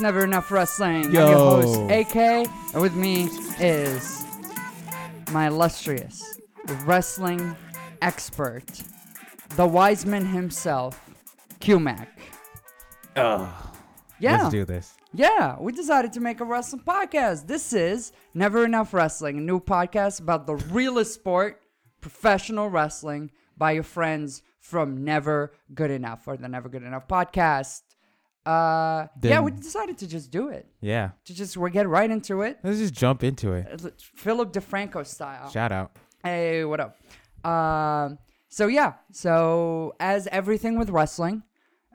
Hey, 0.00 0.06
it's 0.06 0.14
never 0.14 0.24
enough 0.24 0.50
wrestling. 0.50 1.04
I'm 1.04 1.12
your 1.12 1.26
host, 1.26 1.90
AK, 1.90 2.16
and 2.16 2.80
with 2.80 2.94
me 2.94 3.28
is 3.58 4.24
my 5.30 5.48
illustrious 5.48 6.40
wrestling 6.86 7.54
expert, 8.00 8.64
the 9.56 9.66
wise 9.66 10.06
man 10.06 10.24
himself, 10.24 10.98
QMac. 11.60 12.06
Ugh. 13.16 13.52
Yeah, 14.18 14.38
Let's 14.44 14.50
do 14.50 14.64
this. 14.64 14.94
yeah, 15.12 15.56
we 15.60 15.70
decided 15.70 16.14
to 16.14 16.20
make 16.20 16.40
a 16.40 16.46
wrestling 16.46 16.82
podcast. 16.82 17.46
This 17.46 17.74
is 17.74 18.12
Never 18.32 18.64
Enough 18.64 18.94
Wrestling, 18.94 19.36
a 19.36 19.42
new 19.42 19.60
podcast 19.60 20.22
about 20.22 20.46
the 20.46 20.56
realest 20.56 21.12
sport, 21.12 21.60
professional 22.00 22.70
wrestling, 22.70 23.32
by 23.54 23.72
your 23.72 23.82
friends 23.82 24.40
from 24.60 25.04
Never 25.04 25.52
Good 25.74 25.90
Enough 25.90 26.26
or 26.26 26.38
the 26.38 26.48
Never 26.48 26.70
Good 26.70 26.84
Enough 26.84 27.06
podcast. 27.06 27.82
Uh, 28.46 29.06
yeah, 29.22 29.40
we 29.40 29.50
decided 29.50 29.98
to 29.98 30.06
just 30.06 30.30
do 30.30 30.48
it. 30.48 30.66
Yeah. 30.80 31.10
To 31.26 31.34
just 31.34 31.56
we 31.56 31.70
get 31.70 31.88
right 31.88 32.10
into 32.10 32.42
it, 32.42 32.58
Let's 32.62 32.78
just 32.78 32.94
jump 32.94 33.22
into 33.22 33.52
it. 33.52 33.66
Uh, 33.84 33.90
Philip 33.98 34.52
DeFranco 34.52 35.06
style. 35.06 35.50
Shout 35.50 35.72
out. 35.72 35.96
Hey, 36.24 36.64
what 36.64 36.80
up? 36.80 36.96
Um, 37.44 38.18
so 38.48 38.66
yeah, 38.66 38.94
so 39.12 39.94
as 40.00 40.26
everything 40.28 40.78
with 40.78 40.90
wrestling 40.90 41.42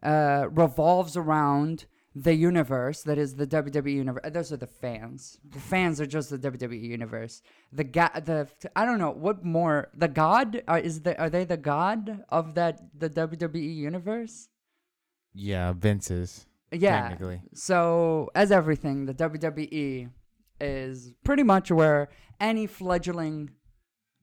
uh, 0.03 0.47
revolves 0.51 1.17
around 1.17 1.85
the 2.15 2.33
universe 2.33 3.03
that 3.03 3.17
is 3.17 3.35
the 3.35 3.45
WWE 3.45 3.93
universe. 3.93 4.23
Those 4.31 4.51
are 4.53 4.57
the 4.57 4.67
fans. 4.67 5.37
The 5.49 5.59
fans 5.59 5.99
are 5.99 6.05
just 6.05 6.29
the 6.29 6.39
WWE 6.39 6.81
universe. 6.81 7.41
The 7.73 7.83
god, 7.83 8.25
the 8.25 8.47
I 8.75 8.85
don't 8.85 8.99
know 8.99 9.11
what 9.11 9.43
more. 9.43 9.89
The 9.93 10.07
god 10.07 10.63
uh, 10.67 10.79
is 10.81 11.01
the 11.01 11.19
are 11.19 11.29
they 11.29 11.43
the 11.43 11.57
god 11.57 12.23
of 12.29 12.55
that 12.55 12.79
the 12.97 13.09
WWE 13.09 13.75
universe? 13.75 14.47
Yeah, 15.35 15.73
Vince's. 15.73 16.45
Yeah. 16.71 17.01
Technically. 17.09 17.41
So, 17.53 18.29
as 18.33 18.51
everything, 18.51 19.05
the 19.05 19.13
WWE 19.13 20.09
is 20.61 21.13
pretty 21.23 21.43
much 21.43 21.69
where 21.71 22.09
any 22.39 22.65
fledgling 22.67 23.51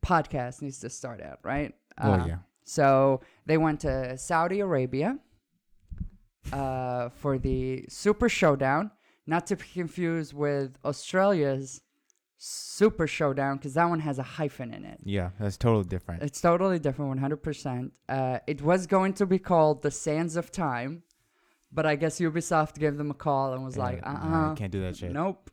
podcast 0.04 0.62
needs 0.62 0.80
to 0.80 0.90
start 0.90 1.22
out, 1.22 1.38
right? 1.42 1.74
Well, 2.02 2.20
Uh, 2.22 2.26
yeah. 2.26 2.38
So, 2.64 3.20
they 3.46 3.58
went 3.58 3.80
to 3.80 4.16
Saudi 4.16 4.60
Arabia 4.60 5.18
uh, 6.52 7.10
for 7.10 7.38
the 7.38 7.84
Super 7.88 8.28
Showdown, 8.28 8.90
not 9.26 9.46
to 9.48 9.56
be 9.56 9.64
confused 9.72 10.32
with 10.34 10.76
Australia's 10.84 11.80
Super 12.44 13.06
Showdown, 13.06 13.56
because 13.56 13.74
that 13.74 13.88
one 13.88 14.00
has 14.00 14.18
a 14.18 14.24
hyphen 14.24 14.74
in 14.74 14.84
it. 14.84 14.98
Yeah, 15.04 15.30
that's 15.38 15.56
totally 15.56 15.84
different. 15.84 16.24
It's 16.24 16.40
totally 16.40 16.80
different, 16.80 17.20
100%. 17.20 17.92
Uh, 18.08 18.38
it 18.48 18.60
was 18.60 18.88
going 18.88 19.12
to 19.14 19.26
be 19.26 19.38
called 19.38 19.82
The 19.82 19.92
Sands 19.92 20.34
of 20.34 20.50
Time, 20.50 21.04
but 21.70 21.86
I 21.86 21.94
guess 21.94 22.18
Ubisoft 22.18 22.80
gave 22.80 22.96
them 22.96 23.12
a 23.12 23.14
call 23.14 23.52
and 23.52 23.64
was 23.64 23.76
Yeah, 23.76 23.84
like, 23.84 24.00
uh 24.04 24.12
nah, 24.12 24.50
uh 24.50 24.54
can't 24.56 24.72
do 24.72 24.80
that 24.80 24.96
shit. 24.96 25.12
Nope. 25.12 25.50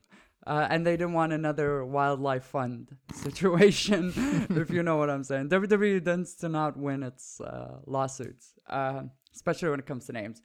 Uh, 0.48 0.66
and 0.72 0.84
they 0.84 0.94
didn't 0.98 1.14
want 1.14 1.32
another 1.32 1.86
wildlife 1.86 2.46
fund 2.46 2.96
situation, 3.14 4.12
if 4.50 4.72
you 4.72 4.82
know 4.82 4.98
what 4.98 5.12
I'm 5.12 5.24
saying. 5.24 5.50
WWE 5.50 6.04
tends 6.04 6.34
to 6.38 6.50
not 6.50 6.76
win 6.76 7.04
its 7.04 7.40
uh, 7.40 7.78
lawsuits, 7.86 8.54
uh, 8.68 9.04
especially 9.36 9.70
when 9.70 9.80
it 9.80 9.86
comes 9.86 10.08
to 10.08 10.14
names. 10.14 10.42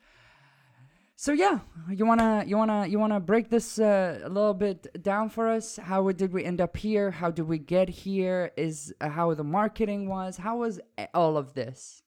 So 1.16 1.32
yeah, 1.32 1.60
you 1.88 2.04
wanna 2.06 2.44
you 2.46 2.56
wanna 2.56 2.86
you 2.86 2.98
wanna 2.98 3.20
break 3.20 3.48
this 3.48 3.78
uh, 3.78 4.20
a 4.24 4.28
little 4.28 4.54
bit 4.54 5.02
down 5.02 5.28
for 5.28 5.48
us? 5.48 5.76
How 5.76 6.10
did 6.10 6.32
we 6.32 6.44
end 6.44 6.60
up 6.60 6.76
here? 6.76 7.10
How 7.12 7.30
did 7.30 7.46
we 7.46 7.58
get 7.58 7.88
here? 7.88 8.50
Is 8.56 8.92
uh, 9.00 9.08
how 9.08 9.32
the 9.34 9.44
marketing 9.44 10.08
was? 10.08 10.36
How 10.36 10.56
was 10.58 10.80
all 11.14 11.36
of 11.36 11.54
this? 11.54 12.02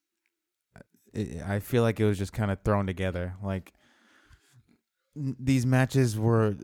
It, 1.13 1.41
I 1.41 1.59
feel 1.59 1.83
like 1.83 1.99
it 1.99 2.05
was 2.05 2.17
just 2.17 2.33
kind 2.33 2.51
of 2.51 2.61
thrown 2.63 2.85
together. 2.85 3.35
Like 3.41 3.73
n- 5.15 5.37
these 5.39 5.65
matches 5.65 6.19
were 6.19 6.55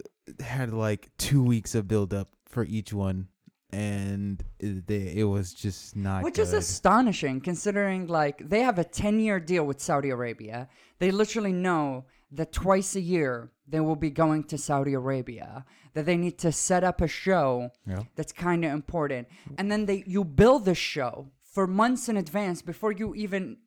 had 0.41 0.73
like 0.73 1.11
two 1.17 1.41
weeks 1.41 1.75
of 1.75 1.87
build 1.87 2.13
up 2.13 2.35
for 2.45 2.65
each 2.65 2.91
one, 2.91 3.29
and 3.71 4.43
it, 4.59 4.85
they, 4.85 5.13
it 5.15 5.23
was 5.23 5.53
just 5.53 5.95
not. 5.95 6.23
Which 6.23 6.39
is 6.39 6.51
astonishing 6.51 7.39
considering 7.39 8.07
like 8.07 8.49
they 8.49 8.59
have 8.59 8.79
a 8.79 8.83
10 8.83 9.21
year 9.21 9.39
deal 9.39 9.65
with 9.65 9.79
Saudi 9.79 10.09
Arabia. 10.09 10.67
They 10.99 11.09
literally 11.09 11.53
know 11.53 12.05
that 12.33 12.51
twice 12.51 12.95
a 12.95 13.01
year 13.01 13.51
they 13.67 13.79
will 13.79 13.95
be 13.95 14.09
going 14.09 14.43
to 14.45 14.57
Saudi 14.57 14.93
Arabia, 14.93 15.65
that 15.93 16.05
they 16.05 16.17
need 16.17 16.37
to 16.39 16.51
set 16.51 16.83
up 16.83 16.99
a 17.01 17.07
show 17.07 17.69
Yeah. 17.87 18.03
that's 18.15 18.33
kind 18.33 18.65
of 18.65 18.71
important. 18.71 19.27
And 19.57 19.71
then 19.71 19.85
they 19.85 20.03
you 20.05 20.23
build 20.23 20.65
the 20.65 20.75
show 20.75 21.31
for 21.43 21.67
months 21.67 22.09
in 22.09 22.17
advance 22.17 22.61
before 22.61 22.91
you 22.91 23.13
even 23.15 23.57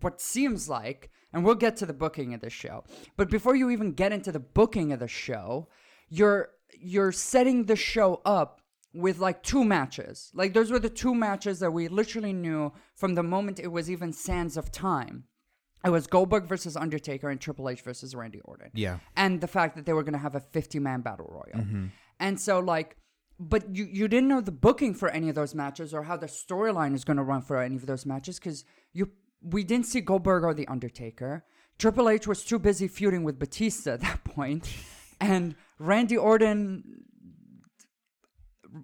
what 0.00 0.20
seems 0.20 0.68
like 0.68 1.10
and 1.32 1.44
we'll 1.44 1.54
get 1.56 1.76
to 1.76 1.86
the 1.86 1.92
booking 1.92 2.32
of 2.34 2.40
the 2.40 2.48
show. 2.50 2.84
But 3.16 3.28
before 3.28 3.54
you 3.56 3.68
even 3.70 3.92
get 3.92 4.12
into 4.12 4.32
the 4.32 4.40
booking 4.40 4.92
of 4.92 5.00
the 5.00 5.08
show, 5.08 5.68
you're 6.08 6.50
you're 6.80 7.12
setting 7.12 7.64
the 7.64 7.76
show 7.76 8.20
up 8.24 8.60
with 8.94 9.18
like 9.18 9.42
two 9.42 9.64
matches. 9.64 10.30
Like 10.34 10.54
those 10.54 10.70
were 10.70 10.78
the 10.78 10.88
two 10.90 11.14
matches 11.14 11.58
that 11.60 11.72
we 11.72 11.88
literally 11.88 12.32
knew 12.32 12.72
from 12.94 13.14
the 13.14 13.22
moment 13.22 13.58
it 13.60 13.72
was 13.72 13.90
even 13.90 14.12
Sands 14.12 14.56
of 14.56 14.70
Time. 14.70 15.24
It 15.84 15.90
was 15.90 16.06
Goldberg 16.06 16.44
versus 16.46 16.76
Undertaker 16.76 17.28
and 17.28 17.40
Triple 17.40 17.68
H 17.68 17.82
versus 17.82 18.14
Randy 18.14 18.40
Orton 18.40 18.70
Yeah. 18.74 18.98
and 19.16 19.40
the 19.40 19.46
fact 19.46 19.76
that 19.76 19.84
they 19.86 19.92
were 19.92 20.02
going 20.02 20.14
to 20.14 20.18
have 20.18 20.34
a 20.34 20.40
50 20.40 20.78
man 20.78 21.00
battle 21.02 21.26
royal. 21.30 21.66
And 22.20 22.40
so 22.40 22.58
like 22.60 22.96
but 23.40 23.74
you 23.76 23.84
you 23.90 24.06
didn't 24.08 24.28
know 24.28 24.40
the 24.40 24.52
booking 24.52 24.94
for 24.94 25.08
any 25.10 25.28
of 25.28 25.34
those 25.34 25.54
matches 25.54 25.92
or 25.92 26.04
how 26.04 26.16
the 26.16 26.26
storyline 26.26 26.94
is 26.94 27.04
going 27.04 27.16
to 27.16 27.22
run 27.24 27.42
for 27.42 27.60
any 27.60 27.74
of 27.76 27.84
those 27.86 28.06
matches 28.06 28.38
cuz 28.38 28.64
you 28.92 29.10
we 29.42 29.64
didn't 29.64 29.86
see 29.86 30.00
Goldberg 30.00 30.42
or 30.44 30.54
the 30.54 30.66
Undertaker. 30.68 31.44
Triple 31.78 32.08
H 32.08 32.26
was 32.26 32.44
too 32.44 32.58
busy 32.58 32.86
feuding 32.88 33.24
with 33.24 33.38
Batista 33.38 33.94
at 33.94 34.00
that 34.02 34.22
point. 34.24 34.72
and 35.20 35.54
Randy 35.78 36.16
Orton 36.16 37.02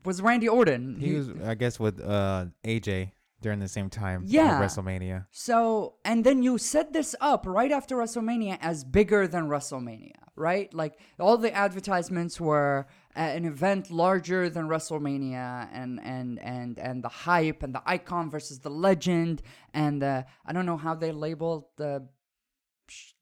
was 0.05 0.21
Randy 0.23 0.49
Orton. 0.49 0.97
He 1.01 1.15
was, 1.15 1.31
I 1.45 1.55
guess, 1.55 1.79
with 1.81 2.01
uh 2.01 2.47
AJ 2.65 3.13
during 3.41 3.59
the 3.59 3.69
same 3.69 3.91
time. 3.91 4.25
Yeah. 4.27 4.61
WrestleMania. 4.61 5.27
So, 5.31 5.95
and 6.05 6.25
then 6.25 6.43
you 6.43 6.59
set 6.59 6.93
this 6.93 7.15
up 7.21 7.47
right 7.47 7.73
after 7.73 7.97
WrestleMania 7.97 8.59
as 8.61 8.85
bigger 8.85 9.27
than 9.27 9.49
WrestleMania, 9.49 10.13
right? 10.37 10.73
Like 10.75 10.99
all 11.19 11.37
the 11.39 11.53
advertisements 11.53 12.41
were 12.41 12.87
uh, 13.17 13.21
an 13.21 13.45
event 13.45 13.91
larger 13.91 14.49
than 14.51 14.67
WrestleMania, 14.69 15.69
and 15.73 16.01
and 16.03 16.39
and 16.41 16.79
and 16.79 17.03
the 17.03 17.09
hype 17.09 17.63
and 17.63 17.75
the 17.75 17.83
icon 17.87 18.31
versus 18.31 18.61
the 18.61 18.71
legend, 18.71 19.43
and 19.75 20.03
the 20.03 20.27
I 20.47 20.53
don't 20.53 20.67
know 20.67 20.77
how 20.77 20.95
they 20.95 21.13
labeled 21.13 21.65
the 21.77 22.07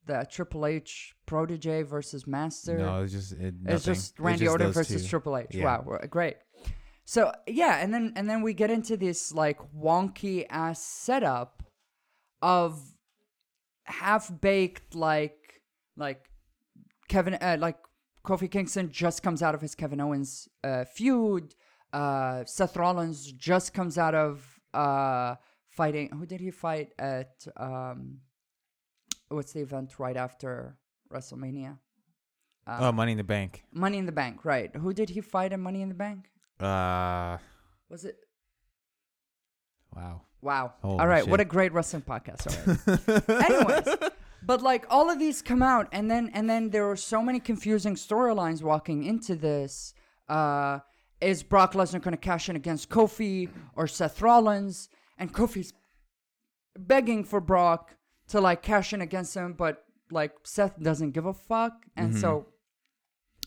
the 0.07 0.27
Triple 0.31 0.67
H 0.67 1.15
protege 1.27 1.83
versus 1.83 2.27
master. 2.27 2.79
No, 2.79 2.99
it 2.99 3.03
was 3.03 3.13
just 3.13 3.33
it, 3.33 3.55
It's 3.67 3.85
just 3.85 4.19
Randy 4.19 4.47
just 4.47 4.53
Orton 4.53 4.73
versus 4.73 5.03
two. 5.03 5.09
Triple 5.09 5.37
H. 5.37 5.49
Yeah. 5.51 5.65
Wow, 5.65 6.01
great. 6.11 6.37
So 7.09 7.33
yeah, 7.47 7.79
and 7.79 7.95
then 7.95 8.13
and 8.17 8.29
then 8.29 8.43
we 8.43 8.53
get 8.53 8.71
into 8.71 8.95
this 8.95 9.33
like 9.33 9.59
wonky 9.73 10.45
ass 10.51 10.83
setup 10.83 11.63
of 12.43 12.79
half 13.85 14.31
baked 14.43 14.95
like 14.95 15.63
like 15.97 16.29
Kevin 17.09 17.39
uh, 17.41 17.57
like 17.59 17.79
Kofi 18.27 18.51
Kingston 18.51 18.91
just 18.93 19.23
comes 19.23 19.43
out 19.43 19.55
of 19.55 19.63
his 19.63 19.75
Kevin 19.75 20.03
Owens 20.03 20.51
uh, 20.63 20.85
feud. 20.85 21.55
Uh, 21.95 22.45
Seth 22.45 22.77
Rollins 22.77 23.33
just 23.33 23.73
comes 23.73 23.97
out 23.97 24.15
of 24.15 24.61
uh, 24.75 25.37
fighting. 25.71 26.11
Who 26.11 26.27
did 26.27 26.43
he 26.43 26.51
fight 26.51 26.93
at? 26.99 27.33
Um, 27.57 28.19
what's 29.31 29.55
the 29.55 29.61
event 29.61 29.99
right 29.99 30.19
after 30.19 30.77
WrestleMania? 31.11 31.79
Uh, 32.67 32.79
Oh, 32.81 32.93
Money 32.93 33.13
in 33.13 33.19
the 33.19 33.25
Bank. 33.25 33.65
Money 33.73 33.97
in 33.97 34.05
the 34.05 34.13
Bank, 34.13 34.45
right? 34.45 34.77
Who 34.77 34.93
did 34.93 35.09
he 35.09 35.23
fight 35.23 35.55
in 35.55 35.61
Money 35.63 35.81
in 35.81 35.89
the 35.89 35.95
Bank? 35.95 36.29
Uh, 36.61 37.39
Was 37.89 38.05
it? 38.05 38.17
wow. 39.95 40.23
Wow. 40.41 40.75
Holy 40.83 41.01
all 41.01 41.07
right, 41.09 41.27
what 41.27 41.41
a 41.41 41.45
great 41.45 41.73
wrestling 41.73 42.03
podcast. 42.03 42.47
Right. 42.87 43.45
Anyways, 43.51 44.11
but 44.43 44.63
like 44.63 44.87
all 44.89 45.11
of 45.11 45.19
these 45.19 45.43
come 45.43 45.63
out, 45.63 45.89
and 45.93 46.09
then 46.11 46.31
and 46.33 46.49
then 46.49 46.71
there 46.71 46.87
were 46.87 46.97
so 46.97 47.23
many 47.23 47.41
confusing 47.41 47.97
storylines 47.97 48.63
walking 48.63 49.03
into 49.03 49.35
this. 49.35 49.95
Uh, 50.29 50.79
is 51.21 51.43
Brock 51.43 51.73
Lesnar 51.73 52.01
going 52.01 52.13
to 52.13 52.17
cash 52.17 52.49
in 52.49 52.55
against 52.55 52.89
Kofi 52.89 53.49
or 53.75 53.89
Seth 53.89 54.23
Rollins? 54.23 54.89
And 55.19 55.33
Kofi's 55.35 55.73
begging 56.79 57.25
for 57.25 57.41
Brock 57.41 57.97
to 58.29 58.41
like 58.41 58.63
cash 58.63 58.93
in 58.93 59.01
against 59.01 59.35
him, 59.35 59.55
but 59.55 59.85
like 60.13 60.33
Seth 60.45 60.81
doesn't 60.81 61.11
give 61.11 61.27
a 61.27 61.35
fuck, 61.35 61.73
and 61.97 62.17
so 62.17 62.47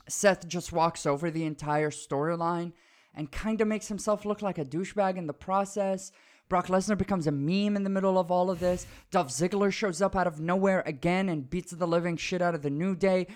Seth 0.09 0.45
just 0.47 0.73
walks 0.73 1.05
over 1.05 1.31
the 1.31 1.45
entire 1.45 1.89
storyline 1.91 2.73
and 3.15 3.31
kind 3.31 3.61
of 3.61 3.67
makes 3.67 3.87
himself 3.87 4.25
look 4.25 4.41
like 4.41 4.57
a 4.57 4.65
douchebag 4.65 5.17
in 5.17 5.27
the 5.27 5.33
process. 5.33 6.11
Brock 6.49 6.67
Lesnar 6.67 6.97
becomes 6.97 7.27
a 7.27 7.31
meme 7.31 7.77
in 7.77 7.83
the 7.85 7.89
middle 7.89 8.19
of 8.19 8.29
all 8.29 8.49
of 8.49 8.59
this. 8.59 8.85
Dolph 9.09 9.29
Ziggler 9.29 9.71
shows 9.71 10.01
up 10.01 10.17
out 10.17 10.27
of 10.27 10.41
nowhere 10.41 10.83
again 10.85 11.29
and 11.29 11.49
beats 11.49 11.71
the 11.71 11.87
living 11.87 12.17
shit 12.17 12.41
out 12.41 12.55
of 12.55 12.61
the 12.61 12.69
New 12.69 12.93
Day, 12.93 13.27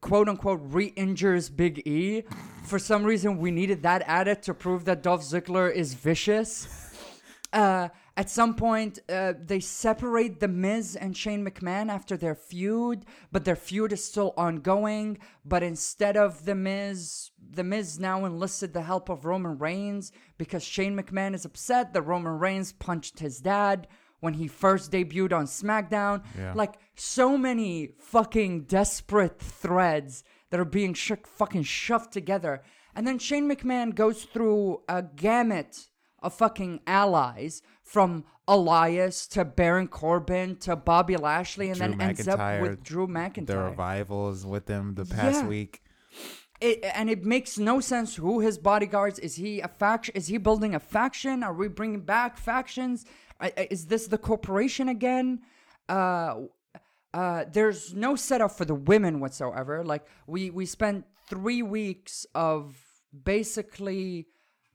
quote 0.00 0.26
unquote, 0.26 0.60
re 0.62 0.86
injures 0.96 1.50
Big 1.50 1.86
E. 1.86 2.22
For 2.64 2.78
some 2.78 3.04
reason, 3.04 3.36
we 3.36 3.50
needed 3.50 3.82
that 3.82 4.02
added 4.06 4.42
to 4.44 4.54
prove 4.54 4.86
that 4.86 5.02
Dolph 5.02 5.22
Ziggler 5.22 5.70
is 5.70 5.92
vicious. 5.92 6.66
Uh, 7.52 7.88
At 8.14 8.28
some 8.28 8.54
point, 8.54 8.98
uh, 9.08 9.32
they 9.38 9.60
separate 9.60 10.40
The 10.40 10.48
Miz 10.48 10.96
and 10.96 11.16
Shane 11.16 11.44
McMahon 11.44 11.90
after 11.90 12.16
their 12.16 12.34
feud, 12.34 13.04
but 13.30 13.44
their 13.44 13.56
feud 13.56 13.92
is 13.92 14.04
still 14.04 14.32
ongoing. 14.36 15.18
But 15.44 15.62
instead 15.62 16.16
of 16.16 16.44
The 16.44 16.54
Miz, 16.54 17.31
The 17.54 17.64
Miz 17.64 17.98
now 17.98 18.24
enlisted 18.24 18.72
the 18.72 18.82
help 18.82 19.08
of 19.08 19.24
Roman 19.24 19.58
Reigns 19.58 20.10
because 20.38 20.62
Shane 20.64 20.96
McMahon 20.96 21.34
is 21.34 21.44
upset 21.44 21.92
that 21.92 22.02
Roman 22.02 22.38
Reigns 22.38 22.72
punched 22.72 23.18
his 23.18 23.40
dad 23.40 23.88
when 24.20 24.34
he 24.34 24.48
first 24.48 24.90
debuted 24.90 25.32
on 25.32 25.44
SmackDown. 25.46 26.22
Yeah. 26.38 26.54
Like, 26.54 26.74
so 26.94 27.36
many 27.36 27.90
fucking 27.98 28.62
desperate 28.64 29.38
threads 29.38 30.24
that 30.50 30.60
are 30.60 30.64
being 30.64 30.94
sh- 30.94 31.12
fucking 31.24 31.64
shoved 31.64 32.12
together. 32.12 32.62
And 32.94 33.06
then 33.06 33.18
Shane 33.18 33.50
McMahon 33.50 33.94
goes 33.94 34.24
through 34.24 34.82
a 34.88 35.02
gamut 35.02 35.88
of 36.22 36.34
fucking 36.34 36.80
allies 36.86 37.62
from 37.82 38.24
Elias 38.46 39.26
to 39.28 39.44
Baron 39.44 39.88
Corbin 39.88 40.56
to 40.56 40.76
Bobby 40.76 41.16
Lashley 41.16 41.68
and 41.68 41.78
Drew 41.78 41.88
then 41.88 42.00
ends 42.00 42.28
up 42.28 42.60
with 42.62 42.82
Drew 42.82 43.06
McIntyre. 43.08 43.46
The 43.46 43.58
revivals 43.58 44.46
with 44.46 44.66
them 44.66 44.94
the 44.94 45.04
past 45.04 45.42
Yeah. 45.42 45.48
week. 45.48 45.82
It, 46.62 46.84
and 46.94 47.10
it 47.10 47.24
makes 47.24 47.58
no 47.58 47.80
sense 47.80 48.14
who 48.14 48.38
his 48.38 48.56
bodyguards 48.56 49.18
is 49.18 49.34
he 49.34 49.60
a 49.60 49.68
faction 49.68 50.14
is 50.14 50.28
he 50.28 50.38
building 50.38 50.74
a 50.76 50.80
faction? 50.80 51.42
Are 51.42 51.52
we 51.52 51.66
bringing 51.68 52.02
back 52.02 52.38
factions? 52.38 53.04
Is 53.70 53.86
this 53.86 54.06
the 54.06 54.18
corporation 54.18 54.88
again? 54.88 55.40
Uh 55.88 56.34
uh 57.12 57.44
there's 57.52 57.94
no 57.94 58.14
setup 58.14 58.52
for 58.52 58.64
the 58.64 58.76
women 58.76 59.18
whatsoever. 59.18 59.82
Like 59.84 60.04
we 60.26 60.50
we 60.50 60.64
spent 60.66 61.04
3 61.28 61.62
weeks 61.62 62.26
of 62.34 62.76
basically 63.24 64.28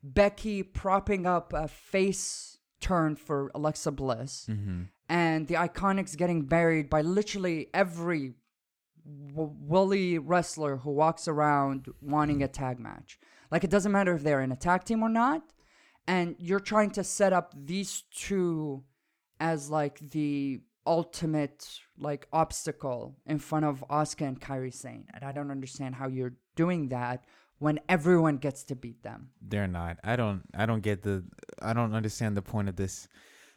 Becky 0.04 0.64
propping 0.64 1.26
up 1.26 1.54
a 1.54 1.68
face 1.68 2.58
turn 2.82 3.16
for 3.16 3.50
Alexa 3.56 3.92
Bliss 3.92 4.46
and 5.10 5.48
the 5.48 5.56
Iconics 5.56 6.18
getting 6.18 6.42
buried 6.44 6.90
by 6.90 7.02
literally 7.02 7.70
every 7.74 8.34
w- 9.34 9.56
woolly 9.60 10.18
wrestler 10.18 10.78
who 10.78 10.92
walks 10.92 11.28
around 11.28 11.88
wanting 12.02 12.44
a 12.44 12.48
tag 12.48 12.80
match. 12.80 13.20
Like 13.52 13.64
it 13.64 13.70
doesn't 13.70 13.92
matter 13.92 14.14
if 14.16 14.24
they're 14.24 14.42
in 14.42 14.52
a 14.52 14.56
tag 14.58 14.84
team 14.84 15.04
or 15.04 15.10
not, 15.10 15.42
and 16.08 16.36
you're 16.40 16.60
trying 16.60 16.92
to 16.92 17.04
set 17.04 17.34
up 17.34 17.54
these 17.56 18.04
two 18.14 18.84
as 19.40 19.70
like 19.70 20.00
the 20.12 20.62
ultimate 20.86 21.68
like 22.00 22.28
obstacle 22.32 23.16
in 23.26 23.40
front 23.40 23.66
of 23.66 23.84
Asuka 23.90 24.28
and 24.28 24.40
Kairi 24.42 24.74
Sane, 24.74 25.06
and 25.14 25.24
I 25.24 25.32
don't 25.32 25.52
understand 25.52 25.96
how 25.96 26.08
you're 26.08 26.34
doing 26.56 26.90
that 26.90 27.24
when 27.60 27.80
everyone 27.90 28.38
gets 28.38 28.64
to 28.66 28.76
beat 28.76 29.04
them. 29.04 29.30
They're 29.42 29.68
not. 29.68 29.98
I 30.04 30.16
don't. 30.16 30.44
I 30.56 30.66
don't 30.66 30.82
get 30.82 31.04
the. 31.04 31.24
I 31.62 31.74
don't 31.74 31.94
understand 31.94 32.36
the 32.38 32.42
point 32.42 32.70
of 32.70 32.76
this. 32.76 33.08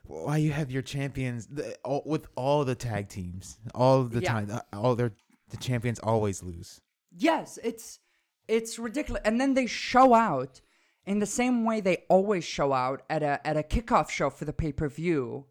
Why 0.05 0.39
you 0.39 0.51
have 0.53 0.71
your 0.71 0.83
champions 0.83 1.47
the, 1.47 1.77
all, 1.85 2.03
with 2.07 2.27
all 2.35 2.65
the 2.65 2.75
tag 2.75 3.09
teams 3.09 3.59
all 3.75 4.05
the 4.05 4.21
Yeah. 4.21 4.33
time? 4.33 4.61
All 4.73 4.97
their 4.97 5.13
the 5.51 5.57
champions 5.57 5.99
always 5.99 6.43
lose. 6.43 6.81
Yes, 7.11 7.59
it's 7.63 7.99
it's 8.49 8.79
ridiculous. 8.79 9.23
And 9.25 9.41
then 9.41 9.55
they 9.55 9.67
show 9.67 10.15
out 10.15 10.61
in 11.07 11.19
the 11.19 11.27
same 11.27 11.65
way 11.65 11.81
they 11.81 11.99
always 12.09 12.45
show 12.45 12.73
out 12.73 13.03
at 13.11 13.23
a 13.23 13.45
at 13.47 13.57
a 13.57 13.63
kickoff 13.63 14.11
show 14.11 14.31
for 14.31 14.45
the 14.45 14.53
pay 14.53 14.73
per 14.73 14.89
view. 14.89 15.47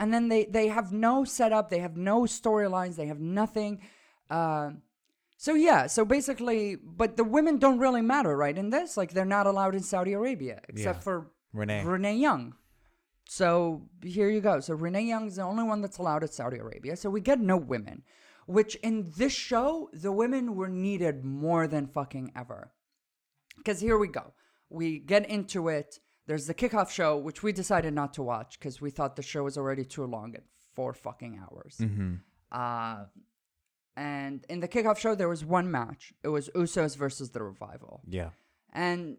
And 0.00 0.12
then 0.14 0.28
they 0.28 0.44
they 0.44 0.68
have 0.68 0.92
no 0.92 1.24
setup, 1.24 1.70
they 1.70 1.80
have 1.80 1.96
no 1.96 2.22
storylines, 2.22 2.96
they 2.96 3.06
have 3.06 3.20
nothing. 3.20 3.80
Uh, 4.30 4.70
so 5.36 5.54
yeah, 5.54 5.86
so 5.86 6.04
basically, 6.04 6.76
but 6.76 7.16
the 7.16 7.24
women 7.24 7.58
don't 7.58 7.78
really 7.78 8.02
matter, 8.02 8.36
right? 8.36 8.56
In 8.56 8.70
this, 8.70 8.96
like 8.96 9.12
they're 9.12 9.24
not 9.24 9.46
allowed 9.46 9.74
in 9.74 9.82
Saudi 9.82 10.12
Arabia 10.12 10.60
except 10.68 10.98
Yeah. 10.98 11.02
for 11.02 11.30
Renee. 11.52 11.84
Renee 11.84 12.16
Young. 12.16 12.54
So 13.28 13.82
here 14.02 14.28
you 14.30 14.40
go. 14.40 14.60
So 14.60 14.74
Renee 14.74 15.02
Young's 15.04 15.36
the 15.36 15.42
only 15.42 15.64
one 15.64 15.80
that's 15.80 15.98
allowed 15.98 16.24
at 16.24 16.32
Saudi 16.32 16.58
Arabia. 16.58 16.96
So 16.96 17.10
we 17.10 17.20
get 17.20 17.40
no 17.40 17.56
women, 17.56 18.02
which 18.48 18.76
in 18.76 19.12
this 19.18 19.34
show, 19.34 19.90
the 19.92 20.10
women 20.10 20.56
were 20.56 20.70
needed 20.70 21.22
more 21.22 21.68
than 21.68 21.86
fucking 21.86 22.32
ever. 22.34 22.72
Because 23.58 23.78
here 23.78 23.98
we 23.98 24.08
go. 24.08 24.32
We 24.70 25.00
get 25.00 25.28
into 25.28 25.68
it. 25.68 25.98
There's 26.26 26.46
the 26.46 26.54
kickoff 26.54 26.88
show, 26.88 27.18
which 27.18 27.42
we 27.42 27.52
decided 27.52 27.92
not 27.92 28.14
to 28.14 28.22
watch 28.22 28.58
because 28.58 28.80
we 28.80 28.90
thought 28.90 29.16
the 29.16 29.22
show 29.22 29.44
was 29.44 29.58
already 29.58 29.84
too 29.84 30.06
long 30.06 30.34
at 30.34 30.44
four 30.74 30.94
fucking 30.94 31.38
hours. 31.38 31.76
mm-hmm. 31.78 32.14
Uh, 32.50 33.04
and 33.98 34.46
in 34.48 34.60
the 34.60 34.68
kickoff 34.68 34.96
show, 34.96 35.14
there 35.14 35.28
was 35.28 35.44
one 35.44 35.70
match. 35.70 36.14
It 36.22 36.28
was 36.28 36.48
Usos 36.54 36.96
versus 36.96 37.30
the 37.30 37.42
Revival. 37.42 38.00
Yeah. 38.08 38.30
And 38.72 39.18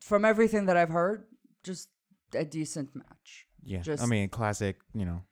from 0.00 0.26
everything 0.26 0.66
that 0.66 0.76
I've 0.76 0.90
heard, 0.90 1.24
just 1.64 1.88
a 2.34 2.44
decent 2.44 2.94
match. 2.94 3.46
Yeah. 3.64 3.82
I 3.98 4.04
mean, 4.04 4.28
classic. 4.28 4.76
You 4.92 5.06
know, 5.06 5.22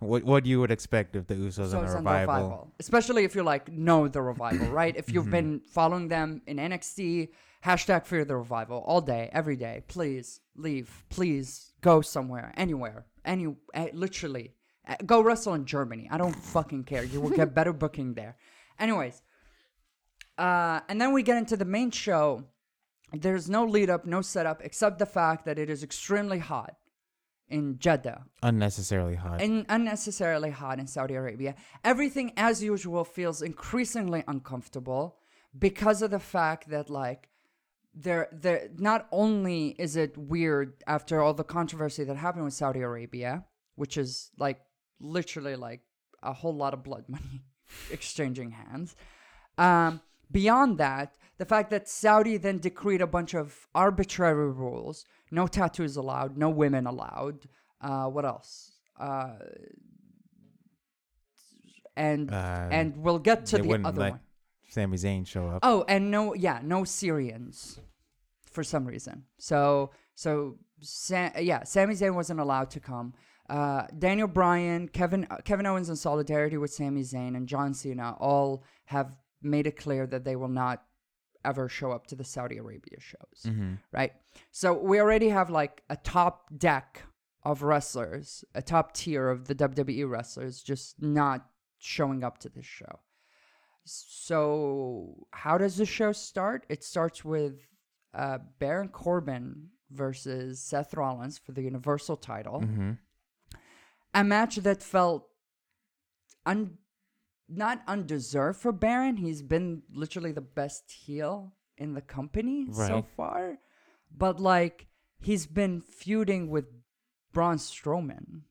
what 0.00 0.24
what 0.24 0.44
you 0.44 0.60
would 0.60 0.70
expect 0.70 1.16
if 1.16 1.26
the 1.26 1.34
Usos 1.34 1.70
So 1.70 1.78
and 1.80 1.88
the 1.88 1.94
revival. 1.96 2.72
Especially 2.78 3.24
if 3.24 3.34
you 3.34 3.42
like 3.42 3.72
know 3.72 4.08
the 4.08 4.20
revival, 4.20 4.68
right? 4.68 4.94
If 4.96 5.12
you've 5.12 5.30
been 5.30 5.60
following 5.60 6.08
them 6.08 6.42
in 6.46 6.58
NXT, 6.58 7.30
hashtag 7.64 8.04
fear 8.04 8.24
the 8.24 8.36
revival 8.36 8.84
all 8.86 9.00
day, 9.00 9.30
every 9.32 9.56
day. 9.56 9.82
Please 9.88 10.40
leave. 10.54 11.04
Please 11.08 11.72
go 11.80 12.00
somewhere, 12.02 12.52
anywhere, 12.56 13.06
any, 13.24 13.56
eh, 13.74 13.88
literally. 13.92 14.52
Eh, 14.86 14.96
Go 15.06 15.20
wrestle 15.22 15.54
in 15.54 15.64
Germany. 15.64 16.08
I 16.10 16.18
don't 16.18 16.36
fucking 16.36 16.84
care. 16.84 17.02
You 17.04 17.20
will 17.20 17.30
get 17.30 17.54
better 17.58 17.72
booking 17.72 18.14
there. 18.14 18.36
Anyways, 18.78 19.22
uh, 20.36 20.80
and 20.88 21.00
then 21.00 21.12
we 21.12 21.22
get 21.22 21.38
into 21.38 21.56
the 21.56 21.64
main 21.64 21.90
show. 21.90 22.44
There's 23.12 23.48
no 23.48 23.64
lead 23.64 23.88
up, 23.88 24.04
no 24.04 24.20
setup, 24.20 24.60
except 24.62 24.98
the 24.98 25.06
fact 25.06 25.46
that 25.46 25.58
it 25.58 25.70
is 25.70 25.82
extremely 25.82 26.38
hot 26.38 26.76
in 27.48 27.78
Jeddah 27.78 28.24
Unnecessarily 28.42 29.14
hot. 29.14 29.40
and 29.40 29.64
unnecessarily 29.68 30.50
hot 30.50 30.78
in 30.78 30.86
Saudi 30.86 31.14
Arabia. 31.14 31.54
Everything, 31.84 32.32
as 32.36 32.62
usual, 32.62 33.04
feels 33.04 33.42
increasingly 33.42 34.24
uncomfortable 34.26 35.16
because 35.56 36.02
of 36.02 36.10
the 36.10 36.18
fact 36.18 36.68
that, 36.70 36.90
like, 36.90 37.28
there, 37.94 38.28
there. 38.32 38.68
Not 38.76 39.06
only 39.10 39.68
is 39.78 39.96
it 39.96 40.16
weird 40.18 40.82
after 40.86 41.20
all 41.22 41.34
the 41.34 41.44
controversy 41.44 42.04
that 42.04 42.16
happened 42.16 42.44
with 42.44 42.54
Saudi 42.54 42.80
Arabia, 42.80 43.44
which 43.74 43.96
is 43.96 44.30
like 44.38 44.60
literally 45.00 45.56
like 45.56 45.80
a 46.22 46.32
whole 46.32 46.54
lot 46.54 46.74
of 46.74 46.82
blood 46.82 47.04
money 47.08 47.44
exchanging 47.90 48.50
hands. 48.50 48.96
Um, 49.56 50.00
beyond 50.30 50.78
that, 50.78 51.16
the 51.38 51.46
fact 51.46 51.70
that 51.70 51.88
Saudi 51.88 52.36
then 52.36 52.58
decreed 52.58 53.00
a 53.00 53.06
bunch 53.06 53.34
of 53.34 53.66
arbitrary 53.74 54.50
rules: 54.50 55.06
no 55.30 55.46
tattoos 55.46 55.96
allowed, 55.96 56.36
no 56.36 56.48
women 56.50 56.86
allowed. 56.86 57.46
Uh, 57.80 58.06
what 58.06 58.24
else? 58.24 58.72
Uh, 58.98 59.34
and 61.96 62.30
Uh, 62.30 62.68
and 62.70 62.96
we'll 62.98 63.18
get 63.18 63.46
to 63.46 63.58
the 63.58 63.80
other 63.84 64.10
one. 64.10 64.20
Sami 64.68 64.96
Zayn 64.96 65.26
show 65.26 65.48
up. 65.48 65.60
Oh, 65.62 65.84
and 65.88 66.10
no, 66.10 66.34
yeah, 66.34 66.60
no 66.62 66.84
Syrians 66.84 67.80
for 68.42 68.62
some 68.64 68.84
reason. 68.84 69.24
So, 69.38 69.90
so 70.14 70.58
Sa- 70.80 71.30
yeah, 71.38 71.64
Sami 71.64 71.94
Zayn 71.94 72.14
wasn't 72.14 72.40
allowed 72.40 72.70
to 72.70 72.80
come. 72.80 73.14
Uh, 73.48 73.86
Daniel 73.96 74.28
Bryan, 74.28 74.88
Kevin 74.88 75.26
uh, 75.30 75.36
Kevin 75.44 75.66
Owens 75.66 75.88
in 75.88 75.96
solidarity 75.96 76.56
with 76.58 76.72
Sami 76.72 77.02
Zayn, 77.02 77.36
and 77.36 77.46
John 77.46 77.74
Cena 77.74 78.16
all 78.18 78.64
have 78.86 79.16
made 79.40 79.66
it 79.66 79.76
clear 79.76 80.06
that 80.08 80.24
they 80.24 80.36
will 80.36 80.48
not 80.48 80.82
ever 81.46 81.68
show 81.68 81.92
up 81.92 82.06
to 82.08 82.16
the 82.16 82.24
Saudi 82.24 82.58
Arabia 82.58 82.98
shows. 82.98 83.44
Mm-hmm. 83.46 83.74
Right. 83.92 84.12
So 84.50 84.74
we 84.74 85.00
already 85.00 85.28
have 85.30 85.48
like 85.48 85.82
a 85.88 85.96
top 85.96 86.50
deck 86.58 87.02
of 87.42 87.62
wrestlers, 87.62 88.44
a 88.54 88.60
top 88.60 88.92
tier 88.92 89.30
of 89.30 89.46
the 89.46 89.54
WWE 89.54 90.10
wrestlers, 90.10 90.62
just 90.62 91.00
not 91.00 91.46
showing 91.78 92.24
up 92.24 92.38
to 92.38 92.48
this 92.48 92.66
show. 92.66 93.00
So 93.84 95.26
how 95.30 95.56
does 95.56 95.76
the 95.76 95.86
show 95.86 96.12
start? 96.12 96.66
It 96.68 96.82
starts 96.82 97.24
with 97.24 97.68
uh, 98.12 98.38
Baron 98.58 98.88
Corbin 98.88 99.68
versus 99.90 100.60
Seth 100.60 100.94
Rollins 100.94 101.38
for 101.38 101.52
the 101.52 101.62
Universal 101.62 102.16
title. 102.16 102.60
Mm-hmm. 102.62 102.92
A 104.14 104.24
match 104.24 104.56
that 104.56 104.82
felt 104.82 105.28
un- 106.44 106.78
not 107.48 107.82
undeserved 107.86 108.58
for 108.60 108.72
Baron. 108.72 109.16
He's 109.16 109.42
been 109.42 109.82
literally 109.92 110.32
the 110.32 110.40
best 110.40 110.90
heel 110.90 111.52
in 111.78 111.94
the 111.94 112.00
company 112.00 112.66
so 112.72 113.04
far. 113.16 113.58
But 114.16 114.40
like 114.40 114.86
he's 115.18 115.46
been 115.46 115.80
feuding 115.80 116.48
with 116.48 116.66
Braun 117.32 117.56
Strowman, 117.56 118.42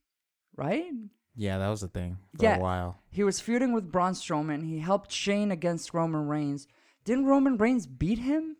right? 0.55 0.91
Yeah, 1.35 1.57
that 1.57 1.67
was 1.69 1.83
a 1.83 1.87
thing 1.87 2.17
for 2.37 2.43
Yeah. 2.45 2.57
a 2.57 2.61
while. 2.61 2.99
He 3.09 3.23
was 3.23 3.39
feuding 3.41 3.73
with 3.73 3.91
Braun 3.91 4.13
Strowman. 4.13 4.63
He 4.63 4.79
helped 4.79 5.11
Shane 5.11 5.51
against 5.51 5.93
Roman 5.93 6.27
Reigns. 6.27 6.67
Didn't 7.03 7.25
Roman 7.25 7.57
Reigns 7.57 7.87
beat 7.87 8.19
him 8.19 8.57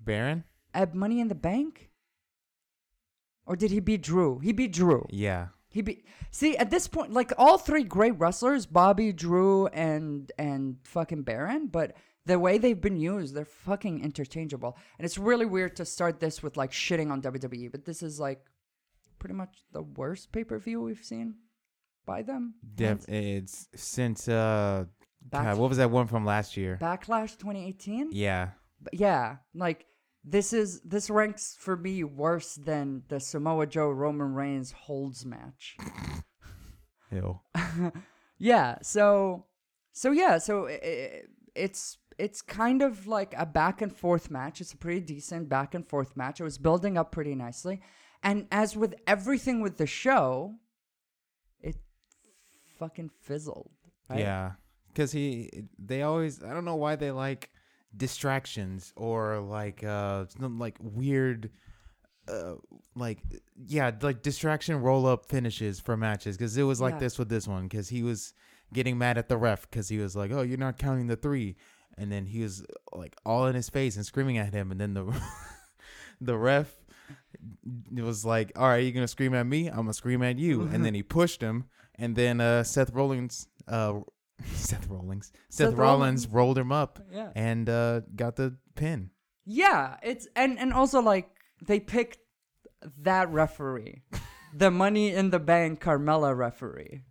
Baron? 0.00 0.44
at 0.74 0.94
Money 0.94 1.20
in 1.20 1.28
the 1.28 1.34
Bank? 1.34 1.90
Or 3.46 3.56
did 3.56 3.70
he 3.70 3.80
beat 3.80 4.02
Drew? 4.02 4.38
He 4.38 4.52
beat 4.52 4.72
Drew. 4.72 5.06
Yeah. 5.10 5.48
He 5.70 5.82
beat. 5.82 6.04
See, 6.32 6.56
at 6.56 6.70
this 6.70 6.88
point, 6.88 7.12
like 7.12 7.32
all 7.38 7.56
three 7.56 7.84
great 7.84 8.18
wrestlers, 8.18 8.66
Bobby, 8.66 9.12
Drew, 9.12 9.68
and 9.68 10.30
and 10.36 10.76
fucking 10.84 11.22
Baron, 11.22 11.68
but 11.68 11.96
the 12.26 12.38
way 12.38 12.58
they've 12.58 12.80
been 12.80 12.96
used, 12.96 13.34
they're 13.34 13.44
fucking 13.44 14.02
interchangeable. 14.04 14.76
And 14.98 15.04
it's 15.04 15.16
really 15.16 15.46
weird 15.46 15.76
to 15.76 15.84
start 15.84 16.20
this 16.20 16.42
with 16.42 16.56
like 16.56 16.72
shitting 16.72 17.10
on 17.10 17.22
WWE, 17.22 17.70
but 17.70 17.84
this 17.84 18.02
is 18.02 18.20
like 18.20 18.40
pretty 19.18 19.34
much 19.34 19.64
the 19.72 19.82
worst 19.82 20.32
pay 20.32 20.44
per 20.44 20.58
view 20.58 20.82
we've 20.82 21.04
seen 21.04 21.36
by 22.04 22.22
them. 22.22 22.54
Def- 22.74 23.08
it's 23.08 23.68
since 23.74 24.28
uh, 24.28 24.86
Back- 25.22 25.44
God, 25.44 25.58
what 25.58 25.68
was 25.68 25.78
that 25.78 25.90
one 25.90 26.08
from 26.08 26.24
last 26.24 26.56
year? 26.56 26.78
Backlash 26.80 27.38
2018. 27.38 28.10
Yeah, 28.12 28.50
But 28.82 28.94
yeah, 28.94 29.36
like 29.54 29.86
this 30.24 30.52
is 30.52 30.80
this 30.82 31.08
ranks 31.08 31.56
for 31.58 31.76
me 31.76 32.04
worse 32.04 32.54
than 32.54 33.02
the 33.08 33.20
Samoa 33.20 33.66
Joe 33.66 33.90
Roman 33.90 34.34
Reigns 34.34 34.72
holds 34.72 35.24
match. 35.24 35.76
ew. 37.12 37.40
yeah, 38.38 38.76
so 38.82 39.46
so 39.92 40.10
yeah, 40.10 40.38
so 40.38 40.68
i 40.68 40.72
i 40.72 41.22
it's 41.54 41.98
it's 42.18 42.42
kind 42.42 42.82
of 42.82 43.06
like 43.06 43.34
a 43.36 43.46
back 43.46 43.80
and 43.80 43.96
forth 43.96 44.30
match. 44.30 44.60
It's 44.60 44.72
a 44.72 44.76
pretty 44.76 45.00
decent 45.00 45.48
back 45.48 45.74
and 45.74 45.88
forth 45.88 46.16
match. 46.16 46.40
It 46.40 46.44
was 46.44 46.58
building 46.58 46.98
up 46.98 47.12
pretty 47.12 47.34
nicely. 47.34 47.80
And 48.22 48.46
as 48.52 48.76
with 48.76 48.94
everything 49.06 49.62
with 49.62 49.78
the 49.78 49.86
show, 49.86 50.56
it 51.60 51.76
fucking 52.78 53.10
fizzled. 53.22 53.70
Right? 54.10 54.20
Yeah, 54.20 54.52
because 54.88 55.12
he, 55.12 55.68
they 55.78 56.02
always, 56.02 56.42
I 56.42 56.52
don't 56.52 56.66
know 56.66 56.76
why 56.76 56.96
they 56.96 57.10
like 57.10 57.50
distractions 57.96 58.92
or 58.96 59.40
like 59.40 59.82
uh 59.84 60.26
some 60.38 60.58
like 60.58 60.76
weird, 60.80 61.50
uh 62.28 62.54
like 62.94 63.18
yeah 63.66 63.90
like 64.02 64.22
distraction 64.22 64.80
roll 64.80 65.06
up 65.06 65.26
finishes 65.26 65.80
for 65.80 65.96
matches 65.96 66.36
because 66.36 66.56
it 66.56 66.62
was 66.62 66.80
like 66.80 66.94
Yeah. 66.94 67.00
this 67.00 67.18
with 67.18 67.28
this 67.28 67.48
one 67.48 67.64
because 67.64 67.88
he 67.88 68.02
was 68.02 68.32
getting 68.72 68.96
mad 68.98 69.18
at 69.18 69.28
the 69.28 69.36
ref 69.36 69.62
because 69.68 69.88
he 69.88 69.98
was 69.98 70.14
like 70.14 70.30
oh 70.30 70.42
you're 70.42 70.58
not 70.58 70.78
counting 70.78 71.06
the 71.06 71.16
three. 71.16 71.56
And 71.98 72.10
then 72.10 72.24
he 72.24 72.40
was 72.42 72.64
like 72.92 73.14
all 73.26 73.46
in 73.46 73.54
his 73.54 73.68
face 73.68 73.96
and 73.96 74.06
screaming 74.06 74.38
at 74.38 74.54
him 74.54 74.70
and 74.70 74.80
then 74.80 74.94
the 74.94 75.04
the 76.20 76.36
ref 76.38 76.74
it 77.96 78.02
was 78.02 78.24
like 78.24 78.52
all 78.56 78.68
right 78.68 78.78
you're 78.84 78.92
gonna 78.92 79.08
scream 79.08 79.34
at 79.34 79.46
me? 79.46 79.66
I'm 79.68 79.76
gonna 79.76 79.92
scream 79.94 80.22
at 80.22 80.38
you. 80.38 80.62
And 80.72 80.84
then 80.84 80.94
he 80.94 81.02
pushed 81.02 81.40
him 81.42 81.64
and 81.96 82.14
then 82.14 82.40
uh 82.40 82.62
seth 82.62 82.92
rollins 82.92 83.48
uh 83.68 84.00
seth 84.54 84.86
rollins 84.88 85.32
seth, 85.48 85.68
Seth 85.70 85.74
rollins 85.78 86.26
Rollins. 86.26 86.28
rolled 86.28 86.58
him 86.58 86.72
up 86.72 86.98
Yeah. 87.12 87.30
and 87.34 87.68
uh 87.68 88.00
got 88.16 88.36
the 88.36 88.56
pin 88.74 89.10
Yeah, 89.46 89.96
it's 90.02 90.26
and 90.36 90.58
and 90.58 90.72
also 90.72 91.00
like 91.00 91.28
they 91.66 91.80
picked 91.80 92.18
that 93.02 93.30
referee, 93.30 94.02
the 94.54 94.70
Money 94.70 95.10
in 95.12 95.28
the 95.30 95.38
Bank 95.38 95.82
Carmella 95.82 96.34
referee. 96.36 97.02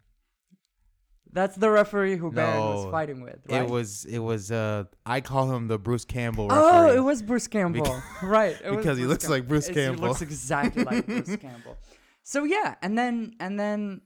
That's 1.31 1.55
the 1.55 1.69
referee 1.69 2.15
who 2.17 2.31
Baron 2.31 2.59
was 2.59 2.89
fighting 2.91 3.21
with. 3.21 3.37
Right? 3.47 3.61
it 3.61 3.69
was 3.69 4.05
it 4.05 4.17
was 4.17 4.51
uh 4.51 4.85
i 5.05 5.21
call 5.21 5.53
him 5.53 5.67
the 5.67 5.77
bruce 5.77 6.05
campbell 6.05 6.47
Oh, 6.49 6.91
it 6.91 7.01
was 7.01 7.21
Bruce 7.21 7.47
Campbell, 7.47 8.01
right? 8.23 8.55
It 8.63 8.69
was 8.71 8.77
because 8.77 8.97
he 8.97 9.03
Bruce 9.03 9.09
looks 9.11 9.29
like 9.29 9.47
Bruce 9.47 9.69
It's- 9.69 9.85
Campbell. 9.85 10.03
He 10.05 10.09
looks 10.09 10.21
exactly 10.23 10.83
like 10.83 11.05
Bruce 11.05 11.35
Campbell. 11.35 11.77
So 12.23 12.43
yeah, 12.45 12.75
and 12.81 12.97
then 12.97 13.33
and 13.39 13.59
then 13.59 14.01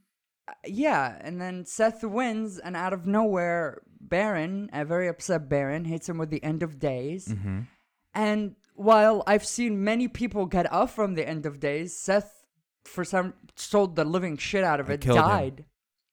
yeah, 0.66 1.18
and 1.22 1.40
then 1.42 1.66
Seth 1.66 2.04
wins, 2.04 2.60
and 2.60 2.76
out 2.76 2.94
of 2.94 3.06
nowhere, 3.08 3.82
Baron, 4.00 4.70
a 4.74 4.84
very 4.86 5.08
upset 5.08 5.48
Baron, 5.50 5.86
hits 5.86 6.08
him 6.10 6.18
with 6.18 6.30
the 6.30 6.44
End 6.44 6.64
of 6.64 6.80
Days. 6.80 7.28
mm-hmm. 7.30 7.62
And 8.16 8.56
while 8.76 9.24
I've 9.26 9.46
seen 9.46 9.84
many 9.84 10.08
people 10.08 10.46
get 10.46 10.72
up 10.72 10.92
from 10.92 11.16
the 11.16 11.28
End 11.28 11.46
of 11.46 11.60
Days, 11.60 11.96
Seth, 11.96 12.44
for 12.84 13.04
some, 13.04 13.34
sold 13.56 13.96
the 13.96 14.04
living 14.06 14.38
shit 14.38 14.64
out 14.64 14.80
of 14.80 14.90
it, 14.90 15.02
killed 15.02 15.18
him. 15.18 15.24
died 15.24 15.66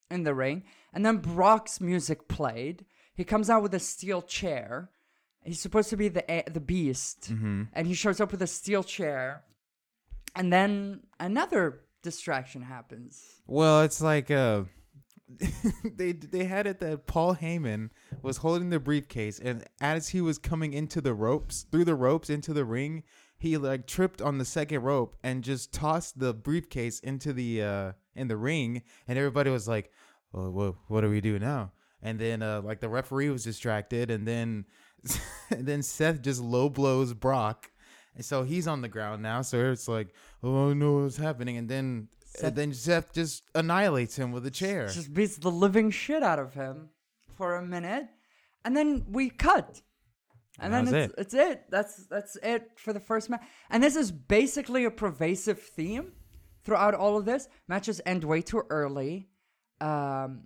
in 0.09 0.23
the 0.23 0.33
ring. 0.33 0.63
And 0.93 1.05
then 1.05 1.17
Brock's 1.17 1.79
music 1.79 2.27
played. 2.27 2.85
He 3.13 3.23
comes 3.23 3.49
out 3.49 3.61
with 3.61 3.73
a 3.73 3.79
steel 3.79 4.21
chair. 4.21 4.89
He's 5.43 5.59
supposed 5.59 5.89
to 5.89 5.97
be 5.97 6.07
the 6.07 6.43
the 6.51 6.59
beast, 6.59 7.29
Mm-hmm. 7.31 7.63
and 7.73 7.87
he 7.87 7.93
shows 7.93 8.19
up 8.21 8.31
with 8.31 8.41
a 8.41 8.47
steel 8.47 8.83
chair. 8.83 9.43
And 10.35 10.51
then 10.51 11.01
another 11.19 11.81
distraction 12.01 12.61
happens. 12.61 13.23
Well, 13.47 13.81
it's 13.81 14.01
like 14.01 14.31
uh 14.31 14.63
they 15.95 16.11
they 16.11 16.45
had 16.45 16.67
it 16.67 16.79
that 16.79 17.07
Paul 17.07 17.35
Heyman 17.35 17.89
was 18.21 18.37
holding 18.37 18.69
the 18.69 18.79
briefcase 18.79 19.39
and 19.39 19.63
as 19.79 20.09
he 20.09 20.21
was 20.21 20.37
coming 20.37 20.73
into 20.73 21.01
the 21.01 21.13
ropes, 21.13 21.65
through 21.71 21.85
the 21.85 21.95
ropes 21.95 22.29
into 22.29 22.53
the 22.53 22.65
ring, 22.65 23.03
he 23.37 23.57
like 23.57 23.87
tripped 23.87 24.21
on 24.21 24.37
the 24.37 24.45
second 24.45 24.81
rope 24.81 25.15
and 25.23 25.43
just 25.43 25.73
tossed 25.73 26.19
the 26.19 26.33
briefcase 26.33 26.99
into 26.99 27.33
the 27.33 27.63
uh 27.63 27.91
in 28.15 28.27
the 28.27 28.37
ring 28.37 28.81
and 29.07 29.17
everybody 29.17 29.49
was 29.49 29.67
like, 29.67 29.91
"Well, 30.31 30.51
what 30.51 30.75
what 30.87 31.01
do 31.01 31.09
we 31.09 31.21
do 31.21 31.39
now?" 31.39 31.71
And 32.01 32.19
then 32.19 32.41
uh 32.41 32.61
like 32.61 32.81
the 32.81 32.89
referee 32.89 33.29
was 33.29 33.43
distracted 33.43 34.11
and 34.11 34.27
then 34.27 34.65
and 35.49 35.65
then 35.65 35.81
Seth 35.81 36.21
just 36.21 36.41
low 36.41 36.69
blows 36.69 37.13
Brock. 37.13 37.70
And 38.15 38.25
so 38.25 38.43
he's 38.43 38.67
on 38.67 38.81
the 38.81 38.89
ground 38.89 39.23
now. 39.23 39.41
So 39.41 39.71
it's 39.71 39.87
like, 39.87 40.13
oh 40.43 40.73
no, 40.73 40.99
what's 41.03 41.17
happening? 41.17 41.57
And 41.57 41.69
then 41.69 42.09
Seth- 42.25 42.43
and 42.43 42.55
then 42.55 42.73
Seth 42.73 43.13
just 43.13 43.43
annihilates 43.55 44.15
him 44.15 44.31
with 44.31 44.45
a 44.45 44.51
chair. 44.51 44.87
Just 44.87 45.13
beats 45.13 45.37
the 45.37 45.51
living 45.51 45.91
shit 45.91 46.23
out 46.23 46.39
of 46.39 46.53
him 46.53 46.89
for 47.37 47.55
a 47.55 47.65
minute, 47.65 48.07
and 48.63 48.75
then 48.75 49.05
we 49.09 49.29
cut. 49.29 49.81
And 50.59 50.73
And 50.73 50.87
then 50.87 50.95
it's, 50.95 51.17
was 51.17 51.25
it's 51.25 51.33
it. 51.33 51.63
That's 51.69 52.05
that's 52.07 52.35
it 52.43 52.71
for 52.77 52.93
the 52.93 52.99
first 52.99 53.29
match. 53.29 53.41
And 53.69 53.83
this 53.83 53.95
is 53.95 54.11
basically 54.11 54.85
a 54.85 54.91
pervasive 54.91 55.59
theme 55.59 56.13
throughout 56.63 56.93
all 56.93 57.17
of 57.17 57.25
this. 57.25 57.47
Matches 57.67 58.01
end 58.05 58.23
way 58.23 58.41
too 58.41 58.63
early. 58.69 59.29
Um, 59.79 60.43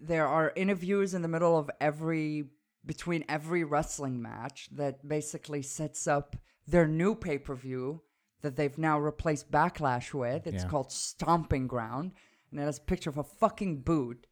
there 0.00 0.26
are 0.26 0.52
interviews 0.56 1.14
in 1.14 1.22
the 1.22 1.28
middle 1.28 1.56
of 1.56 1.70
every 1.80 2.44
between 2.84 3.24
every 3.28 3.62
wrestling 3.62 4.20
match 4.20 4.68
that 4.72 5.06
basically 5.06 5.62
sets 5.62 6.06
up 6.06 6.36
their 6.66 6.86
new 6.86 7.14
pay 7.14 7.38
per 7.38 7.54
view 7.54 8.02
that 8.42 8.56
they've 8.56 8.76
now 8.78 8.98
replaced 8.98 9.50
Backlash 9.50 10.12
with. 10.14 10.46
It's 10.46 10.64
Yeah. 10.64 10.68
called 10.70 10.90
Stomping 10.92 11.66
Ground, 11.66 12.12
and 12.50 12.60
it 12.60 12.64
has 12.64 12.78
a 12.78 12.82
picture 12.82 13.10
of 13.10 13.18
a 13.18 13.24
fucking 13.24 13.82
boot. 13.82 14.26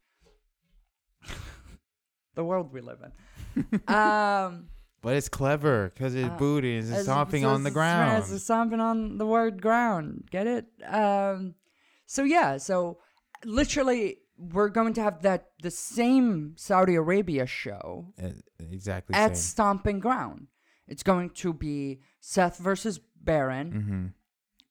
the 2.35 2.43
world 2.43 2.71
we 2.73 2.81
live 2.81 2.99
in. 3.03 3.81
um, 3.93 4.69
But 5.01 5.15
it's 5.15 5.29
clever 5.29 5.91
because 5.93 6.13
it's 6.15 6.29
Uh, 6.29 6.37
booty. 6.37 6.77
It's 6.77 6.87
It's- 6.87 7.03
stomping 7.03 7.43
on 7.45 7.63
the 7.63 7.71
ground. 7.71 8.23
It's 8.31 8.43
stomping 8.43 8.79
on 8.79 9.17
the 9.17 9.25
word 9.25 9.61
ground. 9.61 10.27
Get 10.29 10.45
it? 10.47 10.65
Um, 10.85 11.55
so 12.05 12.23
yeah, 12.23 12.57
so 12.57 12.99
literally 13.43 14.17
we're 14.37 14.69
going 14.69 14.93
to 14.93 15.01
have 15.01 15.21
that 15.23 15.51
the 15.61 15.71
same 15.71 16.55
Saudi 16.57 16.95
Arabia 16.95 17.45
show 17.45 18.13
Uh, 18.21 18.29
exactly. 18.59 19.15
at 19.15 19.35
same. 19.37 19.43
Stomping 19.43 19.99
Ground. 19.99 20.47
It's 20.87 21.03
going 21.03 21.29
to 21.31 21.53
be 21.53 22.01
Seth 22.21 22.57
versus 22.59 22.99
Baron, 23.21 23.71
Mm-hmm. 23.73 24.05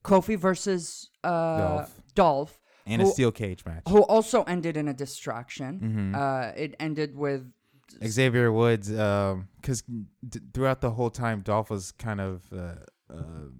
Kofi 0.02 0.38
versus 0.38 1.10
uh, 1.22 1.58
Dolph. 1.58 2.00
Dolph, 2.14 2.60
And 2.86 3.02
a 3.02 3.06
steel 3.06 3.30
cage 3.32 3.66
match. 3.66 3.82
who 3.88 4.02
also 4.04 4.42
ended 4.44 4.76
in 4.78 4.88
a 4.88 4.94
distraction. 4.94 6.12
Mhm. 6.14 6.16
Uh, 6.16 6.52
it 6.56 6.74
ended 6.80 7.14
with 7.14 7.52
Xavier 8.06 8.50
Woods, 8.50 8.88
because 8.88 9.82
d- 9.82 10.40
throughout 10.54 10.80
the 10.80 10.92
whole 10.92 11.10
time, 11.10 11.40
Dolph 11.42 11.68
was 11.70 11.92
kind 11.92 12.20
of, 12.20 12.44
uh, 12.52 12.76
uh, 13.12 13.50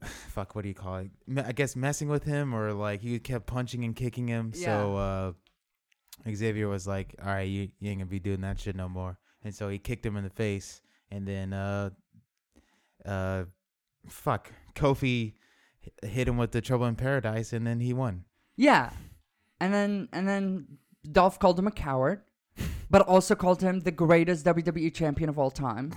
fuck, 0.04 0.54
what 0.54 0.62
do 0.62 0.68
you 0.68 0.74
call 0.74 0.96
it? 0.96 1.10
Me- 1.26 1.42
I 1.42 1.52
guess 1.52 1.76
messing 1.76 2.08
with 2.08 2.24
him, 2.24 2.54
or 2.54 2.72
like 2.72 3.00
he 3.00 3.18
kept 3.18 3.46
punching 3.46 3.84
and 3.84 3.94
kicking 3.94 4.26
him. 4.28 4.52
So 4.52 4.96
uh, 4.96 5.32
Xavier 6.34 6.68
was 6.68 6.86
like, 6.86 7.14
"All 7.22 7.28
right, 7.28 7.42
you, 7.48 7.68
you 7.80 7.90
ain't 7.90 8.00
gonna 8.00 8.10
be 8.10 8.18
doing 8.18 8.40
that 8.42 8.60
shit 8.60 8.76
no 8.76 8.88
more." 8.88 9.18
And 9.44 9.54
so 9.54 9.68
he 9.68 9.78
kicked 9.78 10.04
him 10.04 10.16
in 10.16 10.24
the 10.24 10.30
face, 10.30 10.80
and 11.10 11.26
then, 11.26 11.52
uh, 11.52 11.90
uh, 13.04 13.44
fuck, 14.08 14.52
Kofi 14.74 15.34
hit 16.02 16.28
him 16.28 16.36
with 16.36 16.52
the 16.52 16.60
Trouble 16.60 16.86
in 16.86 16.96
Paradise, 16.96 17.52
and 17.52 17.66
then 17.66 17.80
he 17.80 17.92
won. 17.92 18.24
Yeah. 18.56 18.90
And 19.60 19.72
then 19.72 20.08
and 20.12 20.28
then 20.28 20.78
Dolph 21.10 21.38
called 21.38 21.58
him 21.58 21.66
a 21.66 21.70
coward, 21.70 22.22
but 22.90 23.02
also 23.02 23.34
called 23.34 23.60
him 23.60 23.80
the 23.80 23.90
greatest 23.90 24.44
WWE 24.44 24.92
champion 24.94 25.28
of 25.28 25.38
all 25.38 25.50
time. 25.50 25.92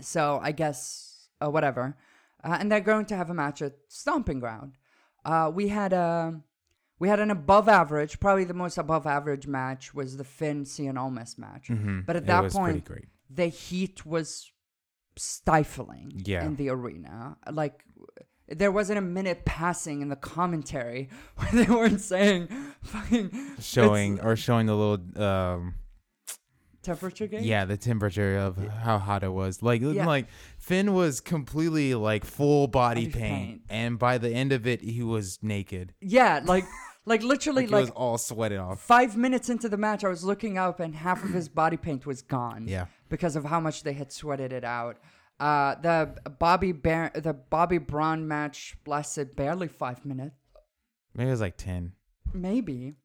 So 0.00 0.40
I 0.42 0.52
guess 0.52 1.28
uh, 1.42 1.50
whatever. 1.50 1.96
Uh, 2.42 2.56
and 2.60 2.70
they're 2.70 2.80
going 2.80 3.06
to 3.06 3.16
have 3.16 3.30
a 3.30 3.34
match 3.34 3.62
at 3.62 3.72
Stomping 3.88 4.38
Ground. 4.38 4.74
Uh, 5.24 5.50
we 5.52 5.68
had 5.68 5.92
a 5.92 6.40
we 6.98 7.08
had 7.08 7.20
an 7.20 7.30
above 7.30 7.68
average, 7.68 8.20
probably 8.20 8.44
the 8.44 8.54
most 8.54 8.78
above 8.78 9.06
average 9.06 9.46
match 9.46 9.94
was 9.94 10.16
the 10.16 10.24
Finn 10.24 10.64
Cien 10.64 10.96
Almas 10.96 11.38
match. 11.38 11.68
Mm-hmm. 11.68 12.00
But 12.06 12.16
at 12.16 12.26
that 12.26 12.50
point, 12.50 12.88
the 13.30 13.46
heat 13.46 14.04
was 14.04 14.50
stifling 15.18 16.12
Yeah. 16.24 16.44
in 16.44 16.56
the 16.56 16.68
arena. 16.70 17.36
Like 17.50 17.84
there 18.48 18.72
wasn't 18.72 18.98
a 18.98 19.02
minute 19.02 19.44
passing 19.44 20.00
in 20.00 20.08
the 20.08 20.16
commentary 20.16 21.10
where 21.36 21.50
they 21.64 21.70
weren't 21.70 22.00
saying 22.00 22.48
fucking 22.82 23.30
showing 23.60 24.20
or 24.20 24.36
showing 24.36 24.66
the 24.66 24.74
little 24.74 25.22
um 25.22 25.74
temperature 26.82 27.26
gauge. 27.26 27.42
yeah 27.44 27.64
the 27.66 27.76
temperature 27.76 28.38
of 28.38 28.56
how 28.56 28.96
hot 28.98 29.22
it 29.22 29.32
was 29.32 29.62
like 29.62 29.82
Yeah. 29.82 30.06
like 30.06 30.28
finn 30.58 30.94
was 30.94 31.20
completely 31.20 31.94
like 31.94 32.24
full 32.24 32.68
body 32.68 33.06
Body 33.06 33.12
paint, 33.12 33.20
paint. 33.48 33.62
and 33.68 33.98
by 33.98 34.16
the 34.16 34.30
end 34.30 34.52
of 34.52 34.66
it 34.66 34.80
he 34.80 35.02
was 35.02 35.38
naked 35.42 35.92
Yeah, 36.00 36.40
like 36.44 36.64
like 37.06 37.22
literally 37.22 37.62
like, 37.62 37.72
like, 37.72 37.78
it 37.78 37.82
was 37.82 37.90
all 37.90 38.18
sweated 38.18 38.58
off 38.58 38.80
five 38.80 39.16
minutes 39.16 39.48
into 39.48 39.68
the 39.68 39.76
match, 39.76 40.04
I 40.04 40.08
was 40.08 40.24
looking 40.24 40.58
up 40.58 40.80
and 40.80 40.94
half 40.94 41.22
of 41.24 41.30
his 41.30 41.48
body 41.48 41.76
paint 41.76 42.06
was 42.06 42.22
gone. 42.22 42.66
yeah 42.68 42.86
because 43.08 43.36
of 43.36 43.44
how 43.46 43.58
much 43.58 43.84
they 43.84 43.94
had 43.94 44.12
sweated 44.12 44.52
it 44.52 44.64
out. 44.64 44.98
Uh, 45.40 45.74
the 45.76 46.14
Bobby 46.38 46.72
Bar- 46.72 47.12
the 47.14 47.32
Bobby 47.32 47.78
Braun 47.78 48.28
match 48.28 48.76
lasted 48.86 49.34
barely 49.36 49.68
five 49.68 50.04
minutes, 50.04 50.36
Maybe 51.14 51.28
it 51.28 51.30
was 51.30 51.40
like 51.40 51.56
ten. 51.56 51.92
maybe, 52.34 52.96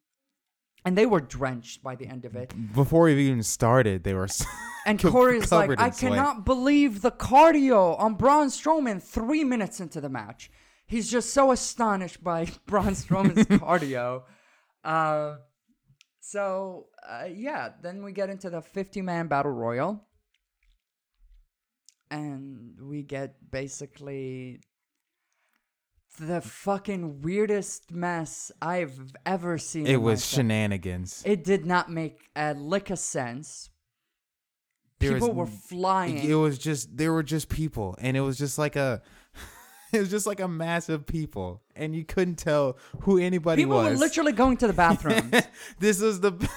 and 0.84 0.98
they 0.98 1.06
were 1.06 1.20
drenched 1.20 1.82
by 1.82 1.94
the 1.94 2.06
end 2.06 2.24
of 2.26 2.34
it. 2.36 2.52
Before 2.74 3.04
we 3.04 3.14
even 3.28 3.42
started, 3.42 4.04
they 4.04 4.14
were. 4.14 4.28
And 4.86 4.98
Co- 5.00 5.10
Corey's 5.12 5.50
like, 5.50 5.70
I 5.80 5.88
sweat." 5.88 6.12
cannot 6.12 6.44
believe 6.44 7.00
the 7.00 7.10
cardio 7.10 7.98
on 7.98 8.16
Braun 8.16 8.48
Strowman 8.48 9.02
three 9.02 9.42
minutes 9.42 9.80
into 9.80 9.98
the 9.98 10.10
match. 10.10 10.50
He's 10.86 11.10
just 11.10 11.30
so 11.30 11.50
astonished 11.50 12.22
by 12.22 12.46
Braun 12.66 12.94
Strowman's 12.94 13.46
cardio. 13.60 14.22
Uh, 14.82 15.36
so, 16.20 16.86
uh, 17.08 17.26
yeah, 17.32 17.70
then 17.82 18.04
we 18.04 18.12
get 18.12 18.30
into 18.30 18.50
the 18.50 18.62
50 18.62 19.02
man 19.02 19.26
battle 19.26 19.52
royal. 19.52 20.04
And 22.10 22.78
we 22.80 23.02
get 23.02 23.50
basically 23.50 24.60
the 26.20 26.40
fucking 26.40 27.22
weirdest 27.22 27.90
mess 27.90 28.52
I've 28.62 29.14
ever 29.26 29.58
seen. 29.58 29.86
it 29.86 30.00
was 30.00 30.24
shenanigans. 30.24 31.22
It 31.26 31.44
did 31.44 31.66
not 31.66 31.90
make 31.90 32.28
a 32.36 32.54
lick 32.54 32.90
of 32.90 32.98
sense. 32.98 33.70
There 35.00 35.14
was 35.14 35.22
People 35.22 35.34
were 35.34 35.46
flying. 35.46 36.18
It 36.18 36.34
was 36.34 36.56
just 36.56 36.96
there 36.96 37.12
were 37.12 37.22
just 37.22 37.48
people, 37.48 37.96
and 37.98 38.16
it 38.16 38.20
was 38.20 38.38
just 38.38 38.58
like 38.58 38.76
a. 38.76 39.02
It 39.98 40.00
was 40.00 40.10
just 40.10 40.26
like 40.26 40.40
a 40.40 40.48
mass 40.48 40.88
of 40.88 41.06
people, 41.06 41.62
and 41.76 41.94
you 41.94 42.04
couldn't 42.04 42.36
tell 42.36 42.76
who 43.00 43.18
anybody 43.18 43.62
People 43.62 43.76
was. 43.76 43.90
were 43.90 43.96
literally 43.96 44.32
going 44.32 44.56
to 44.58 44.66
the 44.66 44.72
bathroom. 44.72 45.30
this 45.78 46.00
was 46.00 46.20
the 46.20 46.32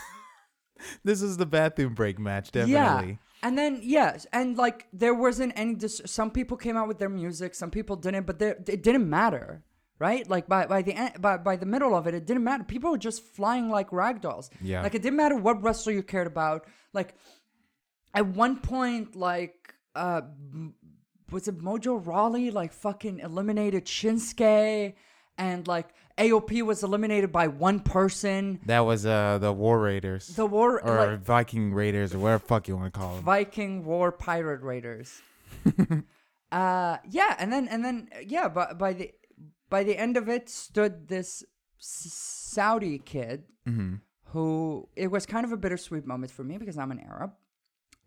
this 1.04 1.22
was 1.22 1.38
the 1.38 1.46
bathroom 1.46 1.94
break 1.94 2.20
match, 2.20 2.52
definitely. 2.52 2.74
yeah. 3.12 3.16
And 3.44 3.58
then 3.58 3.80
yes, 3.84 4.26
and 4.34 4.58
like 4.58 4.88
there 4.92 5.14
wasn't 5.14 5.54
any. 5.56 5.76
Dis- 5.76 6.02
some 6.06 6.32
people 6.32 6.58
came 6.58 6.76
out 6.76 6.88
with 6.88 6.98
their 6.98 7.10
music, 7.10 7.54
some 7.56 7.70
people 7.72 7.96
didn't, 7.96 8.26
but 8.26 8.40
there- 8.40 8.58
it 8.68 8.82
didn't 8.82 9.08
matter, 9.10 9.64
right? 10.00 10.28
Like 10.28 10.48
by 10.48 10.66
by 10.66 10.82
the 10.82 10.94
end, 10.94 11.22
by 11.22 11.38
by 11.38 11.56
the 11.56 11.68
middle 11.68 11.94
of 11.96 12.08
it, 12.08 12.16
it 12.16 12.26
didn't 12.26 12.44
matter. 12.44 12.64
People 12.64 12.90
were 12.92 12.98
just 12.98 13.24
flying 13.24 13.70
like 13.70 13.92
rag 13.94 14.22
dolls. 14.22 14.50
Yeah. 14.60 14.82
Like 14.82 14.96
it 14.96 15.04
didn't 15.04 15.18
matter 15.18 15.36
what 15.36 15.62
wrestler 15.62 15.94
you 15.94 16.02
cared 16.02 16.26
about. 16.28 16.66
Like 16.94 17.14
at 18.16 18.26
one 18.26 18.58
point, 18.58 19.16
like 19.16 19.76
uh, 19.96 20.22
was 21.32 21.48
it 21.48 21.60
Mojo 21.60 22.06
Rawley 22.06 22.52
like 22.52 22.74
fucking 22.74 23.20
eliminated 23.20 23.86
Shinsuke, 23.86 24.94
and 25.38 25.68
like 25.68 25.90
AOP 26.18 26.64
was 26.64 26.84
eliminated 26.84 27.32
by 27.32 27.48
one 27.48 27.80
person. 27.80 28.60
That 28.66 28.82
was 28.82 29.06
uh 29.06 29.38
the 29.40 29.54
War 29.54 29.80
Raiders 29.80 30.28
The 30.28 30.46
war 30.46 30.82
or 30.82 31.12
like, 31.12 31.20
Viking 31.22 31.74
Raiders 31.74 32.14
or 32.14 32.20
whatever 32.20 32.40
fuck 32.40 32.68
you 32.68 32.76
want 32.76 32.94
to 32.94 33.00
call 33.00 33.16
them. 33.16 33.24
Viking 33.24 33.86
War 33.86 34.12
Pirate 34.12 34.62
Raiders. 34.62 35.22
uh 36.52 36.98
yeah, 37.10 37.36
and 37.40 37.52
then 37.52 37.68
and 37.68 37.84
then 37.86 38.10
yeah, 38.26 38.50
but 38.50 38.78
by 38.78 38.94
the 38.94 39.12
by 39.70 39.84
the 39.84 39.98
end 39.98 40.18
of 40.18 40.28
it 40.30 40.50
stood 40.50 41.08
this 41.08 41.44
Saudi 41.78 43.00
kid 43.00 43.44
hmm 43.66 43.96
who 44.32 44.90
it 44.96 45.08
was 45.10 45.26
kind 45.26 45.46
of 45.46 45.54
a 45.54 45.58
bittersweet 45.58 46.06
moment 46.06 46.32
for 46.32 46.44
me 46.44 46.58
because 46.58 46.78
I'm 46.78 46.92
an 46.92 47.00
Arab. 47.00 47.32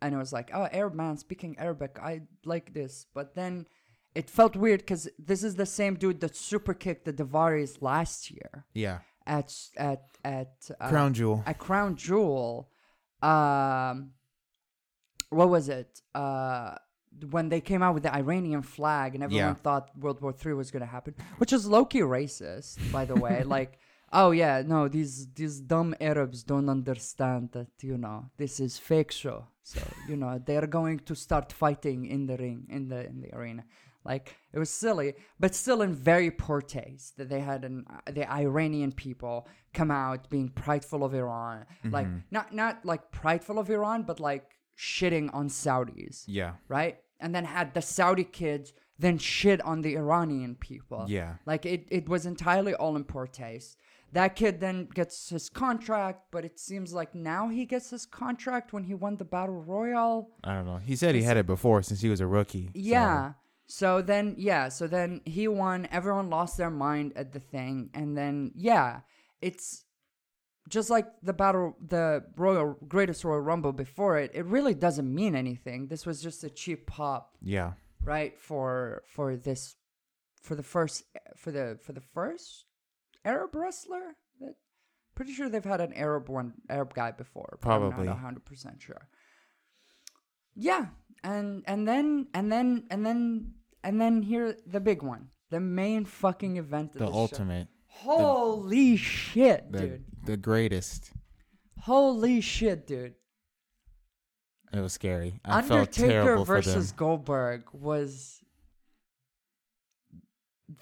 And 0.02 0.14
it 0.14 0.18
was 0.18 0.32
like, 0.32 0.50
oh, 0.54 0.66
Arab 0.72 0.94
man 0.94 1.16
speaking 1.18 1.56
Arabic, 1.58 1.98
I 2.02 2.22
like 2.44 2.72
this. 2.72 3.06
But 3.14 3.34
then 3.34 3.66
it 4.14 4.30
felt 4.30 4.56
weird 4.56 4.80
because 4.80 5.08
this 5.18 5.44
is 5.44 5.56
the 5.56 5.66
same 5.66 5.94
dude 5.94 6.20
that 6.20 6.34
super 6.34 6.74
kicked 6.74 7.04
the 7.04 7.12
Daivaris 7.12 7.80
last 7.82 8.30
year 8.30 8.64
Yeah, 8.74 8.98
at 9.26 9.54
at 9.76 10.04
at 10.24 10.70
uh, 10.80 10.88
Crown 10.88 11.12
Jewel. 11.14 11.42
at 11.46 11.58
Crown 11.58 11.96
Jewel, 11.96 12.70
um, 13.22 14.12
what 15.30 15.48
was 15.48 15.68
it? 15.68 16.00
Uh, 16.14 16.74
when 17.30 17.48
they 17.48 17.60
came 17.60 17.82
out 17.82 17.94
with 17.94 18.04
the 18.04 18.14
Iranian 18.14 18.62
flag 18.62 19.14
and 19.14 19.22
everyone 19.24 19.48
Yeah. 19.48 19.54
thought 19.54 19.90
World 19.98 20.20
War 20.22 20.32
Three 20.32 20.54
was 20.54 20.70
gonna 20.70 20.86
happen, 20.86 21.14
which 21.38 21.52
is 21.52 21.66
low 21.66 21.84
key 21.84 22.00
racist, 22.00 22.78
by 22.92 23.04
the 23.04 23.14
way. 23.16 23.42
like, 23.56 23.78
oh 24.12 24.30
yeah, 24.30 24.62
no, 24.66 24.88
these 24.88 25.28
these 25.34 25.60
dumb 25.60 25.94
Arabs 26.00 26.42
don't 26.42 26.68
understand 26.68 27.50
that 27.52 27.68
you 27.82 27.96
know 27.96 28.30
this 28.36 28.60
is 28.60 28.78
fake 28.78 29.12
show. 29.12 29.46
So 29.62 29.80
you 30.08 30.16
know 30.16 30.40
they 30.44 30.56
are 30.56 30.66
going 30.66 31.00
to 31.00 31.14
start 31.14 31.52
fighting 31.52 32.06
in 32.06 32.26
the 32.26 32.36
ring 32.36 32.66
in 32.68 32.88
the 32.88 33.06
in 33.06 33.20
the 33.20 33.34
arena. 33.34 33.64
Like 34.04 34.36
it 34.52 34.58
was 34.58 34.70
silly, 34.70 35.14
but 35.38 35.54
still 35.54 35.82
in 35.82 35.94
very 35.94 36.30
poor 36.30 36.62
taste 36.62 37.18
that 37.18 37.28
they 37.28 37.40
had 37.40 37.64
an 37.64 37.84
uh, 37.88 38.10
the 38.10 38.30
Iranian 38.30 38.92
people 38.92 39.46
come 39.74 39.90
out 39.90 40.30
being 40.30 40.48
prideful 40.48 41.04
of 41.04 41.14
Iran, 41.14 41.66
like 41.84 42.06
mm-hmm. 42.06 42.18
not 42.30 42.54
not 42.54 42.84
like 42.84 43.12
prideful 43.12 43.58
of 43.58 43.70
Iran, 43.70 44.02
but 44.02 44.18
like 44.18 44.58
shitting 44.76 45.28
on 45.34 45.48
Saudis, 45.48 46.24
Yeah, 46.26 46.54
right? 46.68 46.98
And 47.20 47.34
then 47.34 47.44
had 47.44 47.74
the 47.74 47.82
Saudi 47.82 48.24
kids 48.24 48.72
then 49.00 49.16
shit 49.16 49.60
on 49.62 49.80
the 49.80 49.96
Iranian 49.96 50.54
people. 50.54 51.06
yeah. 51.08 51.36
Like 51.46 51.64
it, 51.64 51.86
it 51.90 52.08
was 52.08 52.26
entirely 52.26 52.74
all 52.74 52.96
in 52.96 53.04
poor 53.04 53.26
taste. 53.26 53.78
That 54.12 54.34
kid 54.34 54.60
then 54.60 54.86
gets 54.92 55.28
his 55.30 55.48
contract, 55.48 56.24
but 56.32 56.44
it 56.44 56.58
seems 56.58 56.92
like 56.92 57.14
now 57.14 57.48
he 57.48 57.64
gets 57.64 57.90
his 57.90 58.06
contract 58.06 58.72
when 58.72 58.84
he 58.84 58.94
won 58.94 59.16
the 59.16 59.24
battle 59.24 59.62
royal. 59.62 60.30
I 60.42 60.54
don't 60.54 60.66
know. 60.66 60.78
He 60.78 60.96
said 60.96 61.14
he 61.14 61.22
had 61.22 61.36
it 61.36 61.46
before 61.46 61.82
since 61.82 62.00
he 62.00 62.08
was 62.08 62.20
a 62.20 62.26
rookie. 62.26 62.66
so- 62.66 62.72
Yeah. 62.74 63.32
So 63.66 64.02
then, 64.02 64.34
yeah. 64.36 64.68
So 64.68 64.88
then 64.88 65.20
he 65.24 65.46
won. 65.46 65.86
Everyone 65.92 66.28
lost 66.28 66.56
their 66.56 66.70
mind 66.70 67.12
at 67.14 67.32
the 67.32 67.38
thing, 67.38 67.90
and 67.94 68.16
then 68.18 68.50
yeah, 68.56 69.00
it's 69.40 69.84
just 70.68 70.90
like 70.90 71.06
the 71.22 71.32
battle, 71.32 71.76
the 71.80 72.24
Royal 72.36 72.76
Greatest 72.88 73.22
Royal 73.24 73.40
Rumble 73.40 73.72
before 73.72 74.18
it. 74.18 74.32
It 74.34 74.44
really 74.46 74.74
doesn't 74.74 75.12
mean 75.14 75.36
anything. 75.36 75.86
This 75.86 76.04
was 76.04 76.20
just 76.20 76.42
a 76.42 76.50
cheap 76.50 76.88
pop, 76.88 77.36
Yeah. 77.40 77.74
right? 78.02 78.36
For 78.40 79.04
for 79.06 79.36
this, 79.36 79.76
for 80.42 80.56
the 80.56 80.64
first, 80.64 81.04
for 81.36 81.52
the 81.52 81.78
for 81.80 81.92
the 81.92 82.00
first 82.00 82.64
Arab 83.24 83.54
wrestler. 83.54 84.16
That 84.40 84.54
pretty 85.14 85.32
sure 85.32 85.48
they've 85.48 85.64
had 85.64 85.80
an 85.80 85.92
Arab 85.94 86.28
one, 86.28 86.54
Arab 86.68 86.94
guy 86.94 87.10
before. 87.12 87.58
Probably. 87.60 88.00
I'm 88.00 88.06
not 88.06 88.18
hundred 88.18 88.44
percent 88.44 88.80
sure. 88.80 89.08
Yeah, 90.54 90.86
and 91.22 91.62
and 91.66 91.86
then 91.86 92.28
and 92.34 92.50
then 92.50 92.84
and 92.90 93.04
then 93.04 93.54
and 93.84 94.00
then 94.00 94.22
here 94.22 94.56
the 94.66 94.80
big 94.80 95.02
one, 95.02 95.28
the 95.50 95.60
main 95.60 96.04
fucking 96.04 96.56
event. 96.56 96.92
The 96.92 97.00
the 97.00 97.06
show. 97.06 97.12
ultimate. 97.12 97.68
Holy 97.92 98.96
shit, 98.96 99.70
The 99.72 99.78
dude! 99.78 100.04
the 100.24 100.36
greatest. 100.36 101.12
Holy 101.80 102.40
shit, 102.40 102.86
dude! 102.86 103.14
It 104.72 104.80
was 104.80 104.92
scary. 104.92 105.40
I 105.44 105.58
Undertaker 105.58 106.38
versus. 106.44 106.92
Goldberg 106.92 107.64
was 107.72 108.42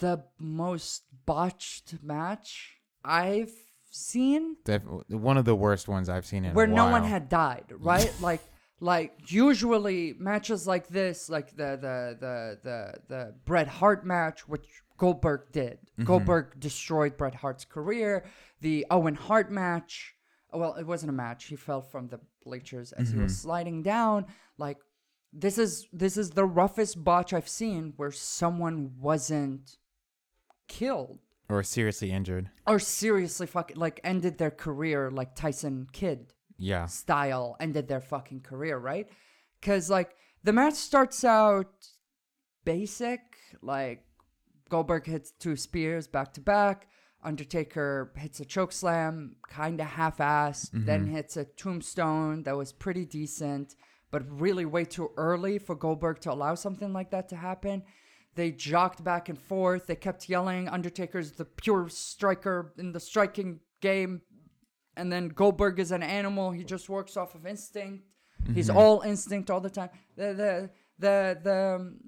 the 0.01 0.23
most 0.39 1.05
botched 1.33 1.95
match 2.03 2.79
I've 3.05 3.53
seen. 3.91 4.57
Def- 4.65 4.83
one 5.09 5.37
of 5.39 5.45
the 5.45 5.55
worst 5.55 5.87
ones 5.89 6.09
I've 6.09 6.27
seen 6.27 6.45
in 6.45 6.55
where 6.55 6.67
no 6.67 6.87
one 6.91 7.05
had 7.05 7.29
died, 7.29 7.67
right? 7.79 8.13
like 8.21 8.43
like 8.81 9.13
usually 9.31 10.15
matches 10.19 10.67
like 10.67 10.89
this, 10.89 11.29
like 11.29 11.51
the 11.51 11.71
the 11.87 11.97
the 12.25 12.59
the 12.67 12.79
the 13.09 13.35
Bret 13.45 13.69
Hart 13.69 14.05
match, 14.05 14.49
which 14.49 14.67
Goldberg 14.97 15.53
did. 15.53 15.79
Mm-hmm. 15.79 16.05
Goldberg 16.05 16.59
destroyed 16.59 17.17
Bret 17.17 17.35
Hart's 17.35 17.65
career. 17.65 18.25
The 18.61 18.87
Owen 18.91 19.15
Hart 19.15 19.51
match, 19.51 20.15
well, 20.53 20.75
it 20.75 20.87
wasn't 20.87 21.11
a 21.11 21.15
match. 21.15 21.45
He 21.45 21.57
fell 21.57 21.83
from 21.83 22.09
the 22.09 22.21
bleachers 22.45 22.93
as 22.93 23.11
he 23.11 23.19
was 23.19 23.33
Mm-hmm. 23.33 23.43
sliding 23.49 23.83
down. 23.83 24.27
Like 24.59 24.79
this 25.33 25.59
is 25.59 25.87
this 25.93 26.17
is 26.17 26.31
the 26.31 26.45
roughest 26.45 27.03
botch 27.05 27.33
I've 27.33 27.49
seen 27.49 27.93
where 27.97 28.11
someone 28.13 28.93
wasn't 28.99 29.77
killed 30.69 31.19
or 31.49 31.63
seriously 31.63 32.11
injured. 32.13 32.51
or 32.67 32.79
seriously 32.79 33.47
fucking 33.47 33.77
like 33.77 34.01
ended 34.05 34.39
their 34.39 34.51
career 34.51 35.11
like 35.11 35.35
Tyson 35.35 35.87
Kidd 35.93 36.33
Yeah. 36.59 36.87
style 36.87 37.57
ended 37.59 37.89
their 37.89 38.01
fucking 38.01 38.41
career, 38.43 38.79
right? 38.79 39.09
Because 39.61 39.89
like 39.91 40.15
the 40.45 40.53
match 40.53 40.75
starts 40.75 41.25
out 41.25 41.89
basic, 42.65 43.21
like 43.63 44.05
Goldberg 44.69 45.07
hits 45.07 45.31
two 45.33 45.57
spears 45.57 46.07
back 46.07 46.33
to 46.35 46.41
back. 46.41 46.87
Undertaker 47.25 48.13
hits 48.17 48.39
a 48.41 48.45
choke 48.45 48.73
slam, 48.73 49.37
kind 49.49 49.81
of 49.81 49.87
half-assed, 49.89 50.71
mm-hmm. 50.71 50.85
then 50.87 51.07
hits 51.07 51.37
a 51.37 51.45
tombstone 51.45 52.45
that 52.45 52.57
was 52.57 52.73
pretty 52.73 53.05
decent, 53.05 53.75
but 54.13 54.23
really 54.41 54.65
way 54.65 54.85
too 54.85 55.11
early 55.17 55.59
for 55.59 55.75
Goldberg 55.75 56.21
to 56.21 56.33
allow 56.33 56.55
something 56.55 56.93
like 56.93 57.11
that 57.11 57.29
to 57.31 57.37
happen. 57.37 57.83
They 58.39 58.53
jocked 58.53 59.03
back 59.03 59.29
and 59.29 59.39
forth. 59.39 59.87
They 59.87 59.97
kept 59.97 60.29
yelling, 60.29 60.69
"Undertaker's 60.69 61.33
the 61.33 61.45
pure 61.45 61.89
striker 61.89 62.73
in 62.79 62.93
the 62.93 63.01
striking 63.01 63.61
game." 63.81 64.23
and 64.99 65.13
then 65.13 65.29
Goldberg 65.29 65.79
is 65.79 65.93
an 65.93 66.03
animal. 66.03 66.51
He 66.51 66.65
just 66.65 66.89
works 66.89 67.17
off 67.17 67.37
of 67.37 67.47
instinct. 67.47 68.05
He's 68.53 68.69
mm-hmm. 68.69 68.77
all 68.77 69.01
instinct 69.03 69.49
all 69.49 69.61
the 69.61 69.71
time. 69.71 69.91
The 70.17 70.35
the 70.35 70.71
the 70.99 71.39
the 71.43 71.99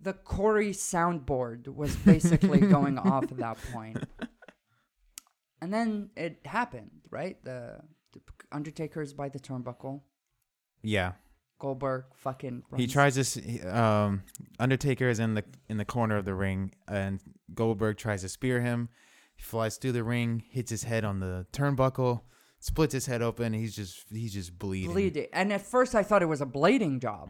the 0.00 0.12
Corey 0.14 0.72
soundboard 0.72 1.68
was 1.68 1.94
basically 1.96 2.60
going 2.76 2.98
off 2.98 3.24
at 3.24 3.36
that 3.36 3.58
point. 3.72 4.02
And 5.60 5.72
then 5.72 6.08
it 6.16 6.40
happened, 6.46 6.90
right? 7.10 7.36
The, 7.44 7.80
the 8.14 8.20
Undertaker's 8.50 9.12
by 9.12 9.28
the 9.28 9.38
turnbuckle. 9.38 10.00
Yeah. 10.82 11.12
Goldberg 11.60 12.06
fucking. 12.16 12.64
He 12.76 12.88
tries 12.88 13.14
to. 13.34 13.60
Um, 13.68 14.24
Undertaker 14.58 15.08
is 15.08 15.20
in 15.20 15.34
the 15.34 15.44
in 15.68 15.76
the 15.76 15.84
corner 15.84 16.16
of 16.16 16.24
the 16.24 16.34
ring, 16.34 16.72
and 16.88 17.20
Goldberg 17.54 17.96
tries 17.98 18.22
to 18.22 18.28
spear 18.28 18.60
him. 18.60 18.88
He 19.36 19.42
flies 19.44 19.76
through 19.76 19.92
the 19.92 20.02
ring, 20.02 20.42
hits 20.50 20.70
his 20.70 20.82
head 20.82 21.04
on 21.04 21.20
the 21.20 21.46
turnbuckle, 21.52 22.22
splits 22.58 22.92
his 22.94 23.06
head 23.06 23.22
open. 23.22 23.52
He's 23.52 23.76
just 23.76 24.04
he's 24.10 24.32
just 24.34 24.58
bleeding. 24.58 24.90
bleeding. 24.92 25.26
And 25.32 25.52
at 25.52 25.62
first, 25.62 25.94
I 25.94 26.02
thought 26.02 26.22
it 26.22 26.26
was 26.26 26.40
a 26.40 26.46
blading 26.46 27.00
job, 27.00 27.28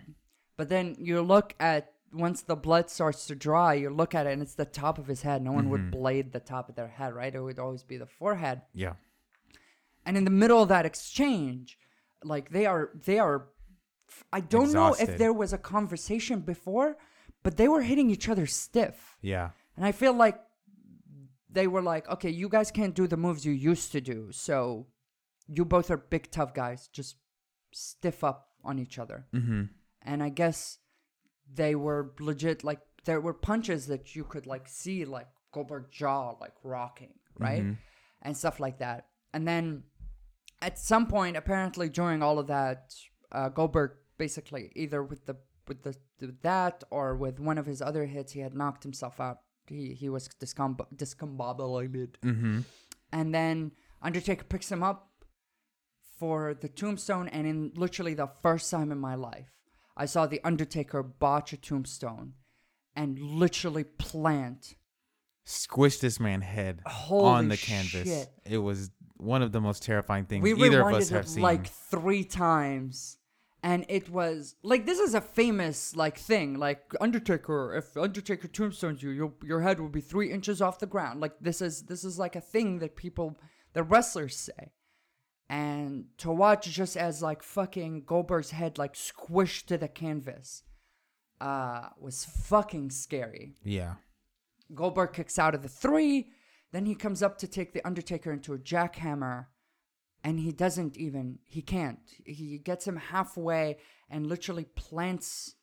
but 0.56 0.68
then 0.70 0.96
you 0.98 1.20
look 1.20 1.54
at 1.60 1.92
once 2.12 2.42
the 2.42 2.56
blood 2.56 2.90
starts 2.90 3.26
to 3.28 3.34
dry, 3.36 3.74
you 3.74 3.90
look 3.90 4.14
at 4.16 4.26
it 4.26 4.32
and 4.32 4.42
it's 4.42 4.54
the 4.54 4.64
top 4.64 4.98
of 4.98 5.06
his 5.06 5.22
head. 5.22 5.42
No 5.42 5.52
one 5.52 5.70
would 5.70 5.80
Mhm. 5.82 5.90
blade 5.92 6.32
the 6.32 6.40
top 6.40 6.68
of 6.68 6.74
their 6.74 6.88
head, 6.88 7.14
right? 7.14 7.32
It 7.32 7.40
would 7.40 7.58
always 7.60 7.84
be 7.84 7.96
the 7.98 8.06
forehead. 8.06 8.62
Yeah, 8.74 8.94
And 10.04 10.16
in 10.16 10.24
the 10.24 10.30
middle 10.30 10.60
of 10.60 10.68
that 10.70 10.84
exchange, 10.86 11.78
like 12.24 12.50
they 12.50 12.66
are, 12.66 12.90
they 12.94 13.18
are. 13.20 13.46
I 14.32 14.40
don't 14.40 14.72
know 14.72 14.94
if 14.94 15.18
there 15.18 15.32
was 15.32 15.52
a 15.52 15.58
conversation 15.58 16.40
before, 16.40 16.96
but 17.42 17.56
they 17.56 17.68
were 17.68 17.82
hitting 17.82 18.10
each 18.10 18.28
other 18.28 18.46
stiff. 18.46 19.16
yeah, 19.22 19.50
And 19.76 19.84
I 19.86 19.92
feel 19.92 20.12
like 20.12 20.38
they 21.52 21.66
were 21.66 21.82
like, 21.82 22.08
okay, 22.08 22.30
you 22.30 22.48
guys 22.48 22.70
can't 22.70 22.94
do 22.94 23.06
the 23.06 23.16
moves 23.16 23.44
you 23.44 23.52
used 23.52 23.92
to 23.92 24.00
do. 24.00 24.28
So 24.32 24.86
you 25.48 25.64
both 25.64 25.90
are 25.90 25.96
big, 25.96 26.30
tough 26.30 26.54
guys. 26.54 26.88
Just 26.92 27.16
stiff 27.72 28.22
up 28.22 28.48
on 28.64 28.78
each 28.78 28.98
other. 28.98 29.26
mm-hmm. 29.34 29.62
And 30.02 30.22
I 30.22 30.28
guess 30.28 30.78
they 31.52 31.74
were 31.74 32.12
legit, 32.20 32.64
like, 32.64 32.80
there 33.04 33.20
were 33.20 33.34
punches 33.34 33.86
that 33.88 34.14
you 34.16 34.24
could, 34.24 34.46
like, 34.46 34.66
see, 34.68 35.04
like, 35.04 35.28
Goldberg 35.52 35.90
jaw, 35.90 36.36
like, 36.40 36.54
rocking, 36.62 37.14
right? 37.38 37.62
Mhm. 37.64 37.76
And 38.22 38.36
stuff 38.36 38.60
like 38.60 38.78
that. 38.78 39.08
And 39.34 39.46
then 39.46 39.84
at 40.62 40.78
some 40.78 41.06
point, 41.06 41.36
apparently 41.36 41.88
during 41.88 42.22
all 42.22 42.38
of 42.38 42.46
that, 42.46 42.94
uh, 43.32 43.48
Goldberg 43.48 43.92
basically 44.18 44.70
either 44.74 45.02
with 45.02 45.26
the 45.26 45.36
with 45.68 45.82
the 45.82 45.94
with 46.20 46.42
that 46.42 46.82
or 46.90 47.16
with 47.16 47.38
one 47.40 47.58
of 47.58 47.66
his 47.66 47.80
other 47.80 48.06
hits, 48.06 48.32
he 48.32 48.40
had 48.40 48.54
knocked 48.54 48.82
himself 48.82 49.20
out. 49.20 49.38
He 49.66 49.94
he 49.94 50.08
was 50.08 50.28
discomb- 50.40 50.86
discombobulated, 50.94 52.14
Mm-hmm. 52.22 52.60
and 53.12 53.34
then 53.34 53.72
Undertaker 54.02 54.44
picks 54.44 54.70
him 54.72 54.82
up 54.82 55.08
for 56.18 56.54
the 56.54 56.68
tombstone. 56.68 57.28
And 57.28 57.46
in 57.46 57.72
literally 57.76 58.14
the 58.14 58.26
first 58.42 58.70
time 58.70 58.90
in 58.92 58.98
my 58.98 59.14
life, 59.14 59.50
I 59.96 60.06
saw 60.06 60.26
the 60.26 60.40
Undertaker 60.44 61.02
botch 61.02 61.52
a 61.52 61.56
tombstone 61.56 62.34
and 62.96 63.18
literally 63.18 63.84
plant 63.84 64.74
Squished 65.46 66.00
this 66.00 66.20
man's 66.20 66.44
head 66.44 66.80
Holy 66.86 67.24
on 67.30 67.48
the 67.48 67.56
canvas. 67.56 68.06
shit. 68.08 68.28
It 68.44 68.58
was 68.58 68.90
one 69.16 69.42
of 69.42 69.52
the 69.52 69.60
most 69.60 69.82
terrifying 69.82 70.24
things 70.26 70.42
we 70.42 70.52
either 70.66 70.86
of 70.86 70.94
us 70.94 71.08
have 71.10 71.26
seen. 71.28 71.42
like 71.42 71.66
three 71.66 72.24
times 72.24 73.16
and 73.62 73.84
it 73.88 74.08
was 74.08 74.56
like 74.62 74.86
this 74.86 74.98
is 74.98 75.14
a 75.14 75.20
famous 75.20 75.94
like 75.94 76.18
thing 76.18 76.58
like 76.58 76.94
undertaker 77.00 77.74
if 77.74 77.96
undertaker 77.96 78.48
tombstones 78.48 79.02
you 79.02 79.10
your, 79.10 79.32
your 79.44 79.60
head 79.60 79.78
will 79.78 79.88
be 79.88 80.00
three 80.00 80.32
inches 80.32 80.62
off 80.62 80.78
the 80.78 80.86
ground. 80.86 81.20
Like 81.20 81.34
this 81.40 81.60
is 81.60 81.82
this 81.82 82.04
is 82.04 82.18
like 82.18 82.36
a 82.36 82.40
thing 82.40 82.78
that 82.78 82.96
people 82.96 83.38
the 83.72 83.82
wrestlers 83.82 84.36
say. 84.36 84.72
And 85.48 86.04
to 86.18 86.30
watch 86.30 86.70
just 86.70 86.96
as 86.96 87.22
like 87.22 87.42
fucking 87.42 88.04
goldberg's 88.06 88.52
head 88.52 88.78
like 88.78 88.94
squished 88.94 89.66
to 89.66 89.78
the 89.78 89.88
canvas 89.88 90.62
uh 91.40 91.88
was 91.98 92.24
fucking 92.24 92.90
scary. 92.90 93.54
Yeah, 93.64 93.94
Goldberg 94.74 95.12
kicks 95.12 95.38
out 95.38 95.54
of 95.54 95.62
the 95.62 95.68
three. 95.68 96.30
Then 96.72 96.86
he 96.86 96.94
comes 96.94 97.22
up 97.22 97.38
to 97.38 97.48
take 97.48 97.72
the 97.72 97.84
Undertaker 97.84 98.32
into 98.32 98.54
a 98.54 98.58
jackhammer, 98.58 99.46
and 100.24 100.38
he 100.40 100.52
doesn't 100.52 100.96
even. 100.96 101.38
He 101.46 101.62
can't. 101.62 101.98
He 102.24 102.58
gets 102.58 102.86
him 102.86 102.96
halfway 102.96 103.78
and 104.10 104.26
literally 104.26 104.64
plants 104.64 105.54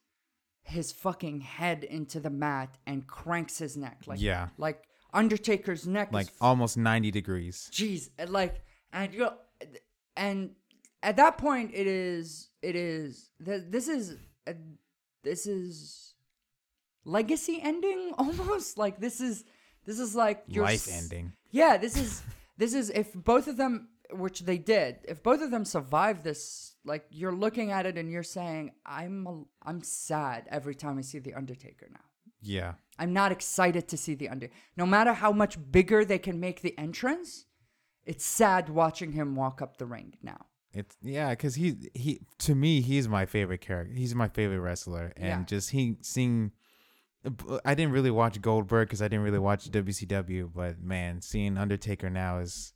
his 0.64 0.92
fucking 0.92 1.42
head 1.42 1.84
into 1.84 2.20
the 2.20 2.30
mat 2.30 2.78
and 2.86 3.08
cranks 3.08 3.58
his 3.58 3.78
neck 3.78 4.02
like 4.06 4.20
yeah, 4.22 4.50
like 4.58 4.84
Undertaker's 5.14 5.88
neck 5.88 6.12
like 6.12 6.28
is 6.28 6.32
almost 6.42 6.76
ninety 6.78 7.10
degrees. 7.10 7.70
jeez 7.72 8.10
like 8.28 8.62
and 8.92 9.14
you 9.14 9.30
and 10.18 10.52
at 11.02 11.16
that 11.16 11.38
point 11.38 11.72
it 11.74 11.88
is 11.88 12.50
it 12.62 12.76
is 12.76 13.30
th- 13.46 13.64
this 13.70 13.88
is 13.88 14.18
uh, 14.46 14.54
this 15.24 15.48
is 15.48 16.14
legacy 17.06 17.60
ending 17.64 18.14
almost 18.18 18.78
like 18.78 19.00
this 19.00 19.22
is 19.22 19.46
this 19.86 20.00
is 20.00 20.16
like 20.16 20.44
your 20.48 20.66
Life 20.66 20.90
ending. 20.92 21.32
yeah 21.52 21.78
this 21.78 21.96
is 21.96 22.22
this 22.58 22.74
is 22.74 22.90
if 22.90 23.14
both 23.14 23.48
of 23.48 23.56
them 23.56 23.88
which 24.12 24.42
they 24.42 24.58
did 24.58 24.98
if 25.08 25.22
both 25.22 25.42
of 25.42 25.52
them 25.52 25.66
survive 25.66 26.24
this 26.24 26.76
like 26.86 27.06
you're 27.10 27.34
looking 27.36 27.72
at 27.72 27.86
it 27.86 27.98
and 27.98 28.10
you're 28.12 28.24
saying 28.24 28.72
i'm 28.86 29.28
a, 29.28 29.44
i'm 29.70 29.82
sad 29.84 30.48
every 30.50 30.76
time 30.76 30.98
i 30.98 31.02
see 31.02 31.20
the 31.20 31.34
undertaker 31.34 31.88
now 31.92 32.06
Yeah, 32.42 32.74
I'm 33.00 33.14
not 33.14 33.32
excited 33.32 33.88
to 33.90 33.98
see 33.98 34.16
the 34.16 34.30
under. 34.30 34.50
No 34.76 34.86
matter 34.86 35.14
how 35.14 35.32
much 35.32 35.58
bigger 35.72 36.06
they 36.06 36.20
can 36.20 36.40
make 36.40 36.62
the 36.62 36.78
entrance, 36.78 37.46
it's 38.06 38.24
sad 38.26 38.70
watching 38.70 39.12
him 39.14 39.36
walk 39.36 39.62
up 39.62 39.78
the 39.78 39.86
ring 39.88 40.10
now. 40.22 40.46
It's 40.72 40.96
yeah, 41.02 41.30
because 41.32 41.56
he 41.56 41.68
he 42.04 42.22
to 42.46 42.54
me 42.56 42.82
he's 42.82 43.08
my 43.08 43.26
favorite 43.26 43.62
character. 43.62 43.94
He's 44.02 44.14
my 44.16 44.30
favorite 44.30 44.62
wrestler, 44.62 45.14
and 45.18 45.28
Yeah. 45.42 45.44
just 45.54 45.72
he 45.72 45.98
seeing. 46.02 46.52
I 47.66 47.74
didn't 47.76 47.92
really 47.94 48.12
watch 48.12 48.40
Goldberg 48.42 48.88
because 48.88 49.02
I 49.02 49.08
didn't 49.10 49.26
really 49.26 49.40
watch 49.50 49.70
WCW, 49.72 50.50
but 50.54 50.80
man, 50.80 51.22
seeing 51.22 51.58
Undertaker 51.58 52.10
now 52.10 52.38
is, 52.40 52.74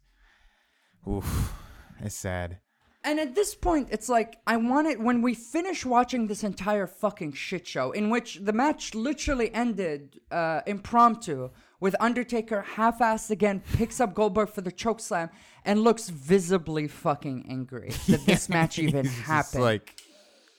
oof, 1.08 1.54
it's 2.00 2.16
sad. 2.16 2.60
And 3.04 3.20
at 3.20 3.34
this 3.34 3.56
point, 3.56 3.88
it's 3.92 4.10
like 4.10 4.38
I 4.46 4.58
want 4.58 4.88
it 4.88 5.00
when 5.00 5.24
we 5.24 5.34
finish 5.34 5.86
watching 5.86 6.28
this 6.28 6.44
entire 6.44 6.86
fucking 6.86 7.34
shit 7.34 7.66
show, 7.66 7.92
in 7.92 8.12
which 8.12 8.40
the 8.44 8.54
match 8.54 8.94
literally 8.94 9.52
ended 9.54 10.20
uh, 10.30 10.62
impromptu 10.68 11.50
with 11.80 11.96
Undertaker 12.00 12.62
half-assed 12.62 13.32
again, 13.32 13.64
picks 13.74 14.00
up 14.00 14.14
Goldberg 14.14 14.50
for 14.50 14.62
the 14.62 14.72
choke 14.72 15.00
slam, 15.00 15.32
and 15.66 15.84
looks 15.84 16.10
visibly 16.10 16.88
fucking 16.88 17.48
angry 17.50 17.90
that 18.08 18.24
this 18.28 18.48
match 18.50 18.78
even 18.78 19.06
happened. 19.06 19.64
like, 19.64 20.00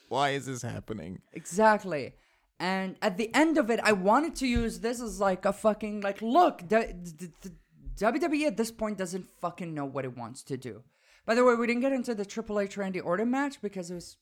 why 0.09 0.31
is 0.31 0.47
this 0.47 0.63
happening? 0.63 1.21
Exactly. 1.33 2.15
And 2.59 2.97
at 3.03 3.17
the 3.19 3.33
end 3.35 3.57
of 3.57 3.71
it, 3.71 3.79
I 3.83 3.93
wanted 3.93 4.35
to 4.37 4.47
use 4.49 4.81
this 4.81 5.01
as 5.01 5.21
like 5.21 5.45
a 5.45 5.53
fucking 5.53 6.01
like 6.01 6.21
look. 6.21 6.69
The, 6.69 6.95
the, 7.03 7.31
the 7.41 7.53
WWE 7.99 8.47
at 8.47 8.57
this 8.57 8.71
point 8.71 8.99
doesn't 8.99 9.29
fucking 9.41 9.75
know 9.75 9.85
what 9.85 10.05
it 10.05 10.17
wants 10.17 10.43
to 10.45 10.57
do. 10.57 10.83
By 11.25 11.35
the 11.35 11.45
way, 11.45 11.55
we 11.55 11.67
didn't 11.67 11.83
get 11.83 11.93
into 11.93 12.15
the 12.15 12.25
Triple 12.25 12.59
H 12.59 12.77
Randy 12.77 13.01
Orton 13.01 13.31
match 13.31 13.61
because 13.63 13.91
it 13.91 13.95
was 13.95 14.17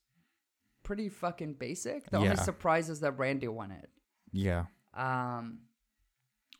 pretty 0.82 1.08
fucking 1.08 1.54
basic. 1.54 2.10
The 2.10 2.18
only 2.18 2.28
surprise 2.36 2.90
is 2.90 3.00
that 3.00 3.12
Randy 3.18 3.48
won 3.48 3.70
it. 3.70 3.88
Yeah, 4.32 4.66
Um, 4.94 5.60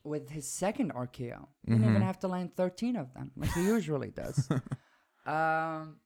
with 0.02 0.30
his 0.30 0.48
second 0.48 0.92
RKO, 0.94 1.46
he 1.64 1.72
didn't 1.72 1.84
even 1.90 2.02
have 2.02 2.18
to 2.20 2.28
land 2.28 2.56
thirteen 2.56 2.96
of 2.96 3.12
them 3.14 3.32
like 3.36 3.52
he 3.52 3.64
usually 3.64 4.10
does. 4.10 4.48
um, 5.26 5.96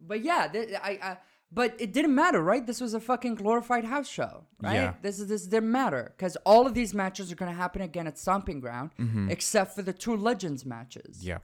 but 0.00 0.22
yeah, 0.22 0.48
th- 0.48 0.74
I, 0.82 0.98
I, 1.02 1.16
but 1.54 1.74
it 1.78 1.92
didn't 1.92 2.14
matter, 2.14 2.40
right? 2.42 2.66
This 2.66 2.80
was 2.80 2.94
a 2.94 3.00
fucking 3.00 3.34
glorified 3.34 3.84
house 3.84 4.08
show, 4.08 4.44
right? 4.60 4.74
Yeah. 4.74 4.94
This 5.02 5.20
is 5.20 5.28
this 5.28 5.46
didn't 5.46 5.70
matter 5.70 6.12
because 6.16 6.36
all 6.46 6.66
of 6.66 6.74
these 6.74 6.94
matches 6.94 7.30
are 7.30 7.36
gonna 7.36 7.52
happen 7.52 7.82
again 7.82 8.06
at 8.06 8.18
Stomping 8.18 8.60
Ground, 8.60 8.90
except 9.30 9.74
for 9.74 9.82
the 9.82 9.92
two 9.92 10.16
Legends 10.16 10.64
matches. 10.64 11.24
yeah. 11.24 11.38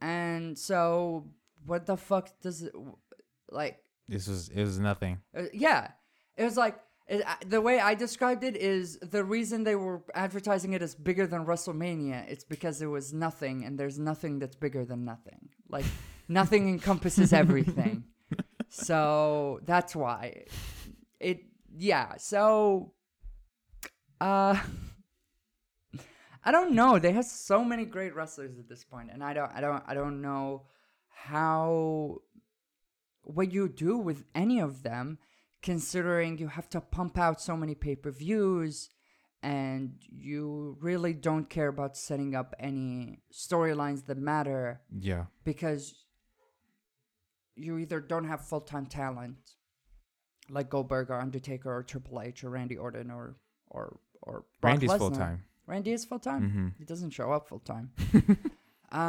And 0.00 0.58
so, 0.58 1.28
what 1.64 1.86
the 1.86 1.96
fuck 1.96 2.28
does 2.42 2.62
it 2.62 2.74
like? 3.50 3.78
This 4.08 4.28
was 4.28 4.50
it 4.50 4.60
was 4.60 4.78
nothing. 4.78 5.20
Uh, 5.34 5.44
yeah, 5.54 5.92
it 6.36 6.44
was 6.44 6.56
like 6.58 6.76
it, 7.06 7.26
uh, 7.26 7.36
the 7.46 7.60
way 7.60 7.80
I 7.80 7.94
described 7.94 8.44
it 8.44 8.56
is 8.56 8.98
the 8.98 9.24
reason 9.24 9.64
they 9.64 9.76
were 9.76 10.02
advertising 10.14 10.74
it 10.74 10.82
as 10.82 10.94
bigger 10.94 11.26
than 11.26 11.46
WrestleMania. 11.46 12.28
It's 12.28 12.44
because 12.44 12.82
it 12.82 12.86
was 12.86 13.14
nothing, 13.14 13.64
and 13.64 13.78
there's 13.78 13.98
nothing 13.98 14.38
that's 14.38 14.56
bigger 14.56 14.84
than 14.84 15.04
nothing. 15.06 15.48
Like 15.70 15.86
nothing 16.28 16.68
encompasses 16.76 17.32
everything. 17.32 18.04
So 18.74 19.60
that's 19.64 19.94
why 19.94 20.44
it. 21.20 21.44
Yeah. 21.76 22.16
So, 22.18 22.92
uh, 24.20 24.60
I 26.44 26.50
don't 26.50 26.72
know. 26.72 26.98
They 26.98 27.12
have 27.12 27.24
so 27.24 27.64
many 27.64 27.84
great 27.84 28.14
wrestlers 28.14 28.58
at 28.58 28.68
this 28.68 28.84
point, 28.84 29.10
and 29.12 29.22
I 29.22 29.32
don't. 29.32 29.50
I 29.54 29.60
don't. 29.60 29.82
I 29.86 29.94
don't 29.94 30.20
know 30.20 30.66
how 31.08 32.18
what 33.22 33.52
you 33.52 33.68
do 33.68 33.96
with 33.96 34.24
any 34.34 34.58
of 34.60 34.82
them, 34.82 35.18
considering 35.62 36.38
you 36.38 36.48
have 36.48 36.68
to 36.70 36.80
pump 36.80 37.16
out 37.16 37.40
so 37.40 37.56
many 37.56 37.74
pay 37.74 37.94
per 37.94 38.10
views 38.10 38.90
and 39.44 39.92
you 40.10 40.78
really 40.80 41.12
don't 41.12 41.50
care 41.50 41.68
about 41.68 41.98
setting 41.98 42.34
up 42.34 42.54
any 42.58 43.18
storylines 43.30 44.06
that 44.06 44.16
matter 44.16 44.80
Yeah, 44.90 45.26
because 45.44 46.03
you 47.56 47.78
either 47.78 48.00
don't 48.00 48.24
have 48.24 48.46
full 48.46 48.60
time 48.60 48.86
talent 48.86 49.36
like 50.50 50.68
Goldberg 50.70 51.10
or 51.10 51.20
Undertaker 51.20 51.74
or 51.74 51.82
Triple 51.82 52.20
H 52.20 52.44
or 52.44 52.50
Randy 52.50 52.76
Orton 52.76 53.10
or 53.10 53.36
or 53.70 53.98
or 54.22 54.44
Randy's 54.62 54.92
full 54.94 55.10
time. 55.10 55.44
Randy 55.66 55.92
is 55.92 56.04
full 56.04 56.18
time. 56.18 56.42
Mm-hmm. 56.42 56.68
He 56.78 56.84
doesn't 56.84 57.10
show 57.10 57.32
up 57.32 57.48
full 57.48 57.60
time. 57.60 57.90
Um, 58.92 59.00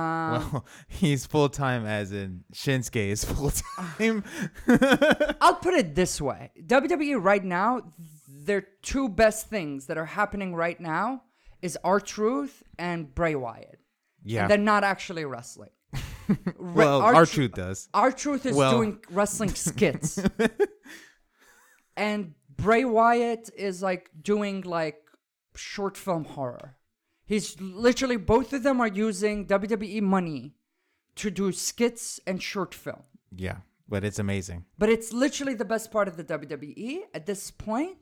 well, 0.52 0.66
he's 0.88 1.28
full 1.28 1.48
time, 1.48 1.86
as 1.86 2.12
in 2.12 2.44
Shinsuke 2.56 2.96
is 2.96 3.24
full 3.24 3.52
time. 3.52 4.24
I'll 5.40 5.58
put 5.58 5.76
it 5.76 5.94
this 5.94 6.20
way: 6.20 6.52
WWE 6.66 7.22
right 7.22 7.44
now, 7.44 7.94
their 8.28 8.66
two 8.82 9.08
best 9.10 9.48
things 9.48 9.86
that 9.86 9.98
are 10.00 10.06
happening 10.06 10.56
right 10.56 10.80
now 10.80 11.22
is 11.62 11.78
R 11.84 12.00
Truth 12.00 12.64
and 12.80 13.14
Bray 13.14 13.36
Wyatt. 13.36 13.80
yeah. 14.24 14.44
And 14.44 14.50
they're 14.50 14.58
not 14.58 14.84
actually 14.84 15.24
wrestling. 15.24 15.70
Well, 16.60 17.02
R 17.02 17.26
Truth 17.26 17.54
does. 17.54 17.90
R 17.94 18.12
Truth 18.12 18.46
is 18.46 18.56
Well- 18.56 18.72
doing 18.72 19.00
wrestling 19.10 19.54
skits. 19.56 20.20
and 21.98 22.34
Bray 22.56 22.86
Wyatt 22.86 23.50
is 23.56 23.82
like 23.82 24.10
doing 24.22 24.62
like 24.62 25.02
short 25.56 25.98
film 25.98 26.26
horror. 26.26 26.78
He's 27.26 27.60
literally 27.60 28.18
both 28.18 28.54
of 28.54 28.64
them 28.64 28.80
are 28.80 28.88
using 28.88 29.48
WWE 29.48 30.02
money 30.02 30.56
to 31.16 31.32
do 31.32 31.52
skits 31.52 32.20
and 32.28 32.42
short 32.42 32.74
film. 32.74 33.04
Yeah, 33.36 33.58
but 33.90 34.04
it's 34.04 34.20
amazing. 34.20 34.66
But 34.78 34.90
it's 34.90 35.12
literally 35.12 35.56
the 35.56 35.66
best 35.66 35.92
part 35.92 36.08
of 36.08 36.18
the 36.18 36.24
WWE 36.24 37.00
at 37.14 37.26
this 37.26 37.52
point. 37.52 37.98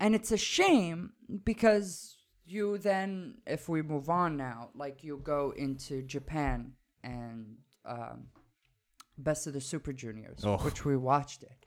And 0.00 0.14
it's 0.14 0.30
a 0.30 0.36
shame 0.36 1.12
because 1.44 2.16
you 2.46 2.78
then, 2.78 3.38
if 3.46 3.68
we 3.68 3.82
move 3.82 4.08
on 4.08 4.36
now, 4.36 4.70
like 4.74 5.02
you 5.02 5.20
go 5.22 5.52
into 5.56 6.02
Japan 6.02 6.74
and 7.02 7.56
um, 7.84 8.28
Best 9.16 9.46
of 9.46 9.52
the 9.52 9.60
Super 9.60 9.92
Juniors, 9.92 10.40
Oh. 10.44 10.58
which 10.58 10.84
we 10.84 10.96
watched 10.96 11.42
it. 11.42 11.66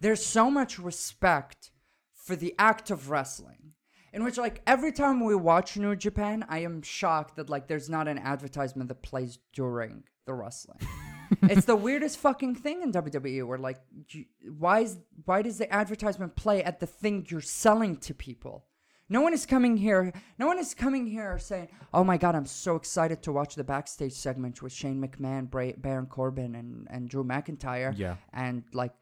There's 0.00 0.24
so 0.24 0.50
much 0.50 0.78
respect 0.78 1.70
for 2.14 2.36
the 2.36 2.54
act 2.58 2.90
of 2.90 3.10
wrestling. 3.10 3.72
In 4.12 4.24
which, 4.24 4.36
like, 4.38 4.60
every 4.66 4.90
time 4.90 5.24
we 5.24 5.36
watch 5.36 5.76
New 5.76 5.94
Japan, 5.94 6.44
I 6.48 6.58
am 6.60 6.82
shocked 6.82 7.36
that, 7.36 7.48
like, 7.48 7.68
there's 7.68 7.88
not 7.88 8.08
an 8.08 8.18
advertisement 8.18 8.88
that 8.88 9.02
plays 9.02 9.38
during 9.52 10.02
the 10.26 10.34
wrestling 10.34 10.78
it's 11.42 11.64
the 11.64 11.76
weirdest 11.76 12.18
fucking 12.18 12.54
thing 12.54 12.82
in 12.82 12.92
WWE 12.92 13.46
where 13.46 13.58
like 13.58 13.80
you, 14.10 14.24
why 14.58 14.80
is 14.80 14.98
why 15.24 15.42
does 15.42 15.58
the 15.58 15.72
advertisement 15.72 16.36
play 16.36 16.62
at 16.62 16.80
the 16.80 16.86
thing 16.86 17.26
you're 17.28 17.40
selling 17.40 17.96
to 17.96 18.14
people? 18.14 18.66
No 19.10 19.20
one 19.20 19.34
is 19.34 19.44
coming 19.44 19.76
here. 19.76 20.12
No 20.38 20.46
one 20.46 20.58
is 20.58 20.72
coming 20.72 21.06
here 21.06 21.36
saying, 21.38 21.68
"Oh 21.92 22.04
my 22.04 22.16
god, 22.16 22.36
I'm 22.36 22.46
so 22.46 22.76
excited 22.76 23.22
to 23.24 23.32
watch 23.32 23.56
the 23.56 23.64
backstage 23.64 24.12
segment 24.12 24.62
with 24.62 24.72
Shane 24.72 25.02
McMahon, 25.02 25.50
Bra- 25.50 25.76
Baron 25.76 26.06
Corbin, 26.06 26.54
and 26.54 26.86
and 26.88 27.10
Drew 27.10 27.24
McIntyre." 27.24 27.92
Yeah. 27.98 28.16
and 28.32 28.62
like 28.72 28.92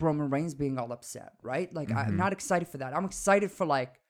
Roman 0.00 0.30
Reigns 0.30 0.54
being 0.54 0.78
all 0.78 0.90
upset, 0.92 1.34
right? 1.42 1.72
Like 1.72 1.90
I'm 1.90 1.96
mm-hmm. 1.96 2.16
not 2.16 2.32
excited 2.32 2.68
for 2.68 2.78
that. 2.78 2.96
I'm 2.96 3.04
excited 3.04 3.52
for 3.52 3.66
like 3.66 4.00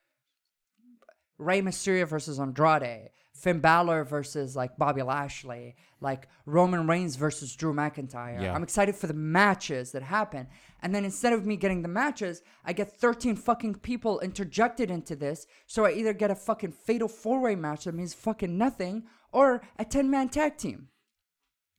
Rey 1.38 1.60
Mysterio 1.60 2.06
versus 2.06 2.38
Andrade, 2.38 3.10
Finn 3.34 3.58
Balor 3.58 4.04
versus 4.04 4.54
like 4.54 4.78
Bobby 4.78 5.02
Lashley, 5.02 5.74
like 6.00 6.28
Roman 6.46 6.86
Reigns 6.86 7.16
versus 7.16 7.54
Drew 7.56 7.74
McIntyre. 7.74 8.40
Yeah. 8.40 8.54
I'm 8.54 8.62
excited 8.62 8.94
for 8.94 9.08
the 9.08 9.14
matches 9.14 9.92
that 9.92 10.02
happen. 10.02 10.46
And 10.80 10.94
then 10.94 11.04
instead 11.04 11.32
of 11.32 11.44
me 11.44 11.56
getting 11.56 11.82
the 11.82 11.88
matches, 11.88 12.42
I 12.64 12.72
get 12.72 12.92
13 12.92 13.36
fucking 13.36 13.76
people 13.76 14.20
interjected 14.20 14.90
into 14.90 15.16
this. 15.16 15.46
So 15.66 15.84
I 15.84 15.92
either 15.92 16.12
get 16.12 16.30
a 16.30 16.36
fucking 16.36 16.72
fatal 16.72 17.08
four 17.08 17.40
way 17.40 17.56
match 17.56 17.84
that 17.84 17.94
means 17.94 18.14
fucking 18.14 18.56
nothing 18.56 19.04
or 19.32 19.62
a 19.78 19.84
10 19.84 20.08
man 20.08 20.28
tag 20.28 20.56
team. 20.56 20.88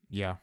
Yeah. 0.09 0.35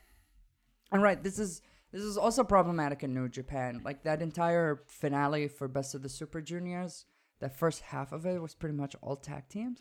And 0.91 1.03
right, 1.03 1.23
this 1.23 1.39
is 1.39 1.61
this 1.93 2.03
is 2.03 2.17
also 2.17 2.43
problematic 2.43 3.03
in 3.03 3.13
New 3.13 3.29
Japan. 3.29 3.83
Like 3.85 4.03
that 4.05 4.23
entire 4.23 4.83
finale 4.87 5.47
for 5.49 5.69
Best 5.69 5.95
of 5.95 6.03
the 6.03 6.09
Super 6.09 6.41
Juniors, 6.41 7.05
that 7.41 7.55
first 7.55 7.83
half 7.83 8.13
of 8.13 8.25
it 8.25 8.41
was 8.41 8.55
pretty 8.55 8.75
much 8.75 8.97
all 9.03 9.17
tag 9.17 9.49
teams. 9.51 9.79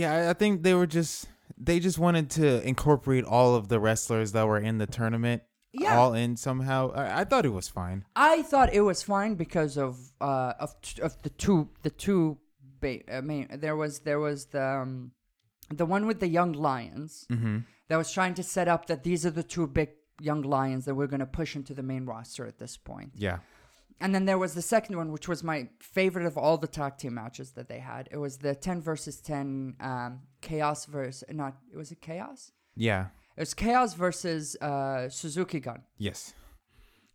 Yeah, 0.00 0.30
I- 0.30 0.34
think 0.40 0.62
they 0.62 0.74
were 0.74 0.86
just 0.86 1.28
they 1.58 1.78
just 1.80 1.98
wanted 1.98 2.26
to 2.30 2.46
incorporate 2.66 3.24
all 3.24 3.54
of 3.54 3.68
the 3.68 3.78
wrestlers 3.78 4.32
that 4.32 4.44
were 4.50 4.58
in 4.58 4.78
the 4.78 4.86
tournament 4.86 5.42
Yeah. 5.72 5.98
all 5.98 6.12
in 6.14 6.36
somehow. 6.36 6.80
I, 6.92 7.20
I 7.20 7.24
thought 7.24 7.44
it 7.50 7.52
was 7.60 7.68
fine. 7.68 8.04
I 8.16 8.42
thought 8.50 8.68
it 8.72 8.80
was 8.90 9.02
fine 9.14 9.34
because 9.44 9.76
of 9.86 9.92
uh 10.20 10.54
of 10.64 10.70
t- 10.80 11.02
of 11.02 11.12
the 11.22 11.30
two 11.42 11.58
the 11.86 11.90
two 12.04 12.38
ba- 12.80 13.04
I 13.18 13.20
mean 13.20 13.44
there 13.64 13.76
was 13.82 13.92
there 14.08 14.18
was 14.28 14.38
the 14.46 14.64
um, 14.82 15.12
the 15.80 15.86
one 15.86 16.06
with 16.06 16.20
the 16.20 16.28
young 16.38 16.52
lions 16.68 17.26
Mm-hmm. 17.30 17.58
that 17.88 17.96
was 18.02 18.10
trying 18.12 18.34
to 18.40 18.42
set 18.56 18.68
up 18.68 18.86
that 18.86 19.00
these 19.08 19.22
are 19.26 19.34
the 19.40 19.42
two 19.54 19.66
big 19.66 19.90
young 20.20 20.42
lions 20.42 20.84
that 20.86 20.94
we're 20.94 21.06
going 21.14 21.20
to 21.28 21.32
push 21.40 21.56
into 21.56 21.74
the 21.74 21.82
main 21.92 22.04
roster 22.06 22.46
at 22.46 22.56
this 22.58 22.76
point. 22.76 23.10
Yeah. 23.14 23.38
And 24.00 24.14
then 24.14 24.24
there 24.24 24.38
was 24.38 24.54
the 24.54 24.62
second 24.62 24.96
one, 24.96 25.12
which 25.12 25.28
was 25.28 25.44
my 25.44 25.68
favorite 25.80 26.26
of 26.26 26.36
all 26.36 26.58
the 26.58 26.66
tag 26.66 26.98
team 26.98 27.14
matches 27.14 27.52
that 27.52 27.68
they 27.68 27.78
had. 27.78 28.08
It 28.10 28.16
was 28.16 28.38
the 28.38 28.54
10 28.54 28.80
versus 28.80 29.20
10 29.20 29.76
um, 29.80 30.20
Chaos 30.40 30.86
versus, 30.86 31.24
not, 31.30 31.56
it 31.72 31.76
was 31.76 31.92
it 31.92 32.00
Chaos? 32.00 32.52
Yeah. 32.76 33.06
It 33.36 33.40
was 33.40 33.54
Chaos 33.54 33.94
versus 33.94 34.56
uh, 34.60 35.08
Suzuki 35.08 35.60
Gun. 35.60 35.82
Yes. 35.98 36.34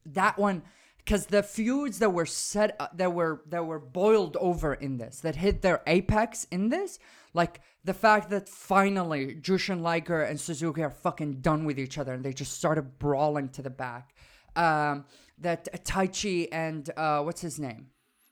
That 0.06 0.38
one, 0.38 0.64
because 0.98 1.28
the 1.28 1.44
feuds 1.44 2.00
that 2.00 2.12
were 2.12 2.26
set, 2.26 2.76
uh, 2.80 2.88
that 2.96 3.14
were 3.14 3.42
that 3.48 3.66
were 3.66 3.80
boiled 3.80 4.36
over 4.40 4.74
in 4.74 4.98
this, 4.98 5.20
that 5.22 5.36
hit 5.36 5.62
their 5.62 5.82
apex 5.88 6.46
in 6.52 6.70
this, 6.70 7.00
like 7.34 7.62
the 7.84 7.94
fact 7.94 8.30
that 8.30 8.50
finally 8.50 9.36
Jushin 9.36 9.82
Liger 9.82 10.22
and 10.22 10.40
Suzuki 10.40 10.84
are 10.84 10.90
fucking 10.90 11.42
done 11.42 11.66
with 11.66 11.80
each 11.80 11.98
other 11.98 12.14
and 12.14 12.24
they 12.24 12.34
just 12.34 12.54
started 12.54 13.00
brawling 13.00 13.50
to 13.50 13.62
the 13.62 13.70
back. 13.70 14.14
Um, 14.56 15.06
that 15.40 15.86
Taichi 15.86 16.48
and 16.52 16.90
uh, 16.98 17.22
what's 17.24 17.42
his 17.42 17.60
name? 17.60 17.88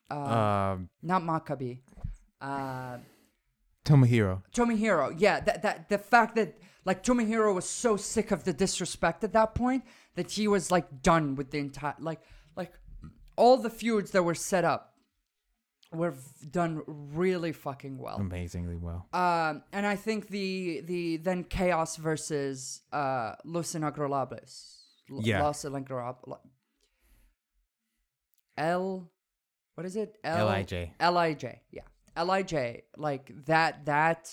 Um, 0.09 0.89
not 1.01 1.21
Maccabi. 1.23 1.79
Uh, 2.41 2.97
Tomohiro. 3.85 4.41
Tomohiro. 4.53 5.13
Yeah, 5.17 5.39
that 5.41 5.61
that 5.63 5.89
the 5.89 5.97
fact 5.97 6.35
that 6.35 6.57
like 6.85 7.03
Tomohiro 7.03 7.53
was 7.53 7.67
so 7.67 7.97
sick 7.97 8.31
of 8.31 8.43
the 8.43 8.53
disrespect 8.53 9.23
at 9.23 9.33
that 9.33 9.55
point 9.55 9.83
that 10.15 10.31
he 10.31 10.47
was 10.47 10.71
like 10.71 11.01
done 11.01 11.35
with 11.35 11.51
the 11.51 11.59
entire 11.59 11.95
like 11.99 12.21
like 12.55 12.73
all 13.35 13.57
the 13.57 13.69
feuds 13.69 14.11
that 14.11 14.23
were 14.23 14.35
set 14.35 14.63
up 14.63 14.93
were 15.91 16.11
v- 16.11 16.47
done 16.49 16.81
really 16.87 17.51
fucking 17.51 17.97
well. 17.97 18.17
Amazingly 18.17 18.75
well. 18.75 19.07
Um, 19.13 19.63
and 19.71 19.85
I 19.85 19.95
think 19.95 20.29
the 20.29 20.81
the 20.85 21.17
then 21.17 21.43
Chaos 21.43 21.95
versus 21.97 22.81
uh, 22.91 23.33
Los 23.43 23.73
Inagroables. 23.73 24.73
L- 25.11 25.19
Yeah. 25.23 25.43
Los 25.43 25.63
Inagroables. 25.63 26.39
L, 28.57 29.11
what 29.75 29.85
is 29.85 29.95
it? 29.95 30.17
L- 30.23 30.47
Lij. 30.47 30.91
Lij. 30.99 31.61
Yeah, 31.71 32.23
Lij. 32.23 32.81
Like 32.97 33.31
that. 33.45 33.85
That 33.85 34.31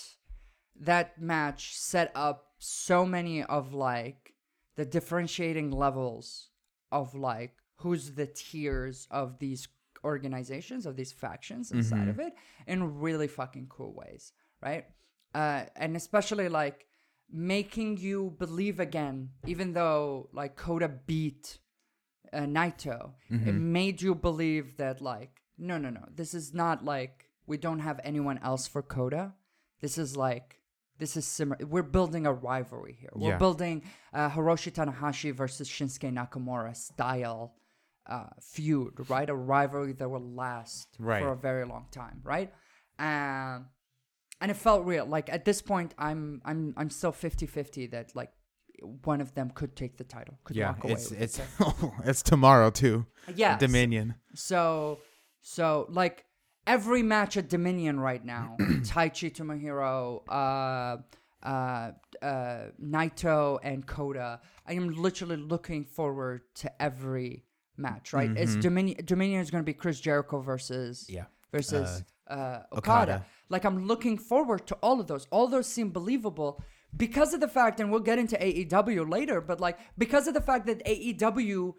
that 0.79 1.21
match 1.21 1.75
set 1.77 2.11
up 2.15 2.47
so 2.57 3.05
many 3.05 3.43
of 3.43 3.73
like 3.73 4.33
the 4.75 4.85
differentiating 4.85 5.71
levels 5.71 6.49
of 6.91 7.13
like 7.13 7.53
who's 7.77 8.11
the 8.13 8.25
tiers 8.25 9.07
of 9.11 9.37
these 9.39 9.67
organizations 10.03 10.85
of 10.85 10.95
these 10.95 11.11
factions 11.11 11.71
inside 11.71 12.07
of 12.09 12.19
it 12.19 12.33
in 12.67 12.99
really 12.99 13.27
fucking 13.27 13.67
cool 13.69 13.93
ways 13.93 14.33
right 14.61 14.85
uh 15.33 15.63
and 15.77 15.95
especially 15.95 16.49
like 16.49 16.85
making 17.31 17.97
you 17.97 18.35
believe 18.37 18.79
again 18.79 19.29
even 19.45 19.73
though 19.73 20.29
like 20.33 20.55
Kota 20.55 20.89
beat 20.89 21.59
uh, 22.33 22.41
Naito 22.41 23.11
it 23.29 23.53
made 23.79 24.01
you 24.01 24.13
believe 24.15 24.77
that 24.77 25.01
like 25.01 25.41
no 25.57 25.77
no 25.77 25.89
no 25.89 26.03
this 26.15 26.33
is 26.33 26.53
not 26.53 26.83
like 26.83 27.15
we 27.47 27.57
don't 27.57 27.79
have 27.79 27.99
anyone 28.03 28.39
else 28.43 28.67
for 28.67 28.81
Kota 28.81 29.33
this 29.81 29.97
is 29.97 30.15
like 30.17 30.59
this 30.99 31.17
is 31.17 31.25
similar. 31.25 31.65
We're 31.65 31.81
building 31.97 32.25
a 32.27 32.31
rivalry 32.51 32.95
here. 33.01 33.09
We're 33.15 33.31
Yeah. 33.31 33.37
building 33.37 33.81
uh, 34.13 34.29
Hiroshi 34.29 34.71
Tanahashi 34.71 35.33
versus 35.33 35.67
Shinsuke 35.67 36.09
Nakamura 36.13 36.75
style 36.75 37.55
uh, 38.05 38.27
feud, 38.39 38.93
right? 39.09 39.29
A 39.29 39.35
rivalry 39.35 39.93
that 39.93 40.07
will 40.07 40.21
last 40.43 40.87
Right. 40.99 41.19
for 41.21 41.29
a 41.31 41.35
very 41.35 41.65
long 41.65 41.87
time, 41.91 42.21
right? 42.23 42.53
Um, 42.99 43.67
and 44.39 44.51
it 44.51 44.57
felt 44.57 44.85
real. 44.85 45.05
Like 45.05 45.27
at 45.33 45.45
this 45.45 45.61
point, 45.61 45.93
I'm 45.97 46.41
I'm 46.45 46.73
I'm 46.77 46.89
still 46.89 47.11
50-50 47.11 47.89
that 47.91 48.15
like 48.15 48.31
one 49.03 49.21
of 49.21 49.33
them 49.33 49.49
could 49.53 49.75
take 49.75 49.97
the 49.97 50.03
title, 50.03 50.37
could 50.43 50.55
Yeah, 50.55 50.69
walk 50.69 50.83
away. 50.83 50.93
it's 50.93 51.09
with 51.09 51.21
it's 51.21 51.39
it. 51.39 51.45
it's 52.05 52.21
tomorrow 52.23 52.69
too. 52.69 53.05
Yes. 53.35 53.59
Dominion. 53.59 54.15
So, 54.35 54.99
so 55.41 55.87
like 55.89 56.25
every 56.67 57.03
match 57.03 57.37
at 57.37 57.49
Dominion 57.49 57.99
right 57.99 58.23
now, 58.23 58.55
Taichi 58.59 59.31
Tomohiro, 59.33 60.21
uh, 60.29 60.97
uh, 61.47 61.91
uh, 62.25 62.69
Naito, 62.81 63.59
and 63.63 63.85
Kota. 63.85 64.39
I 64.67 64.73
am 64.73 64.89
literally 64.91 65.37
looking 65.37 65.83
forward 65.85 66.41
to 66.55 66.81
every 66.81 67.43
match. 67.77 68.13
Right? 68.13 68.31
It's 68.35 68.55
Dominion. 68.55 69.03
Dominion 69.05 69.41
is 69.41 69.51
going 69.51 69.61
to 69.63 69.65
be 69.65 69.73
Chris 69.73 69.99
Jericho 69.99 70.39
versus 70.39 71.05
Yeah. 71.09 71.25
versus 71.51 72.03
uh, 72.27 72.59
Okada. 72.71 72.73
Okada. 73.13 73.25
Like 73.49 73.65
I'm 73.65 73.85
looking 73.85 74.17
forward 74.17 74.65
to 74.67 74.75
all 74.75 74.99
of 75.01 75.07
those. 75.07 75.27
All 75.31 75.47
those 75.47 75.67
seem 75.67 75.89
believable 75.91 76.63
because 76.95 77.33
of 77.33 77.39
the 77.39 77.47
fact, 77.47 77.79
and 77.79 77.91
we'll 77.91 77.99
get 77.99 78.19
into 78.19 78.35
AEW 78.37 79.09
later, 79.09 79.41
but 79.41 79.59
like 79.59 79.79
because 79.97 80.27
of 80.27 80.33
the 80.33 80.41
fact 80.41 80.65
that 80.67 80.85
AEW 80.85 81.73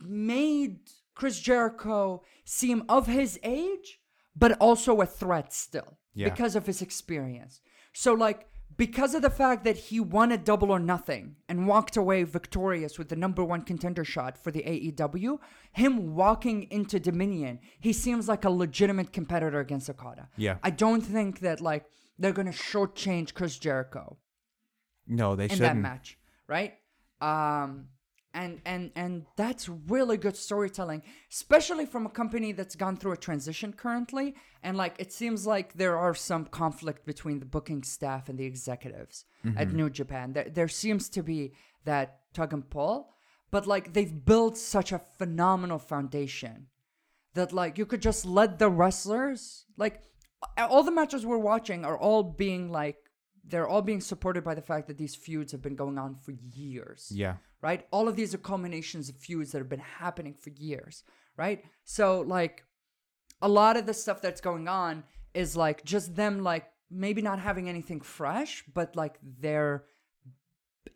made 0.00 0.78
Chris 1.14 1.38
Jericho 1.40 2.22
seem 2.44 2.84
of 2.88 3.06
his 3.06 3.38
age, 3.42 4.00
but 4.34 4.52
also 4.58 5.00
a 5.00 5.06
threat 5.06 5.52
still 5.52 5.98
Yeah. 6.14 6.28
because 6.28 6.56
of 6.56 6.66
his 6.66 6.82
experience. 6.82 7.60
So 7.92 8.12
like 8.14 8.48
because 8.78 9.14
of 9.14 9.20
the 9.20 9.28
fact 9.30 9.64
that 9.64 9.76
he 9.76 10.00
won 10.00 10.32
a 10.32 10.38
double 10.38 10.70
or 10.70 10.78
nothing 10.80 11.36
and 11.46 11.68
walked 11.68 11.94
away 11.94 12.22
victorious 12.24 12.98
with 12.98 13.10
the 13.10 13.16
number 13.16 13.44
one 13.44 13.60
contender 13.62 14.02
shot 14.04 14.38
for 14.38 14.50
the 14.50 14.62
AEW, 14.62 15.38
him 15.72 16.14
walking 16.14 16.62
into 16.70 16.98
Dominion, 16.98 17.60
he 17.78 17.92
seems 17.92 18.28
like 18.28 18.46
a 18.46 18.50
legitimate 18.50 19.12
competitor 19.12 19.60
against 19.60 19.90
Okada. 19.90 20.30
Yeah. 20.38 20.56
I 20.62 20.70
don't 20.70 21.02
think 21.02 21.40
that 21.40 21.60
like 21.60 21.84
they're 22.22 22.32
gonna 22.32 22.50
shortchange 22.52 23.34
Chris 23.34 23.58
Jericho 23.58 24.16
No, 25.06 25.36
they 25.36 25.44
in 25.44 25.48
that 25.50 25.56
shouldn't. 25.56 25.80
match, 25.80 26.18
right? 26.48 26.74
Um, 27.20 27.88
and 28.34 28.60
and 28.64 28.90
and 28.96 29.26
that's 29.36 29.68
really 29.68 30.16
good 30.16 30.36
storytelling, 30.36 31.02
especially 31.30 31.84
from 31.86 32.06
a 32.06 32.08
company 32.08 32.52
that's 32.52 32.74
gone 32.76 32.96
through 32.96 33.12
a 33.12 33.16
transition 33.16 33.72
currently, 33.72 34.34
and 34.62 34.76
like 34.76 34.94
it 34.98 35.12
seems 35.12 35.46
like 35.46 35.74
there 35.74 35.98
are 35.98 36.14
some 36.14 36.46
conflict 36.46 37.04
between 37.04 37.40
the 37.40 37.44
booking 37.46 37.82
staff 37.82 38.28
and 38.28 38.38
the 38.38 38.46
executives 38.46 39.24
at 39.56 39.72
New 39.72 39.90
Japan. 39.90 40.32
There 40.32 40.48
there 40.48 40.68
seems 40.68 41.08
to 41.10 41.22
be 41.22 41.52
that 41.84 42.20
tug 42.32 42.52
and 42.54 42.68
pull, 42.70 43.10
but 43.50 43.66
like 43.66 43.92
they've 43.92 44.24
built 44.24 44.56
such 44.56 44.92
a 44.92 45.02
phenomenal 45.18 45.78
foundation 45.78 46.68
that 47.34 47.52
like 47.52 47.76
you 47.76 47.84
could 47.86 48.00
just 48.02 48.24
let 48.24 48.58
the 48.58 48.70
wrestlers 48.70 49.66
like 49.76 50.00
all 50.58 50.82
the 50.82 50.90
matches 50.90 51.24
we're 51.24 51.38
watching 51.38 51.84
are 51.84 51.96
all 51.98 52.22
being 52.22 52.70
like 52.70 52.96
they're 53.44 53.68
all 53.68 53.82
being 53.82 54.00
supported 54.00 54.44
by 54.44 54.54
the 54.54 54.62
fact 54.62 54.86
that 54.86 54.98
these 54.98 55.14
feuds 55.14 55.52
have 55.52 55.62
been 55.62 55.74
going 55.76 55.98
on 55.98 56.14
for 56.14 56.32
years. 56.54 57.10
Yeah. 57.12 57.36
right? 57.60 57.86
All 57.90 58.08
of 58.08 58.14
these 58.16 58.34
are 58.34 58.38
culminations 58.38 59.08
of 59.08 59.16
feuds 59.16 59.50
that 59.52 59.58
have 59.58 59.68
been 59.68 59.80
happening 59.80 60.34
for 60.34 60.50
years. 60.50 61.02
Right? 61.36 61.64
So 61.84 62.20
like 62.20 62.64
a 63.40 63.48
lot 63.48 63.76
of 63.76 63.86
the 63.86 63.94
stuff 63.94 64.20
that's 64.20 64.40
going 64.40 64.68
on 64.68 65.02
is 65.34 65.56
like 65.56 65.84
just 65.84 66.14
them 66.14 66.42
like 66.44 66.66
maybe 66.90 67.22
not 67.22 67.38
having 67.38 67.68
anything 67.68 68.00
fresh 68.00 68.62
but 68.72 68.94
like 68.94 69.18
they're 69.40 69.84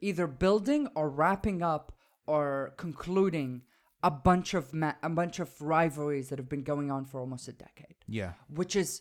either 0.01 0.27
building 0.27 0.87
or 0.95 1.09
wrapping 1.09 1.63
up 1.63 1.93
or 2.27 2.75
concluding 2.77 3.63
a 4.03 4.11
bunch 4.11 4.53
of 4.55 4.75
ma- 4.75 4.93
a 5.03 5.09
bunch 5.09 5.39
of 5.41 5.51
rivalries 5.61 6.29
that 6.29 6.39
have 6.39 6.49
been 6.49 6.63
going 6.63 6.91
on 6.91 7.05
for 7.07 7.19
almost 7.19 7.49
a 7.49 7.53
decade. 7.53 7.97
Yeah. 8.07 8.33
which 8.49 8.77
is 8.77 9.01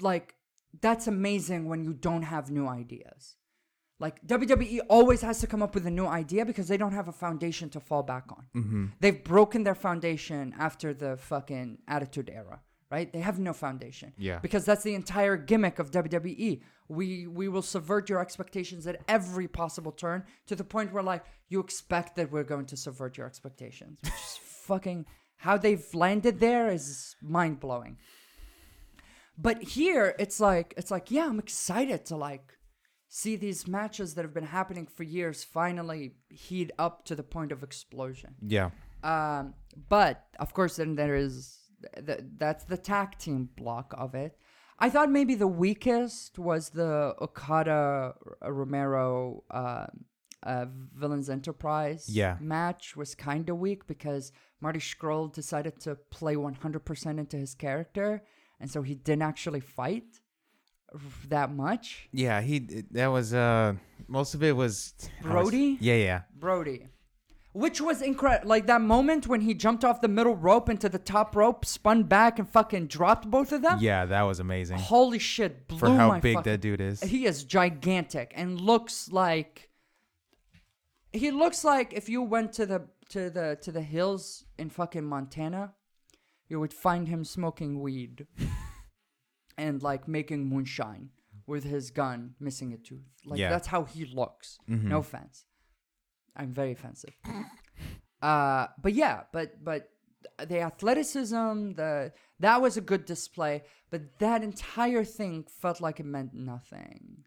like 0.00 0.34
that's 0.80 1.06
amazing 1.06 1.68
when 1.68 1.84
you 1.84 1.92
don't 1.92 2.22
have 2.22 2.50
new 2.50 2.66
ideas. 2.66 3.36
Like 4.02 4.26
WWE 4.26 4.80
always 4.88 5.20
has 5.20 5.38
to 5.40 5.46
come 5.46 5.62
up 5.62 5.76
with 5.76 5.86
a 5.86 5.90
new 5.90 6.06
idea 6.06 6.44
because 6.44 6.66
they 6.66 6.76
don't 6.76 6.92
have 6.92 7.06
a 7.06 7.12
foundation 7.12 7.68
to 7.70 7.80
fall 7.80 8.02
back 8.02 8.24
on. 8.30 8.46
Mm-hmm. 8.56 8.86
They've 8.98 9.22
broken 9.22 9.62
their 9.62 9.76
foundation 9.76 10.54
after 10.58 10.92
the 10.92 11.16
fucking 11.16 11.78
Attitude 11.86 12.28
Era, 12.28 12.60
right? 12.90 13.12
They 13.12 13.20
have 13.20 13.38
no 13.38 13.52
foundation. 13.52 14.12
Yeah. 14.18 14.40
Because 14.40 14.64
that's 14.64 14.82
the 14.82 14.96
entire 14.96 15.36
gimmick 15.36 15.78
of 15.78 15.92
WWE. 15.92 16.62
We 16.88 17.28
we 17.28 17.48
will 17.48 17.62
subvert 17.62 18.08
your 18.08 18.20
expectations 18.20 18.88
at 18.88 19.00
every 19.06 19.46
possible 19.46 19.92
turn 19.92 20.24
to 20.46 20.56
the 20.56 20.64
point 20.64 20.92
where 20.92 21.04
like 21.04 21.24
you 21.48 21.60
expect 21.60 22.16
that 22.16 22.32
we're 22.32 22.42
going 22.42 22.66
to 22.66 22.76
subvert 22.76 23.16
your 23.16 23.26
expectations, 23.26 23.98
which 24.02 24.12
is 24.14 24.38
fucking 24.66 25.06
how 25.36 25.56
they've 25.56 25.94
landed 25.94 26.40
there 26.40 26.72
is 26.72 27.14
mind 27.22 27.60
blowing. 27.60 27.98
But 29.38 29.62
here 29.62 30.14
it's 30.18 30.40
like 30.40 30.74
it's 30.76 30.90
like 30.90 31.10
yeah, 31.10 31.26
I'm 31.26 31.38
excited 31.38 32.04
to 32.06 32.16
like 32.16 32.54
see 33.08 33.36
these 33.36 33.66
matches 33.68 34.14
that 34.14 34.22
have 34.24 34.34
been 34.34 34.46
happening 34.46 34.86
for 34.86 35.02
years 35.02 35.44
finally 35.44 36.14
heat 36.30 36.70
up 36.78 37.04
to 37.06 37.14
the 37.14 37.22
point 37.22 37.52
of 37.52 37.62
explosion. 37.62 38.34
Yeah. 38.46 38.70
Um, 39.02 39.54
but 39.88 40.24
of 40.38 40.54
course, 40.54 40.76
then 40.76 40.94
there 40.94 41.16
is 41.16 41.58
th- 42.06 42.20
that's 42.36 42.64
the 42.64 42.76
tag 42.76 43.18
team 43.18 43.48
block 43.56 43.94
of 43.98 44.14
it. 44.14 44.36
I 44.78 44.90
thought 44.90 45.10
maybe 45.10 45.34
the 45.34 45.46
weakest 45.46 46.38
was 46.38 46.70
the 46.70 47.14
Okada 47.20 48.14
Romero 48.42 49.44
uh, 49.50 49.86
uh, 50.42 50.66
Villains 50.94 51.28
Enterprise 51.30 52.08
Yeah. 52.08 52.36
match 52.40 52.96
was 52.96 53.14
kind 53.14 53.48
of 53.48 53.58
weak 53.58 53.86
because 53.86 54.32
Marty 54.60 54.80
Scurll 54.80 55.32
decided 55.32 55.78
to 55.80 55.96
play 56.10 56.34
100% 56.34 57.18
into 57.18 57.36
his 57.36 57.54
character, 57.54 58.22
and 58.62 58.70
so 58.70 58.80
he 58.80 58.94
didn't 58.94 59.22
actually 59.22 59.60
fight 59.60 60.04
that 61.28 61.50
much. 61.52 62.08
Yeah. 62.12 62.40
He. 62.40 62.60
That 62.92 63.08
was. 63.08 63.34
Uh. 63.34 63.74
Most 64.08 64.34
of 64.34 64.42
it 64.42 64.54
was. 64.56 64.94
I 65.02 65.34
was- 65.34 65.50
Brody? 65.50 65.76
Yeah. 65.80 65.96
Yeah. 65.96 66.20
Brody. 66.34 66.86
Which 67.54 67.82
was 67.82 68.00
incredible. 68.00 68.48
Like 68.48 68.66
that 68.68 68.80
moment 68.80 69.26
when 69.26 69.42
he 69.42 69.52
jumped 69.52 69.84
off 69.84 70.00
the 70.00 70.08
middle 70.08 70.34
rope 70.34 70.70
into 70.70 70.88
the 70.88 70.98
top 70.98 71.36
rope, 71.36 71.66
spun 71.66 72.04
back, 72.04 72.38
and 72.38 72.48
fucking 72.48 72.86
dropped 72.86 73.30
both 73.30 73.52
of 73.52 73.60
them. 73.60 73.76
Yeah. 73.80 74.06
That 74.06 74.22
was 74.22 74.40
amazing. 74.40 74.78
Holy 74.78 75.18
shit! 75.18 75.68
Blew 75.68 75.78
For 75.78 75.90
how 75.90 76.18
big 76.18 76.36
fucking- 76.36 76.50
that 76.52 76.60
dude 76.62 76.80
is. 76.80 77.02
He 77.02 77.26
is 77.26 77.44
gigantic 77.44 78.32
and 78.34 78.58
looks 78.60 79.12
like. 79.12 79.68
He 81.12 81.30
looks 81.30 81.62
like 81.62 81.92
if 81.92 82.08
you 82.08 82.22
went 82.22 82.54
to 82.54 82.64
the 82.64 82.88
to 83.10 83.28
the 83.28 83.58
to 83.60 83.70
the 83.72 83.82
hills 83.82 84.44
in 84.58 84.70
fucking 84.70 85.04
Montana, 85.04 85.74
you 86.48 86.60
would 86.60 86.72
find 86.72 87.08
him 87.08 87.24
smoking 87.24 87.80
weed, 87.80 88.26
and 89.58 89.82
like 89.82 90.08
making 90.08 90.46
moonshine 90.48 91.10
with 91.46 91.64
his 91.64 91.90
gun, 91.90 92.34
missing 92.40 92.72
a 92.72 92.76
tooth. 92.76 93.08
Like 93.24 93.38
Yeah. 93.40 93.50
that's 93.50 93.68
how 93.68 93.84
he 93.84 94.04
looks. 94.04 94.58
Mhm. 94.68 94.84
No 94.84 94.98
offense. 94.98 95.44
I'm 96.36 96.52
very 96.52 96.72
offensive. 96.72 97.14
uh, 98.22 98.66
but 98.82 98.94
yeah, 98.94 99.24
but 99.32 99.62
but 99.62 99.90
the 100.48 100.60
athleticism, 100.60 101.72
the 101.72 102.12
that 102.40 102.60
was 102.62 102.76
a 102.76 102.80
good 102.80 103.04
display, 103.04 103.62
but 103.90 104.18
that 104.18 104.42
entire 104.42 105.04
thing 105.04 105.44
felt 105.60 105.80
like 105.80 106.00
it 106.00 106.06
meant 106.06 106.32
nothing. 106.34 107.24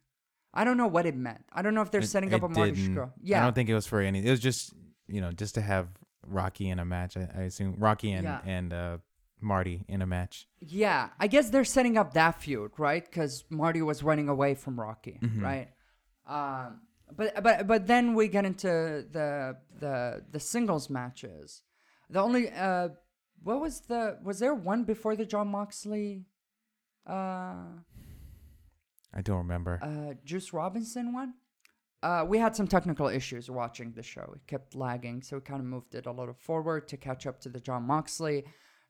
I 0.53 0.63
don't 0.63 0.77
know 0.77 0.87
what 0.87 1.05
it 1.05 1.15
meant. 1.15 1.43
I 1.51 1.61
don't 1.61 1.73
know 1.75 1.81
if 1.81 1.91
they're 1.91 2.01
setting 2.01 2.33
up 2.33 2.43
a 2.43 2.47
Marty 2.49 2.71
didn't- 2.71 2.95
I 2.97 3.41
don't 3.43 3.53
think 3.53 3.69
it 3.69 3.73
was 3.75 3.85
for 3.87 3.99
any. 3.99 4.25
It 4.25 4.29
was 4.31 4.39
just 4.39 4.73
you 5.07 5.21
know 5.21 5.31
just 5.31 5.55
to 5.55 5.61
have 5.61 5.89
Rocky 6.27 6.69
in 6.69 6.79
a 6.79 6.85
match. 6.85 7.17
I, 7.17 7.27
I 7.35 7.41
assume 7.43 7.75
Rocky 7.77 8.11
and 8.11 8.23
Yeah. 8.23 8.41
and 8.45 8.73
uh, 8.73 8.97
Marty 9.41 9.85
in 9.87 10.01
a 10.01 10.05
match. 10.05 10.47
yeah. 10.59 11.09
I 11.19 11.27
guess 11.27 11.49
they're 11.49 11.65
setting 11.65 11.97
up 11.97 12.13
that 12.13 12.41
feud, 12.41 12.71
right? 12.77 13.03
Because 13.03 13.43
Marty 13.49 13.81
was 13.81 14.01
running 14.03 14.29
away 14.29 14.55
from 14.55 14.79
Rocky, 14.79 15.19
Mhm. 15.21 15.41
right? 15.41 15.69
Um, 16.25 16.81
but 17.15 17.43
but 17.43 17.67
but 17.67 17.85
then 17.87 18.15
we 18.15 18.27
get 18.27 18.45
into 18.45 18.67
the 19.11 19.57
the 19.79 20.23
the 20.31 20.39
singles 20.39 20.89
matches. 20.89 21.61
The 22.09 22.19
only 22.21 22.49
uh, 22.51 22.89
what 23.43 23.59
was 23.61 23.81
the 23.81 24.17
was 24.23 24.39
there 24.39 24.55
one 24.55 24.83
before 24.85 25.15
the 25.15 25.25
John 25.25 25.49
Moxley, 25.49 26.25
uh, 27.07 27.65
I 29.13 29.21
don't 29.21 29.37
remember. 29.37 29.79
uh, 29.81 30.13
Juice 30.25 30.51
Robinson 30.53 31.13
one? 31.13 31.35
Uh, 32.05 32.23
we 32.23 32.37
had 32.37 32.55
some 32.55 32.67
technical 32.67 33.07
issues 33.07 33.49
watching 33.49 33.91
the 33.93 34.03
show. 34.03 34.31
It 34.35 34.45
kept 34.45 34.75
lagging, 34.75 35.23
so 35.23 35.37
we 35.37 35.41
kind 35.41 35.59
of 35.59 35.65
moved 35.65 35.95
it 35.95 36.05
a 36.05 36.11
little 36.11 36.35
forward 36.35 36.87
to 36.89 36.97
catch 36.97 37.25
up 37.25 37.39
to 37.41 37.49
the 37.49 37.59
John 37.59 37.81
Moxley, 37.81 38.43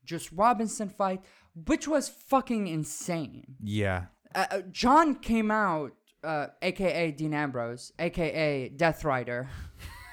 Juice 0.04 0.34
Robinson 0.34 0.90
fight, 0.90 1.22
which 1.66 1.88
was 1.88 2.10
fucking 2.10 2.68
insane. 2.68 3.56
yeah. 3.64 4.08
Uh, 4.36 4.46
uh, 4.52 4.62
John 4.70 5.16
came 5.16 5.50
out, 5.50 5.94
uh, 6.22 6.48
aka 6.62 7.10
Dean 7.12 7.34
Ambrose, 7.34 7.94
aka 7.98 8.68
Death 8.68 9.06
Rider. 9.06 9.48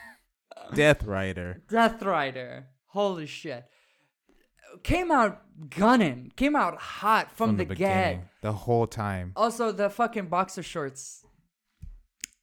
Death 0.75 1.03
Rider. 1.03 1.61
Death 1.69 2.01
Rider. 2.03 2.69
Holy 2.87 3.27
shit. 3.27 3.65
Came 4.85 5.11
out 5.11 5.43
gunning. 5.71 6.31
Came 6.37 6.55
out 6.55 6.79
hot 6.79 7.37
from, 7.37 7.57
the, 7.57 7.64
get. 7.64 7.68
beginning, 7.68 8.29
the 8.43 8.53
whole 8.53 8.87
time. 8.87 9.33
Also, 9.35 9.72
the 9.72 9.91
fucking 9.91 10.26
boxer 10.26 10.62
shorts. 10.62 11.26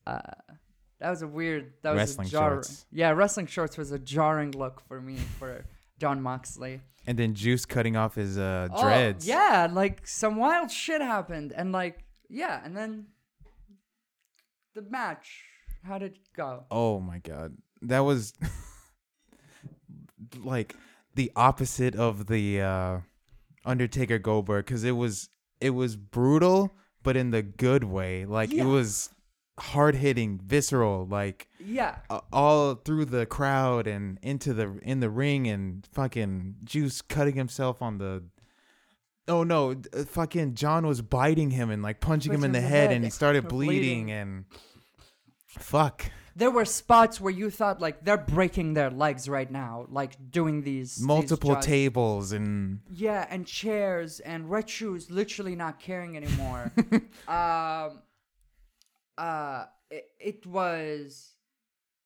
Uh, 0.10 0.56
that 1.00 1.10
was 1.10 1.22
a 1.22 1.28
weird. 1.28 1.74
That 1.82 1.92
was 1.92 1.98
Wrestling 2.00 2.28
a 2.28 2.32
jar- 2.32 2.50
shorts. 2.56 2.86
Yeah, 2.92 3.12
wrestling 3.12 3.48
shorts 3.48 3.78
was 3.78 3.92
a 3.92 4.00
jarring 4.00 4.52
look 4.52 4.82
for 4.88 5.02
me 5.02 5.18
for 5.38 5.66
John 6.00 6.22
Moxley. 6.22 6.82
And 7.08 7.18
then 7.18 7.34
Juice 7.34 7.66
cutting 7.66 7.96
off 7.96 8.16
his 8.16 8.38
uh, 8.38 8.68
Oh, 8.72 8.82
dreads. 8.84 9.28
yeah, 9.28 9.68
like 9.72 10.06
some 10.06 10.36
wild 10.36 10.70
shit 10.72 11.02
happened, 11.02 11.54
and 11.56 11.72
like 11.72 12.04
yeah, 12.30 12.62
and 12.64 12.76
then 12.76 13.08
the 14.76 14.82
match. 14.82 15.44
How 15.84 15.98
did 15.98 16.14
it 16.14 16.20
go? 16.36 16.66
Oh 16.70 17.00
my 17.00 17.20
god, 17.20 17.56
that 17.84 18.00
was 18.00 18.34
like 20.44 20.76
the 21.16 21.32
opposite 21.36 21.96
of 21.96 22.28
the 22.28 22.62
uh, 22.62 22.98
Undertaker 23.66 24.20
Goldberg 24.20 24.66
because 24.66 24.84
it 24.84 24.92
was 24.92 25.30
it 25.62 25.72
was 25.72 25.96
brutal, 25.96 26.76
but 27.04 27.16
in 27.18 27.32
the 27.32 27.42
good 27.42 27.84
way. 27.86 28.26
Like 28.26 28.52
Yeah. 28.52 28.64
it 28.64 28.68
was 28.68 29.10
hard 29.60 29.96
hitting, 29.96 30.40
visceral, 30.44 31.06
like 31.06 31.48
Yeah, 31.64 31.98
uh, 32.10 32.22
all 32.32 32.76
through 32.76 33.06
the 33.06 33.26
crowd 33.26 33.88
and 33.88 34.18
into 34.22 34.54
the 34.54 34.80
in 34.84 35.00
the 35.00 35.10
ring 35.10 35.48
and 35.48 35.88
fucking 35.92 36.56
Juice 36.64 37.02
cutting 37.02 37.36
himself 37.36 37.82
on 37.82 37.98
the. 37.98 38.24
Oh 39.28 39.44
no! 39.44 39.72
uh, 39.94 40.04
Fucking 40.06 40.56
John 40.56 40.88
was 40.88 41.02
biting 41.02 41.52
him 41.52 41.70
and 41.70 41.84
like 41.84 42.00
punching 42.00 42.34
him 42.34 42.44
in 42.44 42.52
the 42.52 42.62
head, 42.62 42.92
and 42.92 43.04
he 43.04 43.12
started 43.12 43.48
bleeding, 43.48 44.06
bleeding. 44.06 44.12
and 44.12 44.46
fuck. 45.46 46.06
there 46.36 46.50
were 46.50 46.66
spots 46.66 47.20
where 47.22 47.32
you 47.34 47.50
thought 47.52 47.80
like 47.82 48.04
they're 48.04 48.18
breaking 48.18 48.74
their 48.74 48.90
legs 48.90 49.28
right 49.30 49.52
now, 49.52 49.86
like 49.90 50.14
doing 50.32 50.64
these 50.64 50.96
these 50.96 51.06
multiple 51.06 51.52
jobs. 51.54 51.66
tables 51.66 52.32
and 52.32 52.80
Yeah, 52.90 53.28
and 53.30 53.46
chairs 53.46 54.20
and 54.20 54.50
red 54.50 54.70
shoes 54.70 55.12
literally 55.12 55.56
not 55.56 55.80
caring 55.80 56.18
anymore. 56.18 56.72
um, 57.28 58.02
uh, 59.20 59.66
it, 59.92 60.06
it 60.20 60.46
was, 60.48 61.34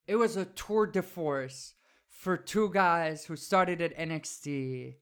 it 0.07 0.15
was 0.15 0.35
a 0.35 0.45
tour 0.45 0.87
de 0.87 1.01
force 1.01 1.75
for 2.09 2.35
two 2.37 2.69
guys 2.71 3.25
who 3.25 3.35
started 3.35 3.81
at 3.81 3.97
NXT 3.97 4.95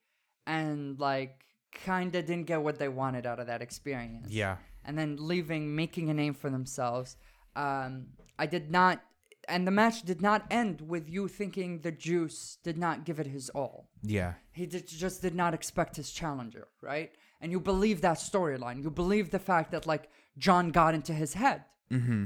and 0.46 1.00
like 1.00 1.46
kind 1.74 2.14
of 2.16 2.26
didn't 2.26 2.48
get 2.48 2.62
what 2.62 2.78
they 2.80 2.88
wanted 2.90 3.26
out 3.26 3.40
of 3.40 3.48
that 3.48 3.62
experience. 3.62 4.30
Yeah. 4.30 4.58
and 4.84 4.98
then 4.98 5.16
leaving, 5.20 5.76
making 5.76 6.10
a 6.10 6.14
name 6.14 6.34
for 6.34 6.50
themselves. 6.50 7.16
Um, 7.56 8.08
I 8.40 8.46
did 8.48 8.72
not, 8.72 9.02
and 9.48 9.68
the 9.68 9.72
match 9.72 10.02
did 10.04 10.22
not 10.22 10.46
end 10.50 10.82
with 10.82 11.08
you 11.10 11.28
thinking 11.28 11.80
the 11.82 11.92
Juice 11.92 12.58
did 12.64 12.78
not 12.78 13.06
give 13.06 13.20
it 13.20 13.28
his 13.28 13.50
all. 13.52 13.88
Yeah. 14.02 14.34
He 14.52 14.66
did, 14.66 14.88
just 14.88 15.22
did 15.22 15.36
not 15.36 15.54
expect 15.54 15.96
his 15.96 16.12
challenger, 16.12 16.68
right? 16.82 17.12
And 17.40 17.52
you 17.52 17.60
believe 17.60 18.02
that 18.02 18.18
storyline. 18.18 18.82
You 18.84 18.90
believe 18.90 19.30
the 19.30 19.40
fact 19.40 19.72
that 19.72 19.86
like 19.86 20.10
John 20.38 20.72
got 20.72 20.94
into 20.96 21.14
his 21.14 21.34
head, 21.36 21.64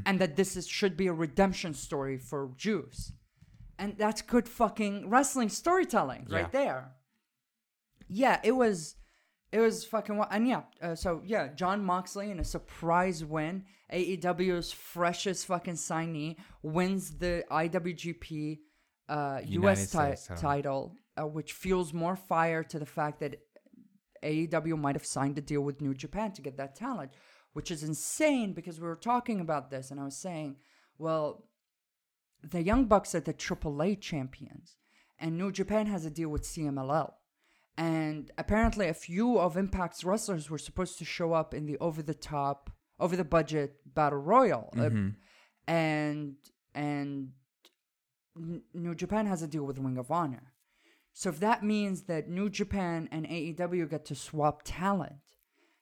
and 0.05 0.19
that 0.19 0.35
this 0.35 0.55
is, 0.55 0.67
should 0.67 0.95
be 0.95 1.07
a 1.07 1.13
redemption 1.13 1.73
story 1.73 2.17
for 2.17 2.51
Juice. 2.55 3.11
and 3.79 3.97
that's 3.97 4.21
good 4.21 4.47
fucking 4.47 5.09
wrestling 5.09 5.49
storytelling 5.49 6.27
Yeah. 6.29 6.37
right 6.37 6.51
there. 6.51 6.91
Yeah, 8.07 8.39
it 8.43 8.51
was. 8.53 8.95
It 9.51 9.59
was 9.59 9.85
fucking 9.85 10.21
and 10.31 10.47
yeah. 10.47 10.63
Uh, 10.81 10.95
so 10.95 11.21
yeah, 11.25 11.47
John 11.55 11.83
Moxley 11.83 12.29
in 12.31 12.39
a 12.39 12.43
surprise 12.43 13.23
win, 13.23 13.63
AEW's 13.91 14.71
freshest 14.71 15.45
fucking 15.45 15.75
signee 15.75 16.35
wins 16.61 17.17
the 17.17 17.43
IWGP 17.49 18.59
uh, 19.07 19.39
US 19.45 19.91
ti- 19.91 19.97
title. 19.97 20.35
title, 20.37 20.95
uh, 21.19 21.25
which 21.27 21.53
fuels 21.53 21.93
more 21.93 22.15
fire 22.15 22.63
to 22.63 22.79
the 22.79 22.85
fact 22.85 23.19
that 23.21 23.35
AEW 24.23 24.77
might 24.77 24.95
have 24.95 25.05
signed 25.05 25.37
a 25.37 25.41
deal 25.41 25.61
with 25.61 25.81
New 25.81 25.93
Japan 25.93 26.31
to 26.33 26.41
get 26.41 26.57
that 26.57 26.75
talent, 26.75 27.11
which 27.55 27.71
is 27.71 27.83
insane 27.83 28.51
because 28.51 28.81
we 28.81 28.85
were 28.85 28.97
talking 28.97 29.39
about 29.39 29.71
this 29.71 29.89
and 29.89 29.97
I 29.97 30.03
was 30.03 30.17
saying, 30.17 30.57
well, 30.97 31.45
the 32.43 32.61
Young 32.61 32.83
Bucks 32.85 33.15
are 33.15 33.21
the 33.21 33.33
AAA 33.33 34.01
champions, 34.01 34.75
and 35.17 35.37
New 35.37 35.53
Japan 35.53 35.87
has 35.87 36.03
a 36.05 36.09
deal 36.09 36.27
with 36.27 36.43
CMLL. 36.43 37.13
And 37.77 38.29
apparently, 38.37 38.87
a 38.89 38.93
few 38.93 39.39
of 39.39 39.55
Impact's 39.55 40.03
wrestlers 40.03 40.49
were 40.49 40.57
supposed 40.57 40.97
to 40.99 41.05
show 41.05 41.31
up 41.31 41.53
in 41.53 41.65
the 41.65 41.77
over 41.79 42.01
the 42.03 42.13
top, 42.13 42.71
over 42.99 43.15
the 43.15 43.23
budget 43.23 43.77
battle 43.85 44.19
royal, 44.19 44.69
Uh, 45.67 45.71
and 45.71 46.35
and 46.73 47.29
New 48.73 48.95
Japan 48.95 49.27
has 49.27 49.41
a 49.41 49.47
deal 49.47 49.63
with 49.63 49.79
Ring 49.79 49.97
of 49.97 50.11
Honor. 50.11 50.51
So 51.13 51.29
if 51.29 51.39
that 51.39 51.63
means 51.63 52.03
that 52.03 52.27
New 52.29 52.49
Japan 52.49 53.07
and 53.13 53.25
AEW 53.25 53.89
get 53.89 54.03
to 54.05 54.15
swap 54.15 54.61
talent, 54.65 55.21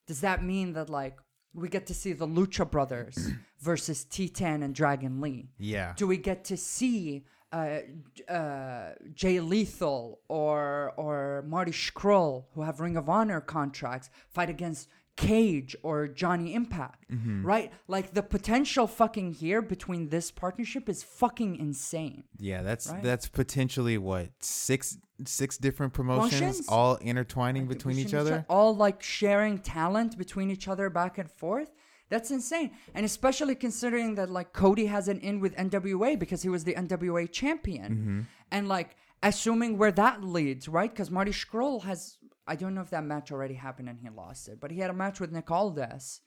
does 0.06 0.22
that 0.22 0.44
mean 0.44 0.74
that 0.74 0.88
like 0.90 1.18
we 1.54 1.70
get 1.70 1.86
to 1.88 1.94
see 1.94 2.14
the 2.14 2.28
Lucha 2.28 2.70
Brothers 2.70 3.30
versus 3.60 4.06
Titan 4.06 4.64
and 4.64 4.74
Dragon 4.74 5.22
Lee? 5.22 5.50
Yeah. 5.58 5.94
Do 5.96 6.08
we 6.08 6.18
get 6.18 6.46
to 6.46 6.58
see 6.58 7.26
uh, 7.52 7.80
uh, 8.28 8.94
Jay 9.14 9.40
Lethal 9.40 10.20
or 10.28 10.94
or 10.98 11.44
Marty 11.48 11.72
Scurll, 11.72 12.46
who 12.56 12.64
have 12.64 12.80
Ring 12.80 12.98
of 12.98 13.10
Honor 13.10 13.42
contracts, 13.42 14.10
fight 14.28 14.50
against 14.50 14.90
Cage 15.16 15.76
or 15.84 16.08
Johnny 16.08 16.54
Impact? 16.56 17.06
Right? 17.44 17.72
Like 17.88 18.14
the 18.14 18.24
potential 18.24 18.88
fucking 18.88 19.34
here 19.34 19.62
between 19.62 20.10
this 20.10 20.32
partnership 20.32 20.90
is 20.90 21.04
fucking 21.04 21.56
insane. 21.58 22.24
Yeah, 22.40 22.64
that's 22.64 22.90
Right? 22.90 23.04
that's 23.04 23.28
potentially 23.28 23.98
what 23.98 24.30
six 24.40 24.98
six 25.26 25.58
different 25.58 25.94
promotions 25.94 26.40
Promotions? 26.40 26.68
all 26.68 26.96
intertwining 26.98 27.68
between 27.68 27.98
each 28.00 28.14
other. 28.16 28.46
all 28.50 28.76
like 28.76 29.02
sharing 29.04 29.60
talent 29.60 30.18
between 30.18 30.50
each 30.50 30.68
other 30.68 30.90
back 30.90 31.18
and 31.20 31.30
forth. 31.32 31.72
That's 32.10 32.30
insane. 32.32 32.72
And 32.96 33.06
especially 33.06 33.56
considering 33.56 34.16
that 34.16 34.30
like 34.30 34.52
Cody 34.54 34.88
has 34.88 35.08
an 35.08 35.20
in 35.20 35.40
with 35.40 35.56
NWA 35.56 36.18
because 36.20 36.42
he 36.42 36.50
was 36.50 36.64
the 36.64 36.74
NWA 36.74 37.32
champion. 37.32 37.92
Mm-hmm. 37.92 38.20
And 38.52 38.68
like 38.68 38.96
assuming 39.22 39.78
where 39.78 39.92
that 39.92 40.24
leads, 40.24 40.68
right? 40.68 40.92
Because 40.92 41.10
Marty 41.10 41.32
Scurll 41.32 41.84
has 41.84 42.18
I 42.48 42.56
don't 42.56 42.76
know 42.76 42.82
if 42.82 42.90
that 42.90 43.06
match 43.06 43.32
already 43.32 43.54
happened 43.54 43.90
and 43.90 44.00
he 44.00 44.10
lost 44.10 44.48
it, 44.48 44.60
but 44.60 44.72
he 44.72 44.80
had 44.80 44.90
a 44.90 44.94
match 44.94 45.20
with 45.20 45.32
Nick 45.32 45.50
Aldis 45.50 46.22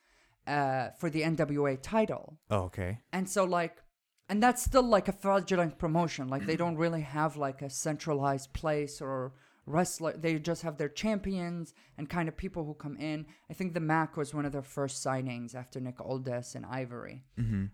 uh, 0.47 0.91
for 0.99 1.11
the 1.11 1.23
NWA 1.23 1.79
title. 1.81 2.39
Oh, 2.51 2.63
okay. 2.65 3.01
And 3.13 3.29
so 3.29 3.45
like 3.45 3.83
and 4.29 4.43
that's 4.43 4.63
still 4.63 4.83
like 4.83 5.09
a 5.09 5.13
fraudulent 5.13 5.79
promotion. 5.79 6.29
Like 6.29 6.47
they 6.47 6.57
don't 6.57 6.77
really 6.77 7.03
have 7.03 7.37
like 7.37 7.63
a 7.63 7.71
centralized 7.71 8.53
place 8.53 9.01
or 9.01 9.35
wrestler. 9.67 10.17
They 10.17 10.39
just 10.39 10.63
have 10.63 10.79
their 10.79 10.89
champions 10.89 11.75
and 11.97 12.09
kind 12.09 12.29
of 12.29 12.37
people 12.37 12.65
who 12.65 12.75
come 12.75 12.97
in. 12.97 13.27
I 13.49 13.55
think 13.55 13.73
the 13.73 13.81
Mac 13.81 14.17
was 14.17 14.35
one 14.35 14.45
of 14.45 14.53
their 14.53 14.63
first 14.63 15.05
signings 15.05 15.55
after 15.55 15.81
Nick 15.81 16.01
Aldis 16.01 16.57
and 16.57 16.67
Ivory. 16.67 17.25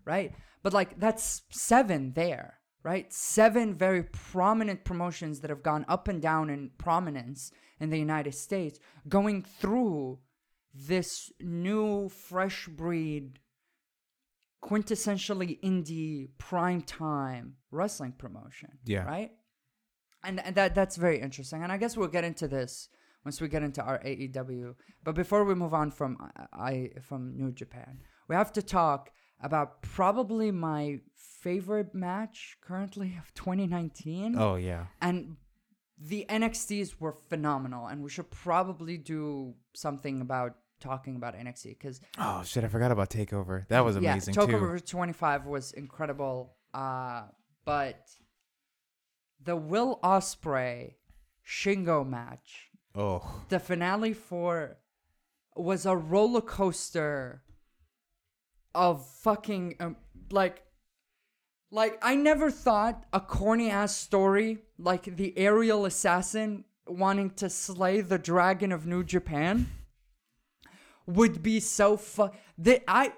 Right? 0.05 0.34
But 0.62 0.74
like 0.74 0.99
that's 0.99 1.43
seven 1.51 2.12
there. 2.14 2.59
Right? 2.85 3.12
Seven 3.12 3.74
very 3.74 4.03
prominent 4.03 4.85
promotions 4.85 5.41
that 5.41 5.51
have 5.51 5.62
gone 5.62 5.85
up 5.89 6.09
and 6.09 6.20
down 6.20 6.51
in 6.51 6.70
prominence 6.78 7.53
in 7.78 7.91
the 7.91 7.99
United 7.99 8.35
States 8.35 8.78
going 9.09 9.43
through 9.43 10.18
this 10.74 11.30
new 11.41 12.09
fresh 12.09 12.66
breed 12.66 13.39
quintessentially 14.64 15.61
indie 15.61 16.28
prime 16.39 16.80
time 16.80 17.57
wrestling 17.70 18.12
promotion. 18.12 18.78
Yeah. 18.85 19.05
Right? 19.05 19.33
And, 20.24 20.41
and 20.45 20.55
that 20.55 20.74
that's 20.74 20.97
very 20.97 21.20
interesting. 21.20 21.62
And 21.62 21.72
I 21.72 21.76
guess 21.76 21.97
we'll 21.97 22.09
get 22.09 22.24
into 22.24 22.47
this 22.47 22.89
once 23.24 23.41
we 23.41 23.49
get 23.49 23.62
into 23.62 23.83
our 23.83 23.99
AEW. 24.01 24.74
But 25.03 25.14
before 25.14 25.45
we 25.45 25.55
move 25.55 25.74
on 25.74 25.91
from 25.91 26.16
I, 26.20 26.47
I 26.53 26.91
from 27.03 27.37
New 27.37 27.53
Japan, 27.53 28.01
we 28.28 28.37
have 28.37 28.53
to 28.53 28.62
talk 28.62 29.11
about 29.43 29.82
probably 29.82 30.51
my 30.51 31.01
favorite 31.40 31.95
match 31.95 32.57
currently 32.61 33.16
of 33.20 33.32
2019 33.34 34.36
Oh 34.38 34.55
yeah. 34.57 34.86
and 35.01 35.36
the 36.05 36.26
NXTs 36.28 36.97
were 36.99 37.12
phenomenal, 37.12 37.86
and 37.86 38.03
we 38.03 38.11
should 38.11 38.28
probably 38.30 38.97
do 38.99 39.55
something 39.74 40.20
about 40.20 40.57
talking 40.80 41.14
about 41.14 41.34
NXT 41.36 41.78
because 41.78 42.01
Oh 42.18 42.43
shit, 42.45 42.64
I 42.64 42.68
forgot 42.68 42.90
about 42.90 43.09
Takeover. 43.11 43.68
That 43.68 43.84
was 43.84 43.95
amazing 43.97 44.34
yeah, 44.34 44.47
too. 44.47 44.53
Takeover 44.53 44.84
25 44.84 45.47
was 45.47 45.72
incredible. 45.72 46.57
Uh, 46.74 47.22
but 47.64 48.01
the 49.45 49.55
Will 49.57 50.01
Ospreay 50.03 50.95
Shingo 51.47 52.05
match, 52.09 52.70
Oh. 52.97 53.45
the 53.49 53.61
finale 53.61 54.12
for, 54.12 54.78
was 55.55 55.86
a 55.86 55.97
roller 55.97 56.40
coaster 56.40 57.43
of 58.75 59.07
fucking 59.07 59.77
um, 59.81 59.97
like. 60.31 60.62
Like 61.75 61.99
I 62.03 62.16
never 62.16 62.51
thought 62.51 63.07
a 63.14 63.20
corny 63.20 63.70
ass 63.70 63.97
story 63.97 64.59
like 64.77 65.16
the 65.16 65.33
aerial 65.39 65.87
assassin 65.87 66.64
wanting 66.87 67.31
to 67.31 67.49
slay 67.49 68.03
the 68.03 68.18
dragon 68.18 68.73
of 68.73 68.87
New 68.87 69.03
Japan 69.03 69.70
would 71.07 71.43
be 71.43 71.61
so 71.61 71.97
fu- 71.97 72.31
that 72.59 72.83
I 72.87 73.12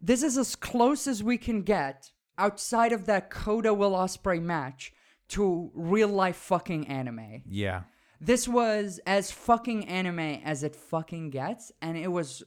this 0.00 0.22
is 0.22 0.36
as 0.36 0.54
close 0.56 1.06
as 1.06 1.22
we 1.22 1.38
can 1.38 1.62
get 1.62 2.10
outside 2.36 2.92
of 2.92 3.06
that 3.06 3.30
Kota 3.30 3.72
Will 3.72 3.92
Ospreay 3.92 4.42
match 4.42 4.92
to 5.28 5.70
real 5.74 6.08
life 6.08 6.36
fucking 6.36 6.86
anime. 6.88 7.42
Yeah. 7.46 7.82
This 8.20 8.46
was 8.46 9.00
as 9.06 9.30
fucking 9.30 9.86
anime 9.86 10.40
as 10.44 10.62
it 10.62 10.76
fucking 10.76 11.30
gets, 11.30 11.72
and 11.80 11.96
it 11.96 12.08
was 12.08 12.42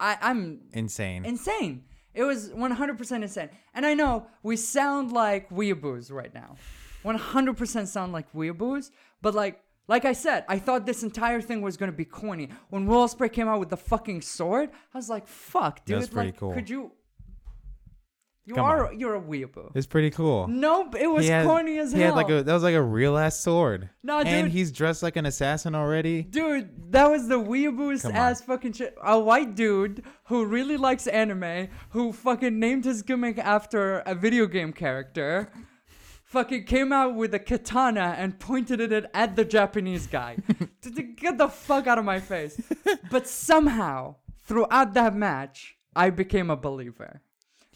I 0.00 0.16
I'm 0.20 0.60
Insane. 0.72 1.24
insane. 1.24 1.84
It 2.14 2.24
was 2.24 2.50
100% 2.50 3.22
insane. 3.22 3.50
And 3.74 3.86
I 3.86 3.94
know 3.94 4.26
we 4.42 4.56
sound 4.56 5.12
like 5.12 5.50
weeaboos 5.50 6.10
right 6.10 6.32
now. 6.34 6.56
100% 7.04 7.86
sound 7.86 8.12
like 8.12 8.32
weeaboos, 8.32 8.90
but 9.22 9.34
like 9.34 9.60
like 9.86 10.04
I 10.04 10.12
said, 10.12 10.44
I 10.48 10.58
thought 10.58 10.84
this 10.84 11.02
entire 11.02 11.40
thing 11.40 11.62
was 11.62 11.78
gonna 11.78 11.92
be 11.92 12.04
corny. 12.04 12.50
When 12.68 12.86
Will 12.86 13.06
Ospreay 13.06 13.32
came 13.32 13.48
out 13.48 13.58
with 13.58 13.70
the 13.70 13.76
fucking 13.76 14.20
sword, 14.20 14.68
I 14.92 14.98
was 14.98 15.08
like, 15.08 15.26
"Fuck, 15.26 15.84
dude! 15.86 15.96
That's 15.96 16.08
pretty 16.10 16.28
like, 16.28 16.36
cool. 16.38 16.52
Could 16.52 16.68
you? 16.68 16.92
You 18.48 18.54
Come 18.54 18.64
are 18.64 18.88
on. 18.88 18.98
you're 18.98 19.14
a 19.14 19.20
weeaboo. 19.20 19.72
it's 19.74 19.86
pretty 19.86 20.08
cool. 20.10 20.48
Nope, 20.48 20.94
it 20.98 21.06
was 21.06 21.28
had- 21.28 21.44
corny 21.46 21.76
as 21.78 21.92
he 21.92 22.00
hell. 22.00 22.14
had 22.14 22.16
like 22.16 22.30
a 22.30 22.42
that 22.42 22.54
was 22.54 22.62
like 22.62 22.74
a 22.74 22.80
real 22.82 23.18
ass 23.18 23.38
sword. 23.38 23.90
No, 24.02 24.20
and 24.20 24.46
dude. 24.46 24.52
he's 24.52 24.72
dressed 24.72 25.02
like 25.02 25.16
an 25.16 25.26
assassin 25.26 25.74
already. 25.74 26.22
Dude, 26.22 26.90
that 26.92 27.10
was 27.10 27.28
the 27.28 27.38
weeaboos 27.38 28.10
ass 28.10 28.40
fucking 28.40 28.72
shit. 28.72 28.96
A 29.04 29.18
white 29.20 29.54
dude 29.54 30.02
who 30.28 30.46
really 30.46 30.78
likes 30.78 31.06
anime, 31.06 31.68
who 31.90 32.10
fucking 32.12 32.58
named 32.58 32.86
his 32.86 33.02
gimmick 33.02 33.36
after 33.38 33.98
a 34.06 34.14
video 34.14 34.46
game 34.46 34.72
character, 34.72 35.52
fucking 36.24 36.64
came 36.64 36.90
out 36.90 37.14
with 37.14 37.34
a 37.34 37.38
katana 37.38 38.14
and 38.16 38.38
pointed 38.38 38.80
it 38.80 38.92
at, 38.92 39.10
at 39.12 39.36
the 39.36 39.44
Japanese 39.44 40.06
guy. 40.06 40.36
to, 40.82 40.90
to 40.90 41.02
get 41.02 41.36
the 41.36 41.48
fuck 41.48 41.86
out 41.86 41.98
of 41.98 42.04
my 42.06 42.18
face. 42.20 42.58
But 43.10 43.26
somehow, 43.26 44.16
throughout 44.44 44.94
that 44.94 45.14
match, 45.14 45.76
I 45.94 46.10
became 46.10 46.48
a 46.50 46.56
believer. 46.56 47.20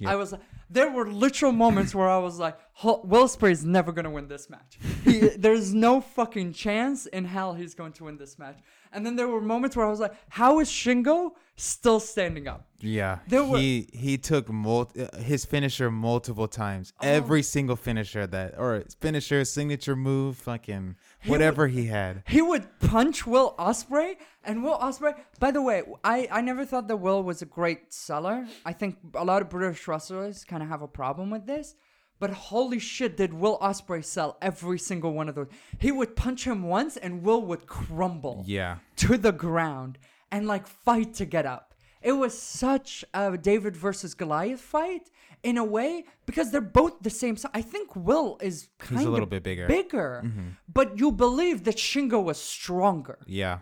I 0.07 0.17
was 0.17 0.33
like, 0.33 0.41
there 0.71 0.91
were 0.91 1.07
literal 1.11 1.53
moments 1.53 1.95
where 1.95 2.09
I 2.09 2.19
was 2.19 2.39
like, 2.39 2.57
"Ho- 2.75 3.01
Will 3.05 3.25
is 3.43 3.65
never 3.65 3.93
gonna 3.93 4.11
win 4.11 4.29
this 4.29 4.49
match. 4.49 4.79
He, 5.05 5.19
there's 5.37 5.75
no 5.75 6.01
fucking 6.01 6.53
chance 6.55 7.07
in 7.07 7.25
hell 7.25 7.55
he's 7.55 7.75
going 7.75 7.93
to 7.95 8.05
win 8.05 8.17
this 8.17 8.39
match. 8.39 8.59
And 8.93 9.05
then 9.07 9.17
there 9.17 9.29
were 9.29 9.41
moments 9.41 9.75
where 9.77 9.87
I 9.87 9.91
was 9.91 10.01
like, 10.01 10.15
how 10.29 10.61
is 10.61 10.69
Shingo 10.69 11.31
still 11.57 11.99
standing 12.01 12.47
up? 12.47 12.67
Yeah, 12.81 13.19
There 13.29 13.45
were- 13.45 13.59
he 13.59 13.89
he 13.93 14.19
took 14.19 14.51
mul- 14.51 14.91
uh, 14.99 15.17
his 15.19 15.45
finisher 15.45 15.91
multiple 15.91 16.49
times. 16.49 16.93
Oh. 17.01 17.07
Every 17.07 17.43
single 17.43 17.77
finisher 17.77 18.27
that 18.27 18.55
or 18.59 18.83
finisher 19.01 19.45
signature 19.45 19.97
move, 19.97 20.37
fucking 20.37 20.97
whatever 21.27 21.69
he 21.69 21.87
had. 21.87 22.23
He 22.27 22.43
would 22.43 22.67
punch 22.81 23.27
Will 23.27 23.55
Ospreay, 23.59 24.17
and 24.45 24.63
Will 24.65 24.79
Ospreay. 24.79 25.15
By 25.39 25.51
the 25.51 25.63
way, 25.63 25.83
I 26.05 26.29
I 26.31 26.41
never 26.41 26.65
thought 26.65 26.89
that 26.89 26.97
Will 26.97 27.23
was 27.23 27.43
a 27.43 27.47
great 27.47 27.93
seller. 27.93 28.47
I 28.65 28.73
think 28.73 28.97
a 29.15 29.25
lot 29.25 29.43
of 29.43 29.51
British 29.51 29.87
wrestlers 29.89 30.45
kind 30.45 30.63
of 30.63 30.69
have 30.69 30.83
a 30.83 30.89
problem 30.89 31.31
with 31.31 31.47
this. 31.47 31.75
But 32.19 32.31
holy 32.31 32.79
shit, 32.79 33.17
did 33.17 33.35
Will 33.35 33.59
Ospreay 33.59 34.05
sell 34.05 34.39
every 34.41 34.79
single 34.79 35.13
one 35.13 35.29
of 35.29 35.35
those? 35.35 35.49
He 35.79 35.91
would 35.91 36.15
punch 36.15 36.47
him 36.47 36.63
once, 36.63 36.97
and 36.97 37.25
Will 37.25 37.43
would 37.43 37.67
crumble 37.67 38.45
Yeah, 38.47 38.77
to 38.99 39.19
the 39.19 39.33
ground 39.33 39.99
and 40.31 40.47
like 40.47 40.67
fight 40.69 41.15
to 41.15 41.25
get 41.25 41.47
up. 41.47 41.72
It 42.03 42.13
was 42.13 42.37
such 42.39 43.05
a 43.15 43.37
David 43.39 43.77
versus 43.77 44.15
Goliath 44.15 44.61
fight 44.61 45.11
in 45.43 45.57
a 45.59 45.65
way 45.65 46.05
because 46.27 46.51
they're 46.51 46.61
both 46.61 47.01
the 47.03 47.11
same 47.11 47.37
size. 47.37 47.51
I 47.55 47.63
think 47.63 47.95
Will 47.97 48.39
is 48.41 48.69
kind 48.79 48.99
he's 48.99 49.05
a 49.07 49.09
of 49.09 49.13
little 49.15 49.27
bit 49.27 49.43
bigger. 49.43 49.67
bigger, 49.67 50.23
mm-hmm. 50.25 50.49
but 50.73 50.99
you 50.99 51.11
believe 51.13 51.65
that 51.65 51.77
Shingo 51.77 52.23
was 52.23 52.39
stronger. 52.41 53.19
Yeah, 53.27 53.59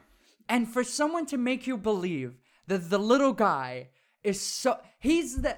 And 0.48 0.68
for 0.68 0.82
someone 0.84 1.26
to 1.26 1.38
make 1.38 1.66
you 1.66 1.76
believe 1.76 2.38
that 2.66 2.90
the 2.90 2.98
little 2.98 3.32
guy 3.32 3.88
is 4.22 4.40
so 4.40 4.78
he's 4.98 5.40
the 5.42 5.56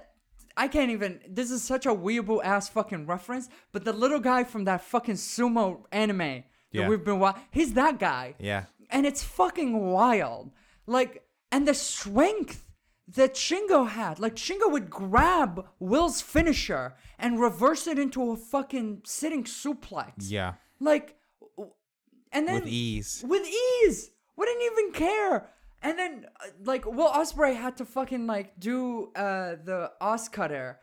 I 0.56 0.68
can't 0.68 0.90
even 0.90 1.20
this 1.28 1.50
is 1.50 1.62
such 1.62 1.86
a 1.86 1.94
weeaboo 1.94 2.40
ass 2.44 2.68
fucking 2.68 3.06
reference, 3.06 3.48
but 3.72 3.84
the 3.84 3.92
little 3.92 4.20
guy 4.20 4.44
from 4.44 4.64
that 4.64 4.82
fucking 4.82 5.16
sumo 5.16 5.84
anime 5.90 6.18
that 6.18 6.44
Yeah. 6.72 6.88
we've 6.88 7.04
been 7.04 7.18
watching, 7.18 7.42
he's 7.50 7.72
that 7.74 7.98
guy. 7.98 8.34
yeah, 8.38 8.64
And 8.90 9.06
it's 9.06 9.22
fucking 9.22 9.72
wild. 9.92 10.50
Like 10.86 11.24
and 11.50 11.66
the 11.66 11.74
strength 11.74 12.64
that 13.14 13.34
Shingo 13.34 13.88
had. 13.88 14.18
Like 14.18 14.36
Shingo 14.36 14.70
would 14.70 14.88
grab 14.90 15.66
Will's 15.78 16.20
finisher 16.20 16.94
and 17.18 17.40
reverse 17.40 17.86
it 17.86 17.98
into 17.98 18.30
a 18.30 18.36
fucking 18.36 19.02
sitting 19.04 19.44
suplex. 19.44 20.12
yeah, 20.18 20.54
Like 20.80 21.16
and 22.32 22.48
then 22.48 22.62
with 22.62 22.68
ease. 22.68 23.24
with 23.26 23.46
ease. 23.46 24.10
Wouldn't 24.36 24.62
even 24.62 24.92
care. 24.92 25.48
And 25.82 25.98
then, 25.98 26.26
uh, 26.40 26.46
like, 26.64 26.86
Will 26.86 27.10
Ospreay 27.10 27.54
had 27.56 27.76
to 27.78 27.84
fucking 27.84 28.26
like 28.26 28.58
do 28.58 29.10
uh 29.16 29.56
the 29.64 29.90
Os 30.00 30.28
cutter 30.28 30.78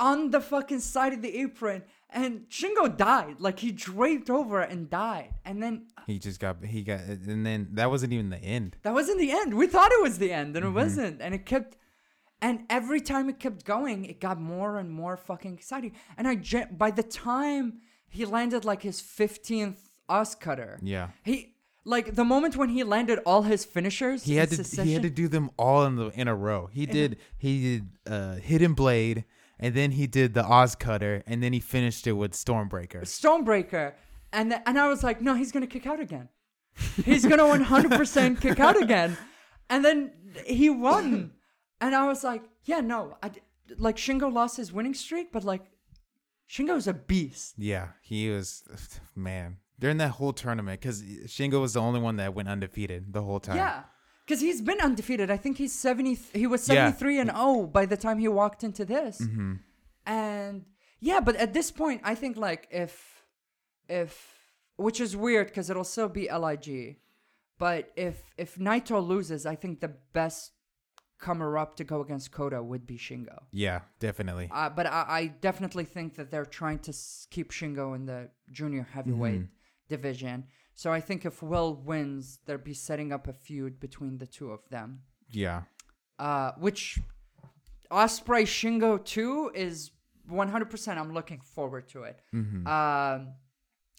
on 0.00 0.30
the 0.30 0.40
fucking 0.40 0.80
side 0.80 1.12
of 1.12 1.22
the 1.22 1.38
apron, 1.40 1.84
and 2.14 2.48
Shingo 2.48 2.96
died. 2.96 3.36
Like 3.40 3.58
he 3.58 3.70
draped 3.72 4.30
over 4.30 4.62
it 4.62 4.70
and 4.70 4.88
died. 4.88 5.34
And 5.44 5.62
then 5.62 5.86
uh, 5.98 6.02
He 6.06 6.18
just 6.18 6.40
got 6.40 6.64
he 6.64 6.82
got 6.82 7.00
and 7.00 7.44
then 7.44 7.68
that 7.72 7.90
wasn't 7.90 8.12
even 8.14 8.30
the 8.30 8.38
end. 8.56 8.76
that 8.82 8.94
wasn't 8.94 9.18
the 9.18 9.30
end. 9.32 9.52
We 9.54 9.66
thought 9.66 9.92
it 9.92 10.02
was 10.02 10.18
the 10.18 10.32
end, 10.32 10.56
and 10.56 10.64
it 10.64 10.70
wasn't. 10.70 11.20
And 11.20 11.34
it 11.34 11.44
kept. 11.44 11.76
And 12.40 12.64
every 12.68 13.00
time 13.00 13.28
it 13.30 13.38
kept 13.38 13.64
going, 13.64 14.04
it 14.04 14.20
got 14.20 14.38
more 14.38 14.78
and 14.78 14.90
more 14.90 15.16
fucking 15.16 15.54
exciting. 15.54 15.92
And 16.16 16.28
I, 16.28 16.66
by 16.70 16.90
the 16.90 17.02
time 17.02 17.80
he 18.08 18.24
landed 18.26 18.64
like 18.64 18.82
his 18.82 19.00
fifteenth 19.00 19.80
Os 20.08 20.34
cutter, 20.34 20.78
Yeah. 20.82 21.08
He 21.24 21.54
like 21.84 22.14
the 22.14 22.24
moment 22.24 22.56
when 22.56 22.68
he 22.70 22.82
landed 22.84 23.18
all 23.26 23.42
his 23.42 23.64
finishers. 23.64 24.24
He 24.24 24.36
had 24.36 24.50
to 24.50 24.56
succession, 24.56 24.86
he 24.86 24.92
had 24.94 25.02
to 25.02 25.10
do 25.10 25.28
them 25.28 25.50
all 25.58 25.84
in 25.84 25.96
the 25.96 26.08
in 26.10 26.28
a 26.28 26.34
row. 26.34 26.68
He 26.72 26.86
did 26.86 27.18
he 27.38 27.52
did 27.62 27.88
uh 28.06 28.34
hidden 28.36 28.74
blade 28.74 29.24
and 29.64 29.74
then 29.74 29.92
he 29.92 30.06
did 30.06 30.34
the 30.34 30.44
Oz 30.44 30.74
cutter 30.74 31.22
and 31.26 31.42
then 31.42 31.54
he 31.54 31.60
finished 31.60 32.06
it 32.06 32.12
with 32.12 32.32
Stormbreaker. 32.32 33.02
Stormbreaker, 33.02 33.94
and 34.30 34.50
th- 34.50 34.62
and 34.66 34.78
I 34.78 34.88
was 34.88 35.02
like, 35.02 35.22
no, 35.22 35.34
he's 35.34 35.52
gonna 35.52 35.66
kick 35.66 35.86
out 35.86 36.00
again. 36.00 36.28
He's 37.04 37.24
gonna 37.24 37.44
100% 37.44 38.40
kick 38.40 38.60
out 38.60 38.80
again, 38.80 39.16
and 39.70 39.84
then 39.84 40.12
he 40.44 40.68
won, 40.68 41.32
and 41.80 41.94
I 41.94 42.06
was 42.06 42.22
like, 42.24 42.42
yeah, 42.64 42.80
no, 42.80 43.16
I 43.22 43.28
d- 43.30 43.40
like 43.78 43.96
Shingo 43.96 44.30
lost 44.30 44.56
his 44.58 44.70
winning 44.70 44.92
streak, 44.92 45.32
but 45.32 45.44
like 45.44 45.62
Shingo's 46.50 46.86
a 46.86 46.92
beast. 46.94 47.54
Yeah, 47.56 47.88
he 48.02 48.28
was 48.28 48.64
man 49.16 49.56
during 49.78 49.96
that 49.96 50.10
whole 50.10 50.34
tournament 50.34 50.80
because 50.80 51.02
Shingo 51.02 51.60
was 51.60 51.72
the 51.72 51.80
only 51.80 52.00
one 52.00 52.16
that 52.16 52.34
went 52.34 52.48
undefeated 52.48 53.12
the 53.14 53.22
whole 53.22 53.40
time. 53.40 53.56
Yeah. 53.56 53.84
Because 54.24 54.40
he's 54.40 54.62
been 54.62 54.80
undefeated. 54.80 55.30
I 55.30 55.36
think 55.36 55.58
he's 55.58 55.72
70. 55.72 56.14
He 56.32 56.46
was 56.46 56.66
Yeah. 56.68 56.90
73 56.90 57.18
and 57.20 57.30
0 57.30 57.66
by 57.66 57.84
the 57.86 57.96
time 57.96 58.18
he 58.18 58.28
walked 58.28 58.64
into 58.64 58.84
this. 58.84 59.20
Mm-hmm. 59.20 59.54
And 60.06 60.64
yeah, 61.00 61.20
but 61.20 61.36
at 61.36 61.52
this 61.52 61.70
point, 61.70 62.00
I 62.04 62.14
think 62.14 62.36
like 62.36 62.66
if, 62.70 63.24
if, 63.88 64.32
which 64.76 65.00
is 65.00 65.16
weird 65.16 65.48
because 65.48 65.68
it'll 65.70 65.84
still 65.84 66.08
be 66.08 66.28
Lig, 66.32 66.96
but 67.58 67.92
if 67.96 68.16
if 68.36 68.56
Naito 68.56 69.06
loses, 69.06 69.46
I 69.46 69.54
think 69.54 69.80
the 69.80 69.92
best 70.12 70.52
comer 71.18 71.56
up 71.56 71.76
to 71.76 71.84
go 71.84 72.00
against 72.00 72.32
Koda 72.32 72.62
would 72.62 72.86
be 72.86 72.98
Shingo. 72.98 73.38
Yeah, 73.52 73.80
definitely. 74.00 74.48
Uh, 74.52 74.68
but 74.70 74.86
I, 74.86 75.04
I 75.08 75.26
definitely 75.40 75.84
think 75.84 76.16
that 76.16 76.30
they're 76.30 76.44
trying 76.44 76.80
to 76.80 76.92
keep 77.30 77.52
Shingo 77.52 77.94
in 77.94 78.06
the 78.06 78.30
junior 78.50 78.86
heavyweight 78.92 79.42
Mhm. 79.42 79.48
division. 79.88 80.44
So 80.74 80.92
I 80.92 81.00
think 81.00 81.24
if 81.24 81.42
Will 81.42 81.74
wins, 81.74 82.40
they'll 82.46 82.58
be 82.58 82.74
setting 82.74 83.12
up 83.12 83.28
a 83.28 83.32
feud 83.32 83.78
between 83.80 84.18
the 84.18 84.26
two 84.26 84.50
of 84.50 84.68
them. 84.70 85.00
Yeah. 85.30 85.62
Uh, 86.18 86.52
which 86.58 86.98
Ospreay 87.90 88.42
Shingo 88.44 89.02
2 89.04 89.52
is 89.54 89.92
100%. 90.30 90.96
I'm 90.98 91.12
looking 91.12 91.40
forward 91.40 91.88
to 91.90 92.02
it. 92.04 92.20
Mm-hmm. 92.34 92.66
Um, 92.66 93.34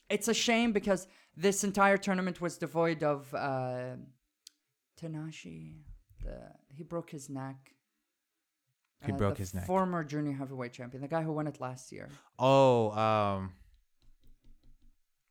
it's 0.09 0.27
a 0.27 0.33
shame 0.33 0.71
because 0.73 1.07
this 1.37 1.63
entire 1.63 1.97
tournament 1.97 2.41
was 2.41 2.57
devoid 2.57 3.03
of 3.03 3.33
uh, 3.33 3.95
Tanashi. 5.01 5.77
The, 6.23 6.37
he 6.73 6.83
broke 6.83 7.09
his 7.09 7.29
neck. 7.29 7.71
He 9.05 9.11
Uh, 9.11 9.15
broke 9.17 9.37
his 9.37 9.53
neck. 9.53 9.65
Former 9.65 10.03
junior 10.03 10.33
heavyweight 10.33 10.73
champion, 10.73 11.01
the 11.01 11.07
guy 11.07 11.21
who 11.21 11.31
won 11.33 11.47
it 11.47 11.59
last 11.61 11.91
year. 11.91 12.09
Oh, 12.39 12.91
um, 12.91 13.53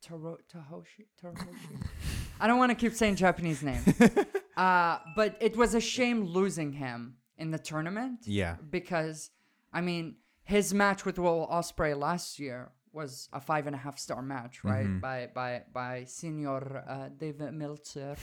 Taro- 0.04 0.38
Tahoshi? 0.52 1.06
Taroshi? 1.22 1.86
I 2.40 2.46
don't 2.46 2.58
want 2.58 2.70
to 2.70 2.74
keep 2.74 2.94
saying 2.94 3.16
Japanese 3.16 3.62
names. 3.62 3.86
uh, 4.56 4.98
but 5.16 5.36
it 5.40 5.56
was 5.56 5.74
a 5.74 5.80
shame 5.80 6.24
losing 6.24 6.72
him 6.72 7.16
in 7.38 7.50
the 7.50 7.58
tournament 7.58 8.20
yeah, 8.26 8.56
because, 8.70 9.30
I 9.72 9.80
mean, 9.80 10.16
his 10.42 10.74
match 10.74 11.04
with 11.04 11.18
Will 11.18 11.48
Ospreay 11.50 11.98
last 11.98 12.38
year 12.38 12.70
was 12.92 13.28
a 13.32 13.40
five 13.40 13.66
and 13.66 13.74
a 13.74 13.78
half 13.78 13.98
star 13.98 14.22
match, 14.22 14.62
right? 14.62 14.86
Mhm. 14.86 15.00
By 15.00 15.28
by 15.34 15.62
by 15.72 16.04
Senior 16.04 16.84
uh, 16.86 17.08
David 17.08 17.52
Meltzer, 17.54 18.14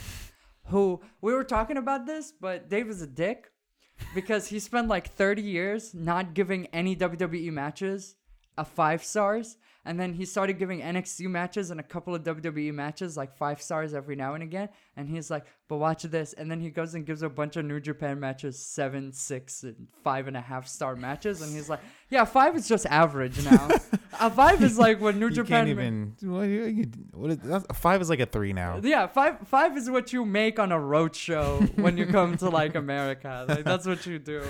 who 0.68 1.02
we 1.22 1.34
were 1.34 1.44
talking 1.44 1.78
about 1.78 2.06
this, 2.06 2.32
but 2.40 2.70
Dave 2.70 2.88
is 2.90 3.02
a 3.02 3.08
dick 3.08 3.52
because 4.16 4.48
he 4.48 4.60
spent 4.60 4.88
like 4.88 5.08
30 5.10 5.42
years 5.42 5.94
not 5.94 6.34
giving 6.34 6.68
any 6.68 6.96
WWE 6.96 7.52
matches 7.52 8.16
a 8.58 8.64
five 8.66 9.04
stars. 9.04 9.58
And 9.84 10.00
then 10.00 10.14
he 10.14 10.26
started 10.26 10.60
giving 10.60 10.82
NXT 10.82 11.28
matches 11.28 11.72
and 11.72 11.80
a 11.80 11.84
couple 11.84 12.14
of 12.14 12.24
WWE 12.24 12.72
matches 12.72 13.18
like 13.18 13.36
five 13.36 13.60
stars 13.62 13.96
every 13.96 14.16
now 14.16 14.36
and 14.36 14.44
again. 14.44 14.70
And 14.96 15.10
he's 15.10 15.32
like, 15.32 15.46
but 15.68 15.78
watch 15.78 16.04
this. 16.04 16.34
And 16.34 16.52
then 16.52 16.60
he 16.60 16.70
goes 16.70 16.94
and 16.94 17.04
gives 17.04 17.24
a 17.24 17.30
bunch 17.30 17.56
of 17.56 17.66
New 17.66 17.80
Japan 17.80 18.20
matches 18.20 18.60
seven, 18.60 19.12
six, 19.12 19.64
and 19.64 19.88
five 20.04 20.28
and 20.28 20.38
a 20.38 20.42
half 20.42 20.68
star 20.68 20.96
matches. 20.96 21.42
And 21.42 21.52
he's 21.52 21.68
like, 21.68 21.80
yeah, 22.10 22.26
five 22.26 22.56
is 22.56 22.68
just 22.68 22.86
average 22.86 23.44
now. 23.44 23.70
a 24.20 24.30
five 24.30 24.62
is 24.64 24.78
like 24.78 25.02
what 25.02 25.16
New 25.16 25.30
you 25.30 25.36
Japan. 25.36 25.66
can't 25.66 25.70
even. 25.70 26.16
What, 26.22 26.44
you, 26.44 26.92
what 27.14 27.32
is, 27.32 27.66
five 27.74 28.02
is 28.02 28.10
like 28.10 28.20
a 28.20 28.28
three 28.28 28.54
now. 28.54 28.80
yeah, 28.84 29.08
five 29.08 29.48
five 29.48 29.76
is 29.78 29.90
what 29.90 30.14
you 30.14 30.26
make 30.26 30.60
on 30.60 30.72
a 30.72 30.80
road 30.80 31.16
show 31.16 31.58
when 31.76 31.98
you 31.98 32.06
come 32.06 32.38
to 32.38 32.50
like 32.50 32.76
America. 32.76 33.46
Like 33.48 33.66
that's 33.66 33.88
what 33.88 34.06
you 34.06 34.20
do. 34.20 34.44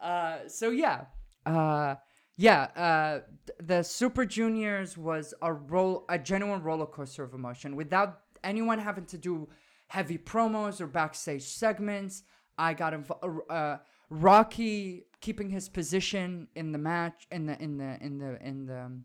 Uh, 0.00 0.48
so 0.48 0.70
yeah, 0.70 1.06
uh, 1.46 1.96
yeah. 2.36 2.62
Uh, 2.76 3.20
the 3.62 3.82
Super 3.82 4.24
Juniors 4.24 4.96
was 4.96 5.34
a 5.42 5.52
roll, 5.52 6.04
a 6.08 6.18
genuine 6.18 6.62
roller 6.62 6.86
coaster 6.86 7.22
of 7.24 7.34
emotion 7.34 7.76
without 7.76 8.20
anyone 8.44 8.78
having 8.78 9.06
to 9.06 9.18
do 9.18 9.48
heavy 9.88 10.18
promos 10.18 10.80
or 10.80 10.86
backstage 10.86 11.42
segments. 11.42 12.22
I 12.58 12.74
got 12.74 12.94
involved. 12.94 13.24
Uh, 13.50 13.78
Rocky 14.10 15.06
keeping 15.20 15.48
his 15.48 15.68
position 15.68 16.48
in 16.54 16.72
the 16.72 16.78
match 16.78 17.26
in 17.30 17.46
the 17.46 17.60
in 17.62 17.78
the 17.78 17.98
in 18.02 18.18
the 18.18 18.46
in 18.46 18.66
the 18.66 18.80
um, 18.80 19.04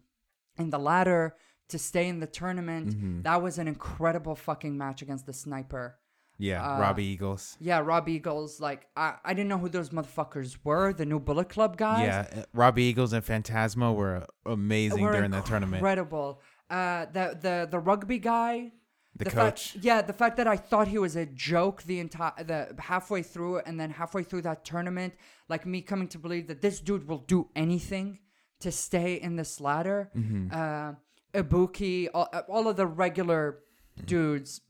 in 0.57 0.69
the 0.69 0.79
ladder 0.79 1.35
to 1.69 1.77
stay 1.79 2.07
in 2.07 2.19
the 2.19 2.27
tournament. 2.27 2.95
Mhm. 2.95 3.23
That 3.23 3.41
was 3.41 3.57
an 3.57 3.67
incredible 3.67 4.35
fucking 4.35 4.77
match 4.77 5.01
against 5.01 5.25
the 5.25 5.33
sniper. 5.33 5.97
Yeah, 6.39 6.61
Uh, 6.63 6.79
Robbie 6.79 7.05
Eagles. 7.05 7.57
Yeah, 7.59 7.79
Rob 7.79 8.07
Eagles. 8.09 8.59
Like 8.59 8.87
I, 8.95 9.15
I 9.25 9.33
didn't 9.33 9.49
know 9.49 9.57
who 9.57 9.69
those 9.69 9.89
motherfuckers 9.89 10.57
were. 10.63 10.93
The 10.93 11.05
new 11.05 11.19
Bullet 11.19 11.49
Club 11.49 11.77
guys. 11.77 12.01
Yeah, 12.05 12.41
uh, 12.41 12.45
Robbie 12.53 12.83
Eagles 12.83 13.11
and 13.13 13.23
Phantasma 13.23 13.91
were 13.93 14.25
amazing 14.45 15.01
were 15.03 15.13
during 15.13 15.31
that 15.31 15.45
tournament. 15.45 15.77
Incredible. 15.81 16.41
Uh, 16.69 17.05
the 17.11 17.37
the 17.41 17.67
the 17.71 17.79
rugby 17.79 18.19
guy. 18.19 18.71
The, 19.15 19.31
fact- 19.31 19.73
coach. 19.73 19.77
yeah, 19.81 20.03
the 20.03 20.13
fact 20.13 20.37
that 20.37 20.45
I 20.45 20.57
thought 20.57 20.87
he 20.87 20.99
was 20.99 21.15
a 21.15 21.25
joke 21.25 21.81
the 21.83 21.99
entire 21.99 22.33
the 22.43 22.75
halfway 22.77 23.23
through, 23.23 23.59
and 23.65 23.79
then 23.79 23.89
halfway 23.89 24.21
through 24.21 24.43
that 24.43 24.63
tournament, 24.63 25.15
like 25.49 25.65
me 25.65 25.81
coming 25.81 26.07
to 26.09 26.19
believe 26.19 26.45
that 26.49 26.61
this 26.61 26.79
dude 26.79 27.07
will 27.07 27.23
do 27.35 27.49
anything 27.55 28.19
to 28.59 28.71
stay 28.71 29.15
in 29.15 29.35
this 29.35 29.59
ladder. 29.59 30.11
Mm-hmm. 30.15 30.49
Uh, 30.51 30.93
Ibuki, 31.33 32.09
all, 32.13 32.25
all 32.47 32.67
of 32.67 32.75
the 32.77 32.85
regular 32.85 33.59
dudes, 34.05 34.61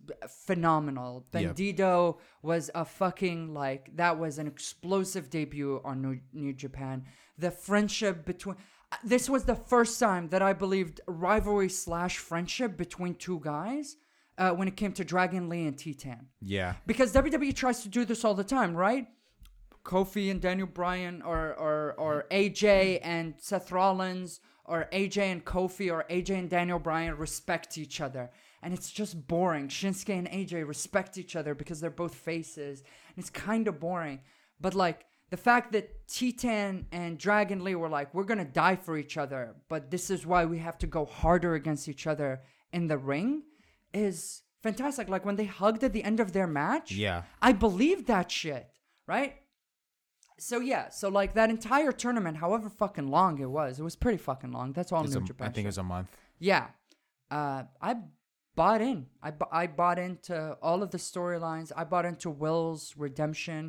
phenomenal. 0.45 1.25
Yep. 1.33 2.17
Was 2.41 2.69
a 2.73 2.85
fucking 2.85 3.53
like 3.53 3.95
that 3.95 4.17
was 4.19 4.37
an 4.39 4.47
explosive 4.47 5.29
debut 5.29 5.81
on 5.83 6.01
New, 6.01 6.19
New 6.33 6.53
Japan. 6.53 7.05
The 7.37 7.51
friendship 7.51 8.25
between 8.25 8.55
this 9.03 9.29
was 9.29 9.43
the 9.43 9.55
first 9.55 9.99
time 9.99 10.29
that 10.29 10.41
I 10.41 10.53
believed 10.53 11.01
rivalry 11.07 11.69
slash 11.69 12.17
friendship 12.17 12.77
between 12.77 13.15
two 13.15 13.39
guys 13.43 13.97
uh, 14.37 14.51
when 14.51 14.67
it 14.67 14.77
came 14.77 14.93
to 14.93 15.03
Dragon 15.03 15.49
Lee 15.49 15.65
and 15.65 15.77
Titan. 15.77 16.27
Yeah. 16.41 16.75
Because 16.85 17.13
WWE 17.13 17.53
tries 17.55 17.81
to 17.83 17.89
do 17.89 18.05
this 18.05 18.23
all 18.23 18.33
the 18.33 18.43
time, 18.43 18.75
right? 18.75 19.07
Kofi 19.83 20.29
and 20.29 20.41
Daniel 20.41 20.67
Bryan, 20.67 21.21
or 21.21 21.53
or 21.55 21.95
or 21.97 22.25
AJ 22.29 22.99
and 23.01 23.35
Seth 23.37 23.71
Rollins, 23.71 24.41
or 24.65 24.89
AJ 24.91 25.17
and 25.31 25.45
Kofi, 25.45 25.91
or 25.91 26.05
AJ 26.09 26.31
and 26.31 26.49
Daniel 26.49 26.77
Bryan 26.77 27.15
respect 27.17 27.77
each 27.77 28.01
other, 28.01 28.29
and 28.63 28.73
it's 28.73 28.91
just 28.91 29.27
boring. 29.27 29.67
Shinsuke 29.67 30.17
and 30.17 30.29
AJ 30.29 30.67
respect 30.67 31.17
each 31.17 31.35
other 31.35 31.53
because 31.55 31.79
they're 31.79 31.89
both 31.89 32.15
faces, 32.15 32.81
and 32.81 33.17
it's 33.17 33.29
kind 33.29 33.67
of 33.67 33.79
boring. 33.79 34.19
But 34.59 34.73
like 34.75 35.05
the 35.29 35.37
fact 35.37 35.71
that 35.73 36.07
Titan 36.07 36.87
and 36.91 37.17
Dragon 37.17 37.63
Lee 37.63 37.75
were 37.75 37.89
like, 37.89 38.13
we're 38.13 38.23
gonna 38.23 38.45
die 38.45 38.75
for 38.75 38.97
each 38.97 39.17
other, 39.17 39.55
but 39.69 39.91
this 39.91 40.09
is 40.09 40.25
why 40.25 40.45
we 40.45 40.59
have 40.59 40.77
to 40.79 40.87
go 40.87 41.05
harder 41.05 41.53
against 41.55 41.87
each 41.89 42.07
other 42.07 42.41
in 42.71 42.87
the 42.87 42.97
ring, 42.97 43.43
is 43.93 44.41
fantastic. 44.63 45.09
Like 45.09 45.25
when 45.25 45.35
they 45.35 45.45
hugged 45.45 45.83
at 45.83 45.93
the 45.93 46.03
end 46.03 46.19
of 46.19 46.31
their 46.33 46.47
match, 46.47 46.91
Yeah. 46.91 47.23
I 47.41 47.51
believed 47.53 48.07
that 48.07 48.31
shit, 48.31 48.67
right? 49.07 49.35
So 50.39 50.59
yeah, 50.59 50.89
so 50.89 51.09
like 51.09 51.33
that 51.33 51.49
entire 51.49 51.91
tournament, 51.91 52.37
however 52.37 52.69
fucking 52.69 53.07
long 53.07 53.39
it 53.39 53.49
was, 53.49 53.79
it 53.79 53.83
was 53.83 53.95
pretty 53.95 54.17
fucking 54.19 54.51
long. 54.51 54.71
That's 54.73 54.91
all 54.91 55.03
It's 55.03 55.13
New 55.15 55.21
a- 55.21 55.25
Japan. 55.25 55.47
I 55.47 55.51
think 55.51 55.65
it 55.65 55.69
was 55.69 55.77
a 55.79 55.83
month. 55.83 56.15
yeah. 56.39 56.67
Uh, 57.29 57.63
I 57.81 57.97
bought 58.61 58.81
in. 58.91 58.99
I, 59.27 59.31
bu- 59.39 59.51
I 59.61 59.67
bought 59.81 59.99
into 60.07 60.35
all 60.67 60.79
of 60.85 60.89
the 60.95 60.97
storylines. 61.09 61.71
I 61.81 61.83
bought 61.93 62.05
into 62.11 62.29
Will's 62.29 62.83
redemption. 63.05 63.61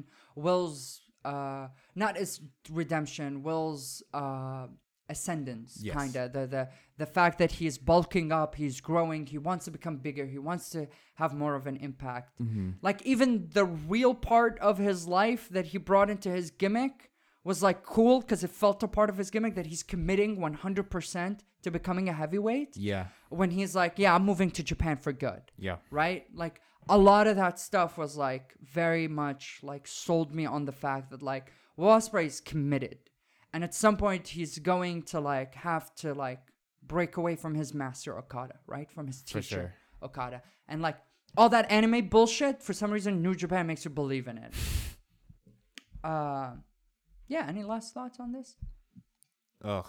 Will's 0.44 0.78
uh, 1.24 1.64
not 2.02 2.12
his 2.22 2.40
redemption. 2.80 3.42
Will's 3.48 4.02
uh, 4.22 4.66
ascendance, 5.08 5.78
Yes. 5.82 5.96
kinda. 5.96 6.22
The 6.36 6.46
the 6.46 6.68
the 6.98 7.06
fact 7.06 7.38
that 7.38 7.52
he's 7.52 7.76
bulking 7.78 8.28
up, 8.32 8.54
he's 8.62 8.80
growing, 8.80 9.26
he 9.34 9.38
wants 9.38 9.64
to 9.66 9.70
become 9.78 9.96
bigger, 10.08 10.26
he 10.26 10.38
wants 10.50 10.70
to 10.70 10.80
have 11.14 11.32
more 11.34 11.54
of 11.60 11.66
an 11.66 11.76
impact. 11.88 12.28
Like 12.82 13.00
even 13.12 13.48
the 13.58 13.64
real 13.64 14.14
part 14.14 14.58
of 14.60 14.78
his 14.78 15.06
life 15.20 15.48
that 15.56 15.66
he 15.72 15.78
brought 15.78 16.10
into 16.10 16.30
his 16.30 16.50
gimmick 16.62 17.10
was 17.48 17.62
like 17.68 17.78
cool 17.96 18.20
because 18.22 18.42
it 18.46 18.52
felt 18.64 18.82
a 18.82 18.88
part 18.98 19.08
of 19.12 19.16
his 19.20 19.28
gimmick 19.34 19.54
that 19.58 19.66
he's 19.72 19.82
committing 19.92 20.30
100% 20.36 21.38
to 21.64 21.70
becoming 21.78 22.06
a 22.08 22.12
heavyweight. 22.12 22.72
Yeah. 22.76 23.04
When 23.40 23.50
he's 23.58 23.74
like, 23.82 23.94
yeah, 24.02 24.14
I'm 24.14 24.24
moving 24.32 24.50
to 24.58 24.62
Japan 24.62 24.96
for 25.04 25.12
good 25.12 25.42
Yeah. 25.68 25.76
right? 25.90 26.22
Like 26.44 26.56
a 26.88 26.98
lot 27.10 27.24
of 27.30 27.36
that 27.42 27.58
stuff 27.68 27.92
was 28.02 28.16
like 28.16 28.46
very 28.80 29.08
much 29.08 29.42
like 29.70 29.84
sold 29.86 30.34
me 30.38 30.44
on 30.56 30.62
the 30.70 30.72
fact 30.84 31.04
that 31.10 31.22
like 31.32 31.46
Will 31.76 31.88
Ospreay 31.98 32.26
is 32.26 32.40
committed, 32.52 32.98
and 33.52 33.60
at 33.62 33.74
some 33.84 33.96
point 34.04 34.24
he's 34.36 34.58
going 34.58 35.02
to 35.12 35.18
like 35.20 35.52
have 35.54 35.86
to 36.02 36.08
like 36.26 36.42
break 36.94 37.12
away 37.20 37.34
from 37.36 37.54
his 37.54 37.68
master 37.82 38.18
Okada, 38.18 38.56
right? 38.66 38.90
From 38.90 39.06
his 39.06 39.22
teacher 39.22 39.42
sure. 39.56 39.74
Okada, 40.02 40.42
and 40.70 40.82
like 40.82 40.96
all 41.36 41.48
that 41.50 41.70
anime 41.70 42.08
bullshit. 42.08 42.62
For 42.66 42.72
some 42.72 42.90
reason, 42.90 43.22
New 43.22 43.34
Japan 43.42 43.66
makes 43.70 43.84
you 43.84 43.90
believe 44.02 44.26
in 44.32 44.38
it. 44.38 44.52
Uh, 46.04 46.50
yeah. 47.28 47.46
Any 47.48 47.62
last 47.64 47.94
thoughts 47.94 48.18
on 48.20 48.32
this? 48.32 48.56
Ugh. 49.64 49.86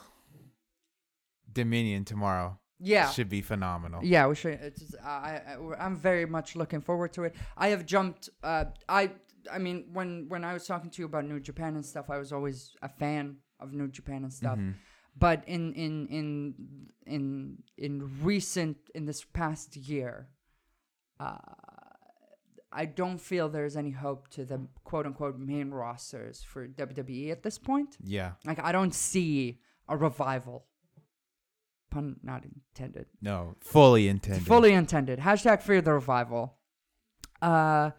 Dominion 1.52 2.06
tomorrow 2.06 2.60
Yeah. 2.80 3.10
should 3.10 3.30
be 3.30 3.42
phenomenal. 3.42 4.04
Yeah, 4.04 4.28
we 4.28 4.36
should. 4.36 4.54
It's 4.62 4.96
I, 5.04 5.42
I, 5.52 5.58
I'm 5.86 5.98
very 5.98 6.26
much 6.26 6.56
looking 6.56 6.82
forward 6.82 7.12
to 7.14 7.24
it. 7.24 7.36
I 7.58 7.70
have 7.70 7.86
jumped. 7.86 8.30
Uh, 8.44 8.66
I, 8.88 9.12
I 9.52 9.58
mean, 9.58 9.88
when 9.94 10.28
when 10.30 10.44
I 10.44 10.54
was 10.54 10.66
talking 10.68 10.90
to 10.92 11.02
you 11.02 11.06
about 11.06 11.26
New 11.26 11.40
Japan 11.40 11.76
and 11.76 11.86
stuff, 11.86 12.10
I 12.10 12.18
was 12.18 12.32
always 12.32 12.76
a 12.82 12.90
fan 12.90 13.38
of 13.60 13.74
New 13.74 13.88
Japan 13.88 14.24
and 14.24 14.34
stuff. 14.34 14.58
Mhm. 14.60 14.76
But 15.18 15.44
in 15.48 15.74
in 15.74 16.08
in 16.08 16.28
in 17.06 17.58
in 17.78 17.94
recent 18.24 18.78
in 18.94 19.06
this 19.06 19.24
past 19.26 19.76
year, 19.76 20.30
uh, 21.20 21.38
I 22.72 22.86
don't 22.86 23.18
feel 23.20 23.50
there's 23.50 23.76
any 23.76 23.92
hope 23.92 24.28
to 24.30 24.46
the 24.46 24.68
quote 24.84 25.06
unquote 25.06 25.38
main 25.40 25.72
rosters 25.72 26.44
for 26.44 26.68
WWE 26.68 27.32
at 27.32 27.42
this 27.44 27.58
point. 27.58 27.98
Yeah. 28.04 28.34
Like 28.46 28.60
I 28.64 28.72
don't 28.72 28.94
see 28.94 29.60
a 29.88 29.98
revival. 29.98 30.66
Pun 31.90 32.18
not 32.22 32.44
intended. 32.46 33.08
No. 33.22 33.56
Fully 33.62 34.08
intended. 34.08 34.46
Fully 34.46 34.74
intended. 34.74 35.20
Hashtag 35.20 35.62
fear 35.64 35.82
the 35.82 35.94
revival. 35.94 36.58
Uh, 37.42 37.92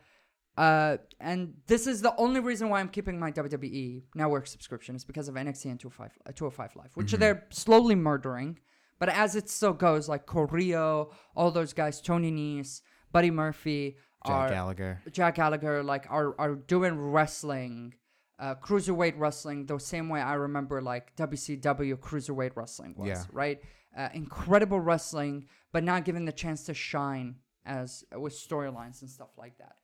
uh, 0.57 0.99
and 1.19 1.55
this 1.67 1.87
is 1.89 2.01
the 2.03 2.15
only 2.17 2.39
reason 2.41 2.69
why 2.69 2.79
I'm 2.81 2.89
keeping 2.89 3.19
my 3.19 3.33
WWE 3.33 4.03
network 4.15 4.47
subscription 4.47 4.95
is 4.95 5.05
because 5.05 5.29
of 5.29 5.35
NXT 5.35 5.65
and 5.71 5.81
205, 5.81 6.11
uh, 6.27 6.33
205 6.33 6.77
Live, 6.77 6.91
which 6.95 7.13
Mhm. 7.13 7.19
they're 7.19 7.47
slowly 7.51 7.95
murdering. 7.97 8.59
But 9.01 9.09
as 9.09 9.35
it 9.35 9.49
still 9.49 9.73
goes, 9.73 10.09
like 10.09 10.27
Correo, 10.27 11.11
all 11.35 11.51
those 11.51 11.73
guys, 11.73 12.01
Tony 12.01 12.31
Nese, 12.31 12.83
Buddy 13.11 13.31
Murphy, 13.31 13.97
Jack 14.27 14.51
Gallagher. 14.51 15.01
Jack 15.13 15.35
Gallagher, 15.37 15.83
like 15.83 16.07
are 16.11 16.35
are 16.39 16.55
doing 16.55 16.99
wrestling, 17.01 17.95
uh, 18.39 18.55
cruiserweight 18.57 19.15
wrestling 19.17 19.67
the 19.67 19.79
same 19.79 20.09
way 20.09 20.21
I 20.21 20.35
remember 20.35 20.81
like 20.83 21.15
WCW 21.17 21.97
cruiserweight 21.97 22.53
wrestling 22.57 22.95
was, 22.97 23.09
Yeah. 23.09 23.25
right? 23.33 23.61
Uh, 23.97 24.09
incredible 24.15 24.79
wrestling, 24.81 25.47
but 25.73 25.83
not 25.85 26.05
given 26.05 26.25
the 26.25 26.33
chance 26.33 26.65
to 26.65 26.75
shine 26.75 27.37
as 27.65 28.05
with 28.17 28.33
storylines 28.35 29.01
and 29.03 29.11
stuff 29.11 29.31
like 29.37 29.55
that. 29.59 29.77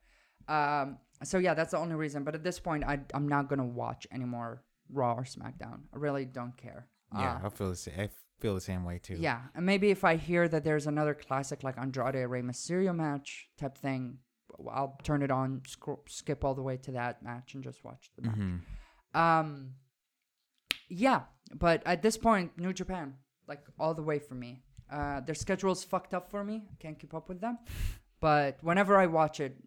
Um, 0.47 0.97
so 1.23 1.37
yeah, 1.39 1.53
that's 1.53 1.71
the 1.71 1.77
only 1.77 1.95
reason. 1.95 2.23
But 2.23 2.35
at 2.35 2.43
this 2.43 2.59
point, 2.59 2.83
I 2.85 2.99
I'm 3.13 3.27
not 3.27 3.49
gonna 3.49 3.65
watch 3.65 4.07
any 4.11 4.25
more 4.25 4.63
Raw 4.89 5.13
or 5.15 5.23
SmackDown. 5.23 5.81
I 5.93 5.97
really 5.97 6.25
don't 6.25 6.55
care. 6.55 6.87
Yeah, 7.13 7.39
Uh, 7.43 7.47
I 7.47 7.49
feel 7.49 7.69
the 7.69 7.75
same. 7.75 7.99
I 7.99 8.09
feel 8.39 8.53
the 8.55 8.61
same 8.61 8.85
way 8.85 8.99
too. 8.99 9.15
yeah, 9.15 9.41
and 9.55 9.65
maybe 9.65 9.89
if 9.89 10.03
I 10.03 10.15
hear 10.15 10.47
that 10.47 10.63
there's 10.63 10.85
another 10.87 11.13
classic 11.15 11.63
like 11.63 11.77
Andrade 11.77 12.29
Rey 12.29 12.41
Mysterio 12.41 12.95
match 12.95 13.49
type 13.57 13.77
thing, 13.77 14.19
I'll 14.71 14.97
turn 15.03 15.21
it 15.21 15.31
on, 15.31 15.61
scro- 15.67 16.03
skip 16.07 16.43
all 16.43 16.55
the 16.55 16.61
way 16.63 16.77
to 16.77 16.91
that 16.93 17.21
match, 17.23 17.53
and 17.53 17.63
just 17.63 17.83
watch 17.83 18.11
the 18.15 18.21
match. 18.27 18.37
Mhm. 18.37 18.61
Um, 19.19 19.73
yeah, 20.89 21.23
but 21.53 21.81
at 21.85 22.01
this 22.01 22.17
point, 22.17 22.57
New 22.57 22.73
Japan, 22.73 23.15
like 23.47 23.61
all 23.79 23.93
the 23.93 24.03
way 24.03 24.19
for 24.19 24.35
me. 24.35 24.63
Uh, 24.89 25.19
their 25.21 25.35
schedule's 25.35 25.83
fucked 25.83 26.13
up 26.13 26.29
for 26.29 26.43
me. 26.43 26.63
I 26.71 26.75
can't 26.79 26.97
keep 26.97 27.13
up 27.13 27.27
with 27.27 27.41
them. 27.41 27.57
But 28.19 28.57
whenever 28.63 28.97
I 28.97 29.05
watch 29.07 29.39
it, 29.39 29.57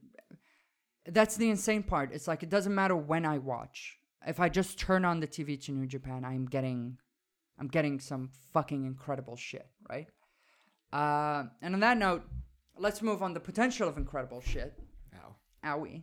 that's 1.07 1.37
the 1.37 1.51
insane 1.51 1.83
part. 1.83 2.13
It's 2.13 2.27
like 2.27 2.43
it 2.43 2.49
doesn't 2.49 2.75
matter 2.75 2.97
when 2.97 3.25
I 3.27 3.39
watch. 3.39 3.99
If 4.27 4.41
I 4.41 4.49
just 4.49 4.79
turn 4.79 5.05
on 5.05 5.21
the 5.21 5.27
TV 5.27 5.57
to 5.65 5.73
New 5.73 5.87
Japan, 5.87 6.25
I'm 6.25 6.47
getting, 6.47 6.99
I'm 7.59 7.69
getting 7.69 8.01
some 8.01 8.31
fucking 8.53 8.85
incredible 8.85 9.37
shit, 9.37 9.69
right? 9.89 10.09
Uh, 10.93 11.45
and 11.63 11.75
on 11.75 11.81
that 11.81 11.97
note, 11.99 12.25
let's 12.81 13.03
move 13.03 13.23
on 13.23 13.35
the 13.35 13.41
potential 13.41 13.87
of 13.89 13.99
incredible 13.99 14.41
shit. 14.41 14.73
Ow. 15.15 15.37
Owie. 15.65 16.03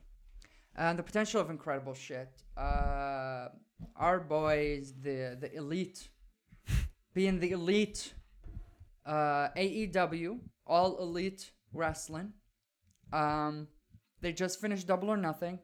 Uh, 0.77 0.93
the 0.93 1.03
potential 1.03 1.41
of 1.41 1.49
incredible 1.49 1.95
shit. 1.95 2.29
Uh, 2.55 3.47
our 3.95 4.19
boys, 4.19 4.93
the 5.01 5.37
the 5.39 5.51
elite, 5.55 6.09
being 7.13 7.39
the 7.39 7.51
elite, 7.51 8.13
uh, 9.05 9.49
AEW, 9.57 10.39
all 10.67 10.97
elite 10.99 11.51
wrestling. 11.73 12.33
Um, 13.11 13.67
they 14.21 14.31
just 14.31 14.61
finished 14.61 14.87
Double 14.87 15.09
or 15.09 15.17
Nothing. 15.17 15.59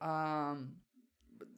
Um, 0.00 0.74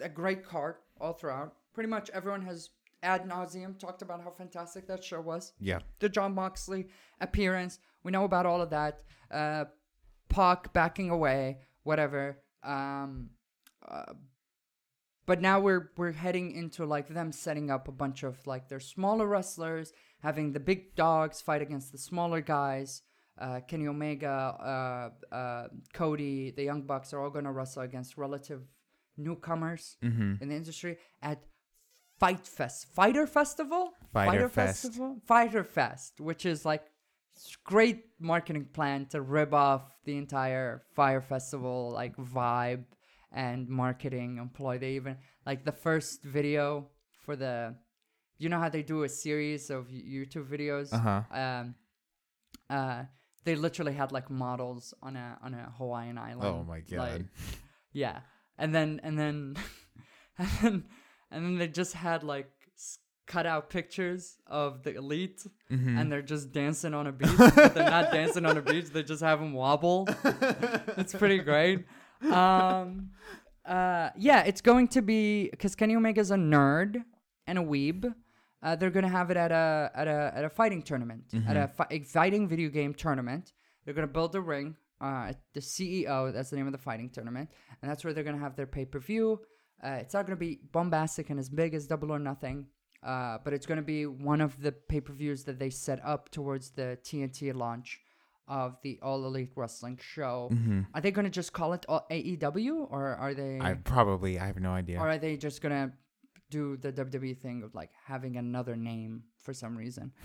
a 0.00 0.08
great 0.08 0.44
card 0.44 0.76
all 1.00 1.12
throughout. 1.12 1.54
Pretty 1.74 1.88
much 1.88 2.08
everyone 2.10 2.42
has 2.42 2.70
ad 3.02 3.26
nauseum 3.28 3.78
talked 3.78 4.02
about 4.02 4.22
how 4.22 4.30
fantastic 4.30 4.86
that 4.88 5.02
show 5.04 5.20
was 5.20 5.52
Yeah. 5.60 5.80
the 6.00 6.08
John 6.08 6.34
Moxley 6.34 6.88
appearance. 7.20 7.78
We 8.02 8.12
know 8.12 8.24
about 8.24 8.46
all 8.46 8.60
of 8.60 8.70
that. 8.70 9.02
Uh, 9.30 9.64
Puck 10.28 10.72
backing 10.72 11.10
away, 11.10 11.58
whatever. 11.82 12.38
Um, 12.62 13.30
uh, 13.88 14.12
but 15.26 15.40
now 15.40 15.58
we're 15.60 15.90
we're 15.96 16.12
heading 16.12 16.52
into 16.52 16.84
like 16.86 17.08
them 17.08 17.32
setting 17.32 17.70
up 17.70 17.88
a 17.88 17.92
bunch 17.92 18.22
of 18.22 18.46
like 18.46 18.68
their 18.68 18.80
smaller 18.80 19.26
wrestlers, 19.26 19.92
having 20.20 20.52
the 20.52 20.60
big 20.60 20.94
dogs 20.94 21.40
fight 21.40 21.62
against 21.62 21.90
the 21.92 21.98
smaller 21.98 22.40
guys. 22.40 23.02
Uh, 23.38 23.60
Kenny 23.66 23.86
Omega, 23.88 25.10
uh, 25.30 25.34
uh, 25.34 25.68
Cody, 25.94 26.50
the 26.50 26.62
Young 26.62 26.82
Bucks 26.82 27.12
are 27.12 27.20
all 27.22 27.30
going 27.30 27.46
to 27.46 27.52
wrestle 27.52 27.82
against 27.82 28.16
relative 28.18 28.62
newcomers 29.16 29.96
Mm-hmm. 30.02 30.34
in 30.42 30.48
the 30.48 30.54
industry 30.54 30.98
at 31.22 31.42
Fight 32.20 32.46
Fest, 32.46 32.86
Fighter 32.94 33.26
Festival, 33.26 33.94
Fyter 34.12 34.48
Fest. 34.48 34.82
Festival, 34.82 35.16
Fyter 35.26 35.64
Fest, 35.64 36.20
which 36.20 36.44
is 36.44 36.66
like 36.66 36.84
great 37.64 38.04
marketing 38.18 38.66
plan 38.72 39.06
to 39.06 39.22
rip 39.22 39.54
off 39.54 39.96
the 40.04 40.16
entire 40.18 40.82
Fyre 40.94 41.22
Festival 41.22 41.90
like 41.94 42.14
vibe 42.16 42.84
and 43.32 43.68
marketing 43.68 44.36
employ. 44.36 44.78
They 44.78 44.92
even 44.92 45.16
like 45.46 45.64
the 45.64 45.72
first 45.72 46.22
video 46.22 46.88
for 47.24 47.36
the, 47.36 47.74
you 48.36 48.50
know 48.50 48.58
how 48.58 48.68
they 48.68 48.82
do 48.82 49.04
a 49.04 49.08
series 49.08 49.70
of 49.70 49.88
YouTube 49.88 50.46
videos. 50.46 50.92
Uh 50.92 50.98
huh. 50.98 51.22
Um, 51.32 51.74
uh, 52.68 53.04
they 53.44 53.54
literally 53.56 53.94
had 53.94 54.12
like 54.12 54.28
models 54.30 54.92
on 55.02 55.16
a 55.16 55.38
on 55.42 55.54
a 55.54 55.72
Hawaiian 55.78 56.18
island. 56.18 56.44
Oh 56.44 56.64
my 56.68 56.80
god. 56.80 56.98
Like, 56.98 57.22
yeah, 57.92 58.20
and 58.58 58.74
then 58.74 59.00
and 59.02 59.18
then 59.18 59.56
and 60.38 60.48
then 60.60 60.84
and 61.30 61.44
then 61.44 61.58
they 61.58 61.68
just 61.68 61.94
had 61.94 62.22
like 62.22 62.50
s- 62.76 62.98
cut 63.26 63.46
out 63.46 63.70
pictures 63.70 64.36
of 64.46 64.82
the 64.82 64.94
elite, 64.96 65.46
Mhm. 65.70 65.98
and 66.00 66.10
they're 66.10 66.22
just 66.22 66.52
dancing 66.52 66.94
on 66.94 67.06
a 67.06 67.12
beach. 67.12 67.30
but 67.38 67.74
they're 67.74 67.90
not 67.90 68.10
dancing 68.18 68.44
on 68.46 68.56
a 68.58 68.62
beach; 68.62 68.86
they 68.86 69.02
just 69.02 69.22
have 69.22 69.40
them 69.40 69.52
wobble. 69.52 70.08
it's 70.96 71.14
pretty 71.14 71.38
great. 71.38 71.84
Um, 72.30 73.10
uh, 73.64 74.10
yeah, 74.16 74.42
it's 74.44 74.60
going 74.60 74.88
to 74.88 75.02
be 75.02 75.48
because 75.50 75.74
Kenny 75.74 75.94
Omega's 75.96 76.30
a 76.30 76.36
nerd 76.36 77.04
and 77.46 77.58
a 77.58 77.62
weeb. 77.62 78.12
Uh, 78.62 78.76
they're 78.76 78.90
gonna 78.90 79.08
have 79.08 79.30
it 79.30 79.36
at 79.38 79.50
a 79.52 79.90
at 79.94 80.06
a 80.06 80.32
at 80.34 80.44
a 80.44 80.50
fighting 80.50 80.82
tournament, 80.82 81.24
at 81.48 81.56
a, 81.56 81.68
fi- 81.68 81.86
a 81.90 82.00
fighting 82.00 82.46
video 82.46 82.68
game 82.68 82.92
tournament. 82.92 83.52
They're 83.84 83.94
gonna 83.94 84.06
build 84.06 84.34
a 84.34 84.40
ring. 84.40 84.76
Uh, 85.00 85.32
the 85.54 85.60
CEO, 85.60 86.30
that's 86.30 86.50
the 86.50 86.56
name 86.56 86.66
of 86.66 86.72
the 86.72 86.78
fighting 86.78 87.08
tournament, 87.08 87.48
and 87.80 87.90
that's 87.90 88.04
where 88.04 88.12
they're 88.12 88.24
gonna 88.24 88.36
have 88.38 88.56
their 88.56 88.66
pay 88.66 88.84
per 88.84 88.98
view. 88.98 89.40
Uh, 89.82 89.98
it's 90.00 90.14
not 90.14 90.26
gonna 90.26 90.36
be 90.36 90.60
bombastic 90.72 91.30
and 91.30 91.38
as 91.38 91.48
big 91.48 91.74
as 91.74 91.86
Double 91.86 92.12
or 92.12 92.18
Nothing, 92.18 92.66
uh, 93.02 93.38
but 93.44 93.52
it's 93.52 93.66
gonna 93.66 93.82
be 93.82 94.06
one 94.06 94.40
of 94.40 94.60
the 94.60 94.72
pay 94.72 95.00
per 95.00 95.12
views 95.12 95.44
that 95.44 95.58
they 95.58 95.70
set 95.70 96.04
up 96.04 96.30
towards 96.30 96.70
the 96.70 96.98
TNT 97.02 97.52
launch 97.54 98.00
of 98.46 98.76
the 98.82 98.98
All 99.00 99.24
Elite 99.24 99.52
Wrestling 99.56 99.98
show. 100.02 100.48
Mhm. 100.52 100.86
Are 100.92 101.00
they 101.00 101.10
gonna 101.12 101.30
just 101.30 101.52
call 101.52 101.72
it 101.72 101.86
all 101.88 102.06
AEW, 102.10 102.88
or 102.90 103.14
are 103.14 103.32
they? 103.32 103.58
I 103.60 103.74
probably 103.74 104.38
I 104.38 104.46
have 104.46 104.58
no 104.60 104.72
idea. 104.72 104.98
Or 105.00 105.08
are 105.08 105.18
they 105.18 105.36
just 105.36 105.62
gonna 105.62 105.92
do 106.50 106.76
the 106.76 106.92
WWE 106.92 107.34
thing 107.34 107.62
of 107.62 107.74
like 107.74 107.90
having 108.06 108.36
another 108.36 108.74
name 108.76 109.22
for 109.38 109.54
some 109.54 109.76
reason? 109.76 110.12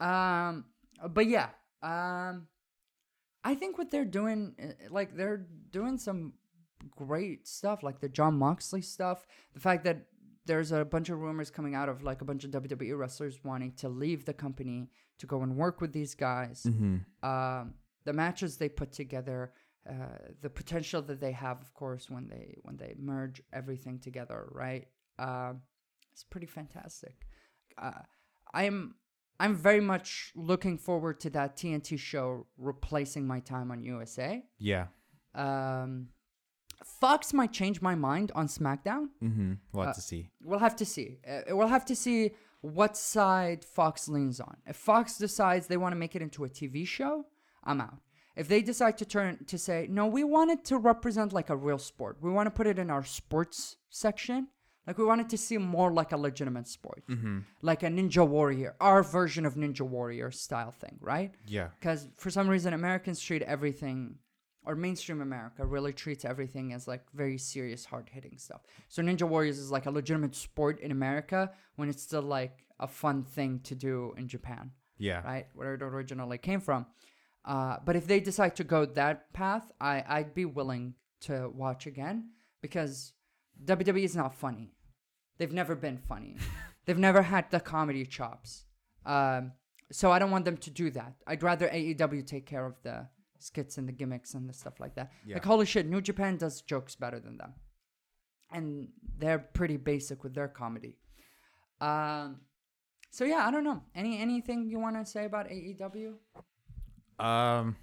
Um, 0.00 0.64
but 1.10 1.26
yeah, 1.26 1.50
um, 1.80 2.48
I 3.44 3.54
think 3.54 3.78
what 3.78 3.90
they're 3.92 4.04
doing, 4.04 4.54
uh, 4.60 4.92
like 4.92 5.16
they're 5.16 5.46
doing 5.70 5.98
some 5.98 6.34
great 6.96 7.46
stuff, 7.46 7.82
like 7.82 8.00
the 8.00 8.08
John 8.08 8.38
Moxley 8.38 8.82
stuff. 8.82 9.26
The 9.54 9.60
fact 9.60 9.84
that 9.84 10.06
there's 10.46 10.72
a 10.72 10.84
bunch 10.84 11.08
of 11.08 11.18
rumors 11.20 11.50
coming 11.50 11.74
out 11.74 11.88
of 11.88 12.02
like 12.02 12.20
a 12.20 12.24
bunch 12.24 12.44
of 12.44 12.50
WWE 12.50 12.98
wrestlers 12.98 13.40
wanting 13.44 13.72
to 13.76 13.88
leave 13.88 14.24
the 14.26 14.34
company 14.34 14.90
to 15.18 15.26
go 15.26 15.42
and 15.42 15.56
work 15.56 15.80
with 15.80 15.92
these 15.92 16.14
guys 16.14 16.64
Mm-hmm. 16.68 17.28
um, 17.28 17.74
the 18.04 18.12
matches 18.12 18.58
they 18.58 18.68
put 18.68 18.92
together, 18.92 19.52
uh, 19.88 20.18
the 20.42 20.50
potential 20.50 21.00
that 21.02 21.20
they 21.20 21.32
have, 21.32 21.62
of 21.62 21.72
course, 21.72 22.10
when 22.10 22.28
they 22.28 22.58
when 22.62 22.76
they 22.76 22.94
merge 22.98 23.40
everything 23.52 23.98
together, 23.98 24.46
right? 24.50 24.86
Um 25.18 25.62
it's 26.12 26.22
pretty 26.24 26.46
fantastic. 26.46 27.16
Uh, 27.78 28.02
I'm 28.52 28.94
I'm 29.40 29.56
very 29.56 29.80
much 29.80 30.30
looking 30.36 30.78
forward 30.78 31.18
to 31.20 31.30
that 31.30 31.56
TNT 31.56 31.98
show 31.98 32.46
replacing 32.58 33.26
my 33.26 33.40
time 33.40 33.70
on 33.72 33.82
USA. 33.82 34.44
Yeah. 34.58 34.86
Um, 35.34 36.08
Fox 36.84 37.32
might 37.32 37.52
change 37.52 37.80
my 37.82 37.94
mind 37.94 38.32
on 38.34 38.46
SmackDown. 38.48 39.08
Mm-hmm. 39.22 39.52
We'll 39.72 39.84
have 39.86 39.90
Uh, 39.92 39.94
to 39.94 40.00
see. 40.00 40.28
We'll 40.42 40.58
have 40.58 40.76
to 40.76 40.84
see. 40.84 41.18
Uh, 41.28 41.40
we'll 41.56 41.68
have 41.68 41.84
to 41.86 41.96
see 41.96 42.32
what 42.60 42.96
side 42.96 43.64
Fox 43.64 44.08
leans 44.08 44.40
on. 44.40 44.56
If 44.66 44.76
Fox 44.76 45.18
decides 45.18 45.66
they 45.66 45.76
want 45.76 45.92
to 45.92 45.98
make 45.98 46.16
it 46.16 46.22
into 46.22 46.44
a 46.44 46.48
TV 46.48 46.86
show, 46.86 47.26
I'm 47.62 47.80
out. 47.80 47.98
If 48.36 48.48
they 48.48 48.62
decide 48.62 48.98
to 48.98 49.04
turn 49.04 49.44
to 49.46 49.58
say, 49.58 49.86
no, 49.88 50.06
we 50.06 50.24
want 50.24 50.50
it 50.50 50.64
to 50.66 50.78
represent 50.78 51.32
like 51.32 51.50
a 51.50 51.56
real 51.56 51.78
sport. 51.78 52.16
We 52.20 52.30
want 52.30 52.46
to 52.46 52.50
put 52.50 52.66
it 52.66 52.78
in 52.78 52.90
our 52.90 53.04
sports 53.04 53.76
section. 53.90 54.48
Like 54.86 54.98
we 54.98 55.04
want 55.04 55.20
it 55.22 55.28
to 55.30 55.38
seem 55.38 55.62
more 55.62 55.90
like 55.92 56.12
a 56.12 56.16
legitimate 56.18 56.68
sport, 56.68 57.04
Mm-hmm. 57.08 57.38
like 57.62 57.82
a 57.82 57.86
Ninja 57.86 58.26
Warrior, 58.26 58.74
our 58.80 59.02
version 59.02 59.46
of 59.46 59.54
Ninja 59.54 59.80
Warrior 59.80 60.30
style 60.30 60.72
thing, 60.72 60.98
right? 61.00 61.32
Yeah. 61.46 61.68
Because 61.78 62.08
for 62.16 62.28
some 62.30 62.48
reason, 62.48 62.74
Americans 62.74 63.18
treat 63.20 63.40
everything, 63.42 64.16
or 64.66 64.74
mainstream 64.74 65.20
America 65.20 65.64
really 65.64 65.92
treats 65.92 66.24
everything 66.24 66.72
as 66.72 66.88
like 66.88 67.02
very 67.12 67.38
serious, 67.38 67.84
hard 67.84 68.08
hitting 68.10 68.38
stuff. 68.38 68.62
So 68.88 69.02
Ninja 69.02 69.28
Warriors 69.28 69.58
is 69.58 69.70
like 69.70 69.86
a 69.86 69.90
legitimate 69.90 70.34
sport 70.34 70.80
in 70.80 70.90
America 70.90 71.50
when 71.76 71.88
it's 71.88 72.02
still 72.02 72.22
like 72.22 72.64
a 72.80 72.86
fun 72.88 73.24
thing 73.24 73.60
to 73.64 73.74
do 73.74 74.14
in 74.16 74.26
Japan, 74.28 74.70
Yeah. 74.98 75.22
right? 75.24 75.46
Where 75.54 75.74
it 75.74 75.82
originally 75.82 76.38
came 76.38 76.60
from. 76.60 76.86
Uh, 77.44 77.76
but 77.84 77.94
if 77.94 78.06
they 78.06 78.20
decide 78.20 78.56
to 78.56 78.64
go 78.64 78.86
that 78.86 79.32
path, 79.32 79.70
I, 79.80 80.02
I'd 80.08 80.34
be 80.34 80.46
willing 80.46 80.94
to 81.22 81.50
watch 81.54 81.86
again 81.86 82.30
because 82.62 83.12
WWE 83.64 84.02
is 84.04 84.16
not 84.16 84.34
funny. 84.34 84.72
They've 85.38 85.52
never 85.52 85.74
been 85.74 85.98
funny. 85.98 86.36
They've 86.86 86.98
never 86.98 87.22
had 87.22 87.50
the 87.50 87.60
comedy 87.60 88.06
chops. 88.06 88.64
Um, 89.04 89.52
so 89.92 90.10
I 90.10 90.18
don't 90.18 90.30
want 90.30 90.44
them 90.46 90.56
to 90.58 90.70
do 90.70 90.90
that. 90.92 91.14
I'd 91.26 91.42
rather 91.42 91.68
AEW 91.68 92.26
take 92.26 92.46
care 92.46 92.64
of 92.66 92.74
the 92.82 93.08
skits 93.44 93.78
and 93.78 93.86
the 93.86 93.92
gimmicks 93.92 94.34
and 94.34 94.48
the 94.48 94.52
stuff 94.52 94.80
like 94.80 94.94
that. 94.94 95.12
Yeah. 95.26 95.34
Like 95.34 95.44
holy 95.44 95.66
shit, 95.66 95.86
New 95.86 96.00
Japan 96.00 96.36
does 96.36 96.62
jokes 96.62 96.96
better 96.96 97.20
than 97.20 97.36
them, 97.36 97.54
and 98.50 98.88
they're 99.18 99.38
pretty 99.38 99.76
basic 99.76 100.24
with 100.24 100.34
their 100.34 100.48
comedy. 100.48 100.96
Um, 101.80 102.40
so 103.10 103.24
yeah, 103.24 103.46
I 103.46 103.50
don't 103.50 103.64
know. 103.64 103.82
Any 103.94 104.18
anything 104.20 104.68
you 104.68 104.78
want 104.78 104.96
to 104.96 105.04
say 105.04 105.24
about 105.26 105.48
AEW? 105.48 106.14
Um, 107.18 107.76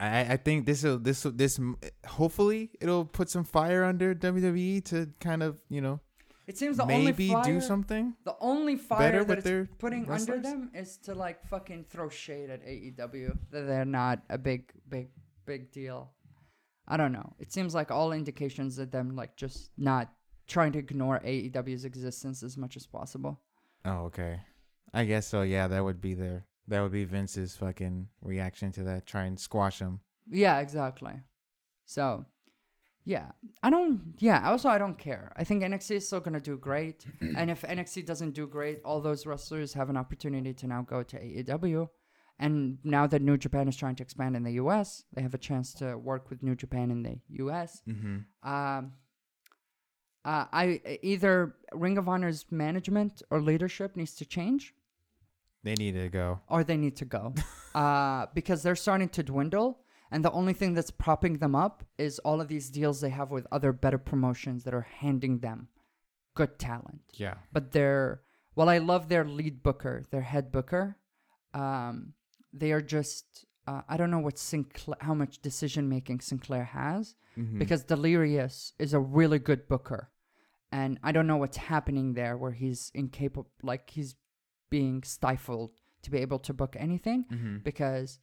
I 0.00 0.32
I 0.32 0.36
think 0.36 0.66
this 0.66 0.82
will 0.82 0.98
this 0.98 1.24
will 1.24 1.32
this 1.32 1.60
hopefully 2.06 2.70
it'll 2.80 3.04
put 3.04 3.30
some 3.30 3.44
fire 3.44 3.84
under 3.84 4.14
WWE 4.14 4.84
to 4.86 5.08
kind 5.20 5.42
of 5.42 5.58
you 5.68 5.80
know 5.80 6.00
It 6.46 6.58
seems 6.58 6.76
the 6.76 6.86
maybe 6.86 7.30
only 7.30 7.42
fire, 7.42 7.44
do 7.44 7.60
something. 7.60 8.14
The 8.24 8.34
only 8.40 8.76
fire 8.76 9.24
that 9.24 9.46
it's 9.46 9.72
putting 9.78 10.10
under 10.10 10.40
them 10.40 10.70
is 10.74 10.96
to 10.98 11.14
like 11.14 11.46
fucking 11.46 11.86
throw 11.88 12.08
shade 12.08 12.50
at 12.50 12.64
AEW 12.66 13.38
that 13.50 13.62
they're 13.62 13.84
not 13.84 14.22
a 14.28 14.38
big, 14.38 14.72
big, 14.88 15.10
big 15.46 15.70
deal. 15.70 16.10
I 16.88 16.96
don't 16.96 17.12
know. 17.12 17.34
It 17.38 17.52
seems 17.52 17.74
like 17.74 17.90
all 17.90 18.12
indications 18.12 18.78
of 18.78 18.90
them 18.90 19.14
like 19.14 19.36
just 19.36 19.70
not 19.78 20.12
trying 20.48 20.72
to 20.72 20.78
ignore 20.80 21.20
AEW's 21.24 21.84
existence 21.84 22.42
as 22.42 22.56
much 22.56 22.76
as 22.76 22.86
possible. 22.86 23.40
Oh 23.84 24.06
okay, 24.06 24.40
I 24.92 25.04
guess 25.04 25.26
so. 25.26 25.42
Yeah, 25.42 25.68
that 25.68 25.84
would 25.84 26.00
be 26.00 26.14
their 26.14 26.44
that 26.68 26.80
would 26.80 26.92
be 26.92 27.04
Vince's 27.04 27.56
fucking 27.56 28.08
reaction 28.20 28.72
to 28.72 28.82
that. 28.84 29.06
Try 29.06 29.24
and 29.24 29.38
squash 29.38 29.78
him. 29.78 30.00
Yeah, 30.30 30.60
exactly. 30.60 31.14
So, 31.84 32.24
yeah, 33.04 33.32
I 33.62 33.70
don't. 33.70 34.14
Yeah, 34.18 34.48
also 34.50 34.68
I 34.68 34.78
don't 34.78 34.98
care. 34.98 35.32
I 35.36 35.44
think 35.44 35.62
NXT 35.62 35.96
is 35.96 36.06
still 36.06 36.20
gonna 36.20 36.40
do 36.40 36.56
great, 36.56 37.04
and 37.36 37.50
if 37.50 37.62
NXT 37.62 38.06
doesn't 38.06 38.32
do 38.32 38.46
great, 38.46 38.80
all 38.84 39.00
those 39.00 39.26
wrestlers 39.26 39.74
have 39.74 39.90
an 39.90 39.96
opportunity 39.96 40.52
to 40.54 40.66
now 40.66 40.82
go 40.82 41.02
to 41.02 41.16
AEW. 41.18 41.88
And 42.38 42.78
now 42.82 43.06
that 43.06 43.22
New 43.22 43.36
Japan 43.36 43.68
is 43.68 43.76
trying 43.76 43.94
to 43.96 44.02
expand 44.02 44.34
in 44.36 44.42
the 44.42 44.52
US, 44.52 45.04
they 45.12 45.22
have 45.22 45.34
a 45.34 45.38
chance 45.38 45.72
to 45.74 45.96
work 45.96 46.28
with 46.30 46.42
New 46.42 46.56
Japan 46.56 46.90
in 46.90 47.02
the 47.02 47.18
US. 47.44 47.82
Mm-hmm. 47.88 48.48
Um, 48.48 48.92
uh, 50.24 50.46
I 50.52 50.80
either 51.02 51.54
Ring 51.72 51.98
of 51.98 52.08
Honor's 52.08 52.46
management 52.50 53.22
or 53.30 53.40
leadership 53.40 53.96
needs 53.96 54.14
to 54.16 54.24
change, 54.24 54.74
They 55.62 55.74
need 55.74 55.92
to 55.94 56.08
go. 56.08 56.40
or 56.48 56.64
they 56.64 56.76
need 56.76 56.96
to 56.96 57.04
go 57.04 57.34
uh, 57.74 58.26
because 58.34 58.62
they're 58.62 58.76
starting 58.76 59.08
to 59.10 59.22
dwindle. 59.22 59.78
And 60.12 60.24
the 60.24 60.30
only 60.30 60.52
thing 60.52 60.74
that's 60.74 60.90
propping 60.90 61.38
them 61.38 61.54
up 61.54 61.84
is 61.98 62.18
all 62.20 62.40
of 62.40 62.48
these 62.48 62.70
deals 62.70 63.00
they 63.00 63.10
have 63.10 63.30
with 63.30 63.46
other 63.50 63.72
better 63.72 63.98
promotions 63.98 64.62
that 64.64 64.74
are 64.74 64.86
handing 65.00 65.38
them 65.38 65.68
good 66.34 66.58
talent. 66.58 67.00
Yeah. 67.14 67.34
But 67.52 67.72
they're, 67.72 68.22
well, 68.54 68.68
I 68.68 68.78
love 68.78 69.08
their 69.08 69.24
lead 69.24 69.62
booker, 69.62 70.04
their 70.10 70.20
head 70.22 70.52
booker. 70.52 70.96
Um, 71.54 72.12
they 72.52 72.72
are 72.72 72.82
just, 72.82 73.46
uh, 73.66 73.82
I 73.88 73.96
don't 73.96 74.10
know 74.10 74.18
what 74.18 74.38
Sinclair, 74.38 74.96
how 75.00 75.14
much 75.14 75.40
decision 75.40 75.88
making 75.88 76.20
Sinclair 76.20 76.64
has 76.64 77.16
Mm-hmm. 77.38 77.58
because 77.58 77.84
Delirious 77.84 78.74
is 78.78 78.92
a 78.92 79.00
really 79.00 79.38
good 79.38 79.66
booker. 79.66 80.10
And 80.70 80.98
I 81.02 81.12
don't 81.12 81.26
know 81.26 81.38
what's 81.38 81.56
happening 81.56 82.12
there 82.12 82.36
where 82.36 82.52
he's 82.52 82.90
incapable, 82.94 83.50
like 83.62 83.88
he's 83.88 84.16
being 84.68 85.02
stifled 85.02 85.70
to 86.02 86.10
be 86.10 86.18
able 86.18 86.40
to 86.40 86.52
book 86.52 86.76
anything 86.78 87.24
mm-hmm. 87.32 87.56
because 87.64 88.18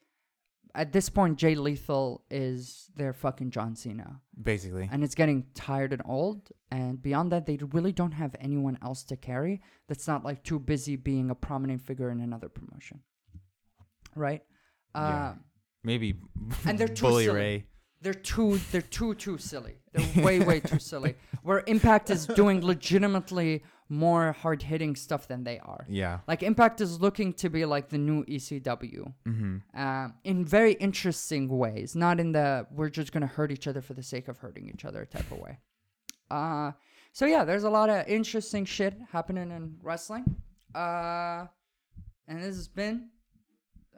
at 0.75 0.93
this 0.93 1.09
point, 1.09 1.37
Jay 1.37 1.55
Lethal 1.55 2.23
is 2.29 2.89
their 2.95 3.13
fucking 3.13 3.51
John 3.51 3.75
Cena. 3.75 4.21
basically. 4.41 4.87
And 4.91 5.03
it's 5.03 5.15
getting 5.15 5.45
tired 5.55 5.93
and 5.93 6.01
old. 6.05 6.49
And 6.71 7.01
beyond 7.01 7.31
that, 7.31 7.45
they 7.45 7.57
really 7.71 7.91
don't 7.91 8.11
have 8.11 8.35
anyone 8.39 8.77
else 8.81 9.03
to 9.05 9.15
carry 9.15 9.61
that's 9.87 10.07
not 10.07 10.23
like 10.23 10.43
too 10.43 10.59
busy 10.59 10.95
being 10.95 11.29
a 11.29 11.35
prominent 11.35 11.81
figure 11.81 12.11
in 12.11 12.19
another 12.21 12.49
promotion. 12.49 13.01
Right? 14.15 14.43
Yeah. 14.95 15.29
Um, 15.29 15.43
Maybe 15.83 16.15
and 16.65 16.77
they're 16.77 16.87
too 16.99 17.01
Bully 17.01 17.25
silly. 17.25 17.39
Ray. 17.39 17.65
They're 18.01 18.13
too 18.13 18.59
they're 18.71 18.81
too 18.81 19.13
too 19.15 19.37
silly. 19.37 19.75
They're 19.93 20.23
way 20.23 20.39
way 20.39 20.59
too 20.59 20.79
silly. 20.79 21.15
Where 21.43 21.63
Impact 21.67 22.09
is 22.09 22.25
doing 22.27 22.65
legitimately 22.65 23.63
more 23.91 24.33
hard 24.33 24.61
hitting 24.61 24.95
stuff 24.95 25.27
than 25.27 25.43
they 25.43 25.57
are. 25.59 25.85
Yeah. 25.89 26.19
Like 26.27 26.43
Impact 26.43 26.79
is 26.79 27.01
looking 27.01 27.33
to 27.33 27.49
be 27.49 27.65
like 27.65 27.89
the 27.89 27.97
new 27.97 28.23
ECW 28.25 29.13
Mm-hmm. 29.27 29.79
um, 29.79 30.13
in 30.23 30.45
very 30.45 30.73
interesting 30.73 31.47
ways, 31.49 31.95
not 31.95 32.19
in 32.19 32.31
the 32.31 32.67
we're 32.71 32.89
just 32.89 33.11
gonna 33.11 33.27
hurt 33.27 33.51
each 33.51 33.67
other 33.67 33.81
for 33.81 33.93
the 33.93 34.03
sake 34.03 34.27
of 34.27 34.37
hurting 34.37 34.69
each 34.69 34.85
other 34.85 35.05
type 35.05 35.29
of 35.31 35.39
way. 35.39 35.57
Uh, 36.29 36.71
so 37.11 37.25
yeah, 37.25 37.43
there's 37.43 37.63
a 37.63 37.69
lot 37.69 37.89
of 37.89 38.07
interesting 38.07 38.63
shit 38.65 38.93
happening 39.11 39.49
in 39.51 39.75
wrestling. 39.81 40.23
Uh, 40.75 41.45
and 42.27 42.37
this 42.37 42.55
has 42.55 42.67
been, 42.67 43.09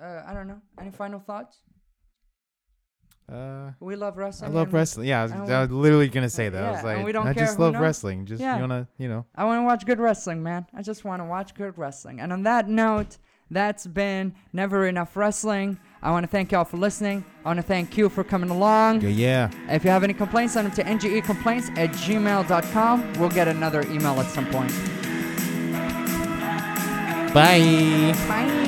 uh, 0.02 0.22
I 0.26 0.34
don't 0.34 0.48
know, 0.48 0.62
any 0.80 0.92
final 0.92 1.20
thoughts? 1.20 1.58
Uh, 3.32 3.72
We 3.80 3.96
love 3.96 4.18
wrestling. 4.18 4.52
I 4.52 4.54
love 4.54 4.74
wrestling. 4.74 5.08
Yeah, 5.08 5.22
I 5.22 5.24
was, 5.24 5.32
I 5.32 5.62
was 5.62 5.72
literally 5.72 6.10
gonna 6.10 6.30
say 6.30 6.50
that. 6.50 6.64
I 6.64 6.72
was 6.72 6.84
like, 6.84 7.06
we 7.06 7.12
don't 7.12 7.28
I 7.28 7.34
care 7.34 7.46
just 7.46 7.60
love 7.60 7.74
knows. 7.74 7.82
wrestling. 7.82 8.26
Just 8.26 8.42
Yeah. 8.42 8.56
you 8.56 8.62
wanna, 8.62 8.88
you 8.98 9.08
know. 9.08 9.26
I 9.36 9.46
want 9.46 9.62
to 9.62 9.64
watch 9.66 9.86
good 9.86 10.00
wrestling, 10.00 10.44
man. 10.44 10.66
I 10.76 10.82
just 10.82 11.06
want 11.06 11.22
to 11.22 11.26
watch 11.26 11.54
good 11.56 11.78
wrestling. 11.78 12.20
And 12.20 12.34
on 12.34 12.44
that 12.44 12.68
note, 12.68 13.18
that's 13.50 13.86
been 13.88 14.34
Never 14.54 14.86
Enough 14.88 15.16
Wrestling. 15.16 15.78
I 16.02 16.12
want 16.12 16.24
to 16.24 16.28
thank 16.28 16.52
y'all 16.52 16.64
for 16.64 16.78
listening. 16.78 17.24
I 17.44 17.50
want 17.50 17.58
to 17.58 17.64
thank 17.64 17.98
you 17.98 18.08
for 18.10 18.24
coming 18.24 18.50
along. 18.50 19.02
Yeah, 19.02 19.10
yeah. 19.10 19.50
If 19.76 19.84
you 19.84 19.92
have 19.92 20.04
any 20.04 20.14
complaints, 20.14 20.54
send 20.54 20.72
them 20.72 20.76
to 20.76 20.84
ngecomplaints 20.84 21.78
at 21.78 21.90
gmail.com. 21.92 23.14
We'll 23.20 23.30
get 23.30 23.48
another 23.48 23.82
email 23.84 24.20
at 24.20 24.28
some 24.28 24.46
point. 24.48 24.72
Bye. 27.34 28.14
Bye. 28.28 28.61